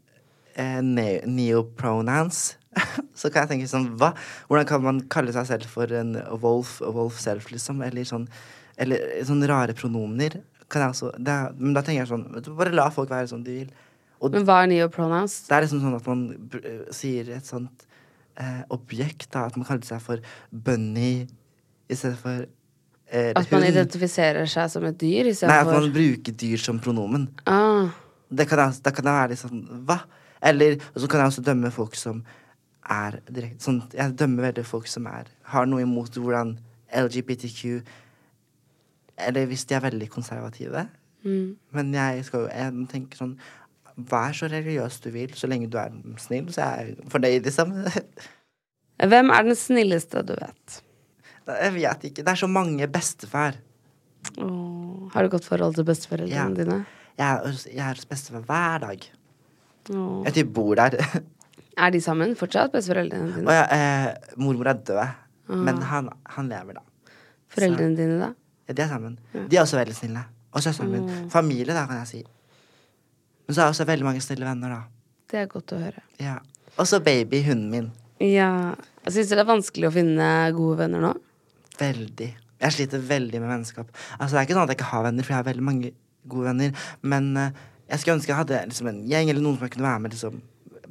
eh, 0.56 0.80
ne- 0.82 1.22
neopronouns, 1.28 2.56
så 3.20 3.30
kan 3.32 3.44
jeg 3.46 3.52
tenke 3.54 3.68
sånn 3.70 3.86
Hva? 3.96 4.10
Hvordan 4.50 4.66
kan 4.68 4.82
man 4.84 4.98
kalle 5.12 5.32
seg 5.32 5.46
selv 5.48 5.70
for 5.72 5.88
en 5.96 6.16
wolf, 6.42 6.78
wolf 6.84 7.16
self, 7.22 7.48
liksom? 7.54 7.80
Eller 7.86 8.04
sånn 8.08 8.26
Eller 8.76 9.22
sånne 9.24 9.48
rare 9.48 9.72
pronomener. 9.78 10.42
Kan 10.68 10.82
jeg 10.82 10.92
også, 10.96 11.12
er, 11.16 11.54
men 11.56 11.72
da 11.76 11.80
tenker 11.86 12.02
jeg 12.02 12.10
sånn 12.10 12.26
Bare 12.58 12.74
la 12.76 12.90
folk 12.92 13.08
være 13.14 13.30
sånn 13.30 13.44
de 13.46 13.54
vil. 13.62 13.70
Og 14.20 14.32
Men 14.34 14.44
hva 14.48 14.58
er 14.64 14.68
neopronouns? 14.74 15.42
det 15.48 15.56
er 15.56 15.64
liksom 15.64 15.80
sånn 15.84 15.96
at 15.96 16.06
man 16.08 16.26
eh, 16.60 16.84
sier 16.96 17.28
et 17.36 17.44
sånt 17.48 17.86
eh, 18.40 18.62
objekt, 18.72 19.30
da. 19.32 19.46
At 19.48 19.56
man 19.60 19.64
kaller 19.68 19.84
seg 19.88 20.00
for 20.04 20.20
bunny 20.52 21.26
i 21.88 21.94
stedet 21.96 22.18
for 22.20 22.44
eh, 23.08 23.32
At 23.36 23.48
man 23.52 23.62
hun. 23.64 23.70
identifiserer 23.72 24.48
seg 24.50 24.68
som 24.72 24.84
et 24.88 24.96
dyr 25.00 25.28
Nei, 25.32 25.58
at 25.60 25.68
man 25.68 25.80
man 25.86 25.92
bruker 25.96 26.32
dyr 26.44 26.60
som 26.60 26.80
pronomen. 26.82 27.28
ah, 27.48 27.88
Det 28.28 28.48
kan 28.50 28.64
jeg, 28.66 28.80
da 28.84 28.92
kan 28.96 29.04
det 29.08 29.16
være 29.20 29.32
litt 29.34 29.44
sånn 29.44 29.64
Hva? 29.88 30.00
Eller 30.42 30.76
og 30.94 31.00
så 31.00 31.08
kan 31.08 31.20
jeg 31.20 31.26
også 31.32 31.42
dømme 31.46 31.70
folk 31.72 31.94
som 31.96 32.24
er 32.90 33.20
direkte 33.30 33.64
sånn, 33.64 33.82
Jeg 33.94 34.14
dømmer 34.18 34.42
veldig 34.52 34.64
folk 34.66 34.86
som 34.86 35.06
er 35.06 35.24
har 35.44 35.66
noe 35.66 35.82
imot 35.82 36.14
hvordan 36.14 36.58
LGBTQ 36.94 37.82
Eller 39.18 39.46
hvis 39.46 39.64
de 39.66 39.74
er 39.74 39.80
veldig 39.80 40.08
konservative. 40.12 40.88
mm. 41.24 41.56
Men 41.72 41.94
jeg 41.94 42.24
skal 42.24 42.40
jo 42.40 42.48
jeg 42.52 42.88
tenker 42.92 43.16
sånn 43.18 43.38
Vær 43.96 44.32
så 44.36 44.46
religiøs 44.52 45.00
du 45.00 45.10
vil, 45.10 45.30
så 45.32 45.48
lenge 45.48 45.70
du 45.72 45.78
er 45.80 45.88
snill, 46.20 46.50
så 46.52 46.60
er 46.66 46.90
fornøyd, 47.08 47.46
liksom. 47.48 47.70
Hvem 49.12 49.30
er 49.32 49.42
den 49.46 49.56
snilleste 49.56 50.20
du 50.28 50.34
vet? 50.36 50.82
Jeg 51.48 51.72
vet 51.72 52.04
ikke. 52.04 52.20
Det 52.26 52.28
er 52.28 52.40
så 52.42 52.46
mange 52.50 52.84
bestefar. 52.92 53.56
Åh, 54.36 55.08
har 55.14 55.22
du 55.24 55.30
godt 55.32 55.48
forhold 55.48 55.74
til 55.78 55.84
besteforeldrene 55.88 56.34
Ja. 56.36 56.44
dine? 56.64 56.78
Jeg 57.16 57.24
er, 57.24 57.56
jeg 57.72 57.84
er 57.88 57.94
hos 57.96 58.04
bestefar 58.04 58.44
hver 58.44 58.78
dag. 58.84 59.08
Åh. 59.90 60.24
Jeg 60.26 60.34
typ 60.40 60.52
bor 60.56 60.74
der. 60.78 60.96
Er 61.76 61.90
de 61.92 62.00
sammen 62.00 62.32
fortsatt, 62.38 62.72
besteforeldrene 62.72 63.34
dine? 63.36 63.52
Ja, 63.52 63.64
eh, 63.68 64.32
mormor 64.40 64.70
er 64.72 64.78
død, 64.80 65.02
Ah. 65.46 65.54
men 65.62 65.76
han, 65.86 66.08
han 66.34 66.48
lever, 66.50 66.74
da. 66.80 67.12
Foreldrene 67.54 67.94
dine, 67.98 68.16
da? 68.18 68.30
Ja, 68.66 68.74
de 68.74 68.82
er 68.82 68.88
sammen. 68.90 69.18
De 69.34 69.56
er 69.56 69.60
også 69.62 69.76
veldig 69.78 69.94
snille. 69.94 70.24
Og 70.56 70.64
søsteren 70.64 70.90
min. 70.90 71.28
Familie, 71.30 71.74
da, 71.76 71.84
kan 71.86 72.00
jeg 72.00 72.08
si. 72.10 72.22
Men 73.46 73.54
så 73.54 73.60
har 73.60 73.68
jeg 73.68 73.76
også 73.76 73.86
veldig 73.92 74.06
mange 74.08 74.22
snille 74.24 74.48
venner, 74.48 74.72
da. 74.72 74.80
Det 75.30 75.38
er 75.44 75.46
godt 75.52 75.74
å 75.76 75.78
høre. 75.78 76.02
Ja. 76.18 76.38
Og 76.80 76.88
så 76.90 76.98
baby, 77.04 77.42
hunden 77.46 77.70
min. 77.70 77.92
Ja. 78.24 78.74
Jeg 79.06 79.12
du 79.28 79.36
det 79.36 79.44
er 79.44 79.52
vanskelig 79.52 79.86
å 79.90 79.94
finne 79.94 80.26
gode 80.56 80.80
venner 80.80 81.04
nå. 81.04 81.12
Veldig. 81.78 82.30
Jeg 82.64 82.72
sliter 82.72 82.98
veldig 83.04 83.40
med 83.44 83.52
vennskap. 83.52 83.92
Altså, 84.18 84.32
det 84.34 84.40
er 84.40 84.46
ikke 84.48 84.56
sånn 84.56 84.64
at 84.66 84.72
jeg 84.72 84.78
ikke 84.80 84.90
har 84.94 85.04
venner, 85.06 85.22
for 85.26 85.34
jeg 85.36 85.42
har 85.42 85.48
veldig 85.52 85.66
mange 85.68 85.92
gode 86.26 86.48
venner. 86.48 86.72
Men 87.04 87.30
eh, 87.36 87.50
jeg 87.86 88.02
skulle 88.02 88.16
ønske 88.18 88.32
jeg 88.32 88.40
hadde 88.40 88.60
liksom, 88.70 88.90
en 88.90 89.00
gjeng 89.06 89.30
eller 89.30 89.44
noen 89.44 89.58
som 89.58 89.66
jeg 89.66 89.76
kunne 89.76 89.88
være 89.88 90.02
med. 90.02 90.14
Liksom. 90.16 90.42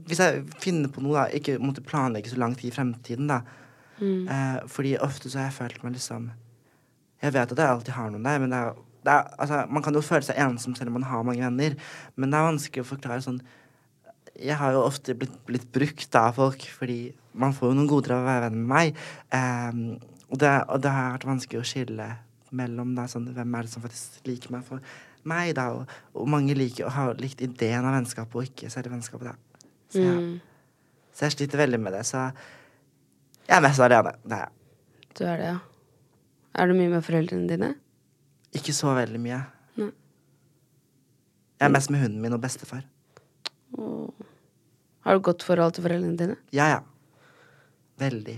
Hvis 0.06 0.22
jeg 0.22 0.44
finner 0.64 0.92
på 0.94 1.04
noe, 1.04 1.18
da, 1.18 1.26
ikke 1.36 1.58
måtte 1.60 1.84
planlegge 1.86 2.32
så 2.32 2.40
lang 2.40 2.56
tid 2.58 2.72
i 2.72 2.76
fremtiden, 2.76 3.30
da. 3.32 3.42
Eh, 4.00 4.58
fordi 4.68 4.98
ofte 5.00 5.30
så 5.32 5.40
har 5.40 5.46
jeg 5.48 5.56
følt 5.56 5.84
meg 5.86 5.94
liksom 5.96 6.26
Jeg 7.24 7.32
vet 7.32 7.52
at 7.54 7.60
jeg 7.62 7.72
alltid 7.72 7.94
har 7.96 8.10
noen 8.12 8.26
der, 8.28 8.42
men 8.44 8.52
det 8.52 8.58
er, 8.60 8.74
det 9.08 9.14
er, 9.14 9.30
altså, 9.40 9.62
man 9.72 9.84
kan 9.86 9.96
jo 9.96 10.02
føle 10.04 10.28
seg 10.28 10.40
ensom 10.44 10.76
selv 10.76 10.92
om 10.92 10.98
man 11.00 11.08
har 11.08 11.24
mange 11.24 11.46
venner. 11.46 11.78
Men 12.16 12.32
det 12.32 12.40
er 12.40 12.50
vanskelig 12.50 12.84
å 12.84 12.90
forklare 12.90 13.24
sånn 13.24 13.40
Jeg 14.36 14.60
har 14.60 14.76
jo 14.76 14.84
ofte 14.84 15.16
blitt, 15.16 15.38
blitt 15.48 15.70
brukt 15.72 16.20
av 16.20 16.36
folk, 16.36 16.68
fordi 16.76 17.16
man 17.40 17.56
får 17.56 17.72
jo 17.72 17.78
noen 17.80 17.88
goder 17.88 18.18
av 18.18 18.24
å 18.26 18.28
være 18.28 18.50
venn 18.50 18.60
med 18.60 18.72
meg. 18.74 19.02
Eh, 19.32 19.82
og, 20.28 20.38
det, 20.44 20.54
og 20.68 20.84
det 20.84 20.92
har 20.92 21.16
vært 21.16 21.30
vanskelig 21.32 21.62
å 21.62 21.68
skille 21.68 22.10
mellom 22.56 22.92
da, 22.96 23.08
sånn, 23.10 23.32
hvem 23.36 23.56
er 23.56 23.66
det 23.66 23.72
som 23.72 23.84
faktisk 23.84 24.28
liker 24.28 24.54
meg 24.54 24.68
for 24.68 24.84
meg, 25.30 25.54
da. 25.58 25.68
Og, 25.76 25.96
og 26.16 26.28
mange 26.32 26.56
liker 26.58 26.88
å 26.88 26.94
har 26.96 27.16
likt 27.22 27.42
ideen 27.46 27.86
av 27.86 27.96
vennskapet, 27.98 28.36
og 28.36 28.50
ikke 28.50 28.72
selve 28.74 28.94
vennskapet, 28.96 29.32
da. 29.32 29.64
Så 29.94 30.02
jeg, 30.04 30.24
så 31.16 31.28
jeg 31.28 31.36
sliter 31.38 31.62
veldig 31.62 31.80
med 31.82 31.96
det. 31.96 32.04
Så 32.10 32.24
jeg 33.46 33.58
er 33.58 33.64
mest 33.66 33.84
alene. 33.86 34.16
Det 34.26 34.38
er 34.40 34.46
jeg. 34.46 34.54
Du 35.16 35.24
er 35.26 35.38
det, 35.42 35.52
ja. 35.54 35.60
Er 36.56 36.72
du 36.72 36.76
mye 36.78 36.92
med 36.92 37.04
foreldrene 37.06 37.48
dine? 37.52 37.70
Ikke 38.56 38.74
så 38.76 38.94
veldig 38.96 39.20
mye. 39.22 39.42
Nei. 39.80 39.92
Jeg 41.60 41.70
er 41.70 41.72
mest 41.76 41.92
med 41.92 42.02
hunden 42.04 42.22
min 42.24 42.36
og 42.36 42.42
bestefar. 42.44 42.84
Har 45.06 45.14
du 45.20 45.22
godt 45.24 45.44
forhold 45.46 45.76
til 45.76 45.86
foreldrene 45.86 46.18
dine? 46.20 46.36
Ja, 46.56 46.68
ja. 46.74 46.80
Veldig. 48.02 48.36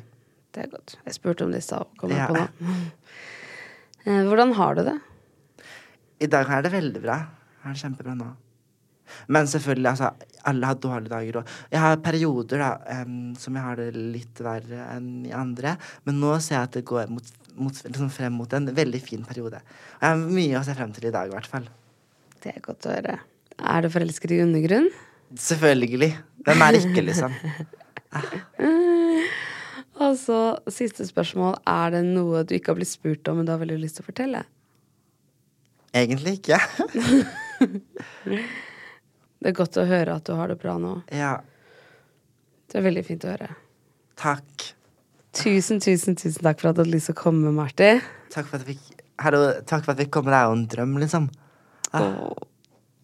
Det 0.53 0.63
er 0.65 0.69
godt. 0.73 0.97
Jeg 1.05 1.15
spurte 1.15 1.45
om 1.45 1.53
det 1.53 1.61
i 1.63 1.67
stad, 1.67 1.85
Ja. 2.11 2.27
Eh, 4.07 4.23
Hvordan 4.23 4.53
har 4.55 4.75
du 4.77 4.85
det? 4.87 4.93
I 6.17 6.29
dag 6.31 6.49
er 6.49 6.65
det 6.65 6.73
veldig 6.73 7.01
bra. 7.03 7.17
Jeg 7.57 7.63
har 7.63 7.75
det 7.75 7.81
kjempebra 7.83 8.13
nå. 8.17 8.27
Men 9.31 9.47
selvfølgelig, 9.47 9.89
altså, 9.89 10.09
alle 10.49 10.69
har 10.69 10.79
dårlige 10.83 11.11
dager. 11.11 11.39
Og 11.39 11.71
jeg 11.71 11.81
har 11.83 11.99
perioder 12.03 12.63
da, 12.63 12.71
um, 13.03 13.35
som 13.39 13.55
jeg 13.55 13.63
har 13.63 13.79
det 13.79 13.89
litt 13.95 14.41
verre 14.43 14.87
enn 14.95 15.09
i 15.27 15.33
andre. 15.35 15.75
Men 16.07 16.19
nå 16.23 16.33
ser 16.43 16.59
jeg 16.59 16.69
at 16.69 16.77
det 16.79 16.85
går 16.89 17.11
mot, 17.13 17.33
mot, 17.55 17.81
liksom 17.87 18.11
frem 18.13 18.35
mot 18.39 18.53
en 18.57 18.69
veldig 18.75 19.01
fin 19.03 19.23
periode. 19.27 19.61
Og 19.61 20.01
jeg 20.03 20.09
har 20.09 20.37
mye 20.39 20.59
å 20.59 20.65
se 20.67 20.77
frem 20.77 20.93
til 20.95 21.09
i 21.09 21.13
dag, 21.15 21.29
i 21.29 21.35
hvert 21.35 21.51
fall. 21.53 21.69
Det 22.43 22.53
er 22.53 22.65
godt 22.65 22.89
å 22.89 22.95
høre. 22.95 23.19
Er 23.57 23.85
du 23.85 23.91
forelsket 23.93 24.35
i 24.35 24.41
undergrunn? 24.43 24.89
Selvfølgelig. 25.47 26.11
Hvem 26.47 26.63
er 26.63 26.79
ikke, 26.81 27.03
liksom? 27.05 27.33
Og 29.97 30.13
så 30.19 30.41
siste 30.71 31.07
spørsmål. 31.07 31.57
Er 31.67 31.97
det 31.97 32.03
noe 32.05 32.43
du 32.45 32.53
ikke 32.57 32.73
har 32.73 32.79
blitt 32.79 32.91
spurt 32.91 33.27
om, 33.29 33.39
men 33.39 33.47
du 33.47 33.53
har 33.53 33.61
veldig 33.61 33.79
lyst 33.81 33.97
til 33.99 34.05
å 34.05 34.11
fortelle? 34.11 34.45
Egentlig 35.97 36.37
ikke. 36.39 36.59
Det 39.37 39.51
er 39.51 39.55
godt 39.55 39.77
å 39.77 39.85
høre 39.87 40.15
at 40.17 40.25
du 40.27 40.33
har 40.37 40.49
det 40.51 40.57
bra 40.61 40.77
nå. 40.81 40.95
ja. 41.13 41.37
Det 42.67 42.81
er 42.81 42.83
veldig 42.83 43.01
fint 43.07 43.23
å 43.23 43.29
høre. 43.31 43.45
Takk. 44.19 44.63
Tusen, 45.37 45.77
tusen, 45.79 46.17
tusen 46.19 46.43
takk 46.43 46.59
for 46.59 46.67
at 46.73 46.75
du 46.75 46.81
hadde 46.81 46.91
lyst 46.91 47.07
til 47.07 47.15
å 47.15 47.19
komme, 47.21 47.53
Marti. 47.55 47.93
Takk 48.33 48.49
for 48.49 48.59
at 48.59 48.65
vi, 48.67 48.73
takk 49.69 49.85
for 49.85 49.93
at 49.93 50.01
vi 50.01 50.07
komme. 50.11 50.33
Det 50.33 50.39
er 50.41 50.49
jo 50.49 50.55
en 50.57 50.65
drøm, 50.73 50.97
liksom. 50.99 51.29
Åh, 51.95 52.33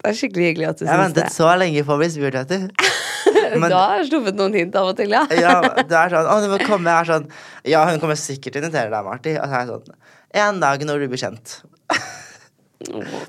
Det 0.04 0.10
er 0.10 0.18
skikkelig 0.18 0.50
hyggelig 0.50 0.66
at 0.68 0.82
du 0.82 0.84
Jeg 0.84 0.90
syns 0.90 0.98
det. 0.98 1.22
ventet 1.22 1.32
så 1.38 1.48
lenge 1.56 1.84
på 1.88 1.94
å 1.96 2.00
bli 2.02 2.10
spurt, 2.12 2.36
etter. 2.42 2.66
Men- 3.62 3.70
Du 3.72 3.76
har 3.78 4.04
sluppet 4.04 4.36
noen 4.36 4.58
hint 4.60 4.76
av 4.76 4.90
og 4.92 4.98
til, 5.00 5.16
ja. 5.16 5.22
Ja, 5.46 5.56
det 5.80 5.96
er 6.02 6.12
sånn 6.12 6.28
Å, 6.28 6.36
du 6.44 6.50
må 6.52 6.58
komme. 6.66 6.92
Jeg 6.92 6.98
er 7.00 7.10
sånn 7.14 7.26
Ja, 7.72 7.86
hun 7.88 8.02
kommer 8.04 8.20
sikkert 8.20 8.52
til 8.58 8.60
å 8.60 8.66
invitere 8.68 8.92
deg, 8.92 9.08
Marti. 9.08 9.32
Og 9.40 9.48
så 9.48 9.54
er 9.54 9.64
jeg 9.64 9.72
sånn 9.72 9.96
En 10.44 10.60
dag 10.60 10.84
når 10.84 11.06
du 11.06 11.08
blir 11.14 11.24
kjent. 11.24 11.56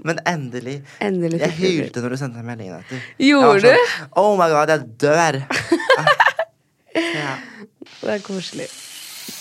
Men 0.05 0.19
endelig. 0.27 0.77
Endelig 1.03 1.39
Jeg 1.41 1.55
hylte 1.59 2.03
når 2.03 2.15
du 2.15 2.17
sendte 2.21 2.41
en 2.41 2.47
meldingen. 2.49 2.79
Etter. 2.83 3.01
Gjorde 3.21 3.61
du? 3.63 3.69
sånn, 3.71 4.09
Oh 4.21 4.33
my 4.39 4.49
god, 4.53 4.73
jeg 4.75 4.87
dør. 5.05 5.41
Ja. 6.95 7.33
Det 7.99 8.13
er 8.13 8.21
koselig. 8.23 8.69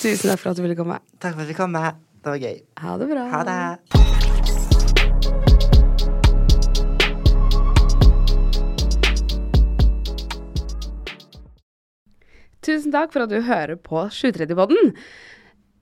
Tusen 0.01 0.31
takk 0.33 0.41
for 0.43 0.51
at 0.51 0.59
du 0.59 0.65
ville 0.65 0.75
komme. 0.79 0.97
Takk 1.23 1.37
for 1.37 1.45
at 1.45 1.51
du 1.51 1.55
kom. 1.55 1.71
med. 1.75 2.01
Det 2.25 2.33
var 2.33 2.41
gøy. 2.43 2.59
Ha 2.83 2.97
det 2.99 3.09
bra. 3.13 3.29
Ha 3.31 3.45
det. 3.47 4.75
Tusen 12.65 12.95
takk 12.95 13.13
for 13.13 13.27
at 13.27 13.33
du 13.33 13.43
hører 13.45 13.77
på 13.77 14.07
730-podden. 14.15 14.95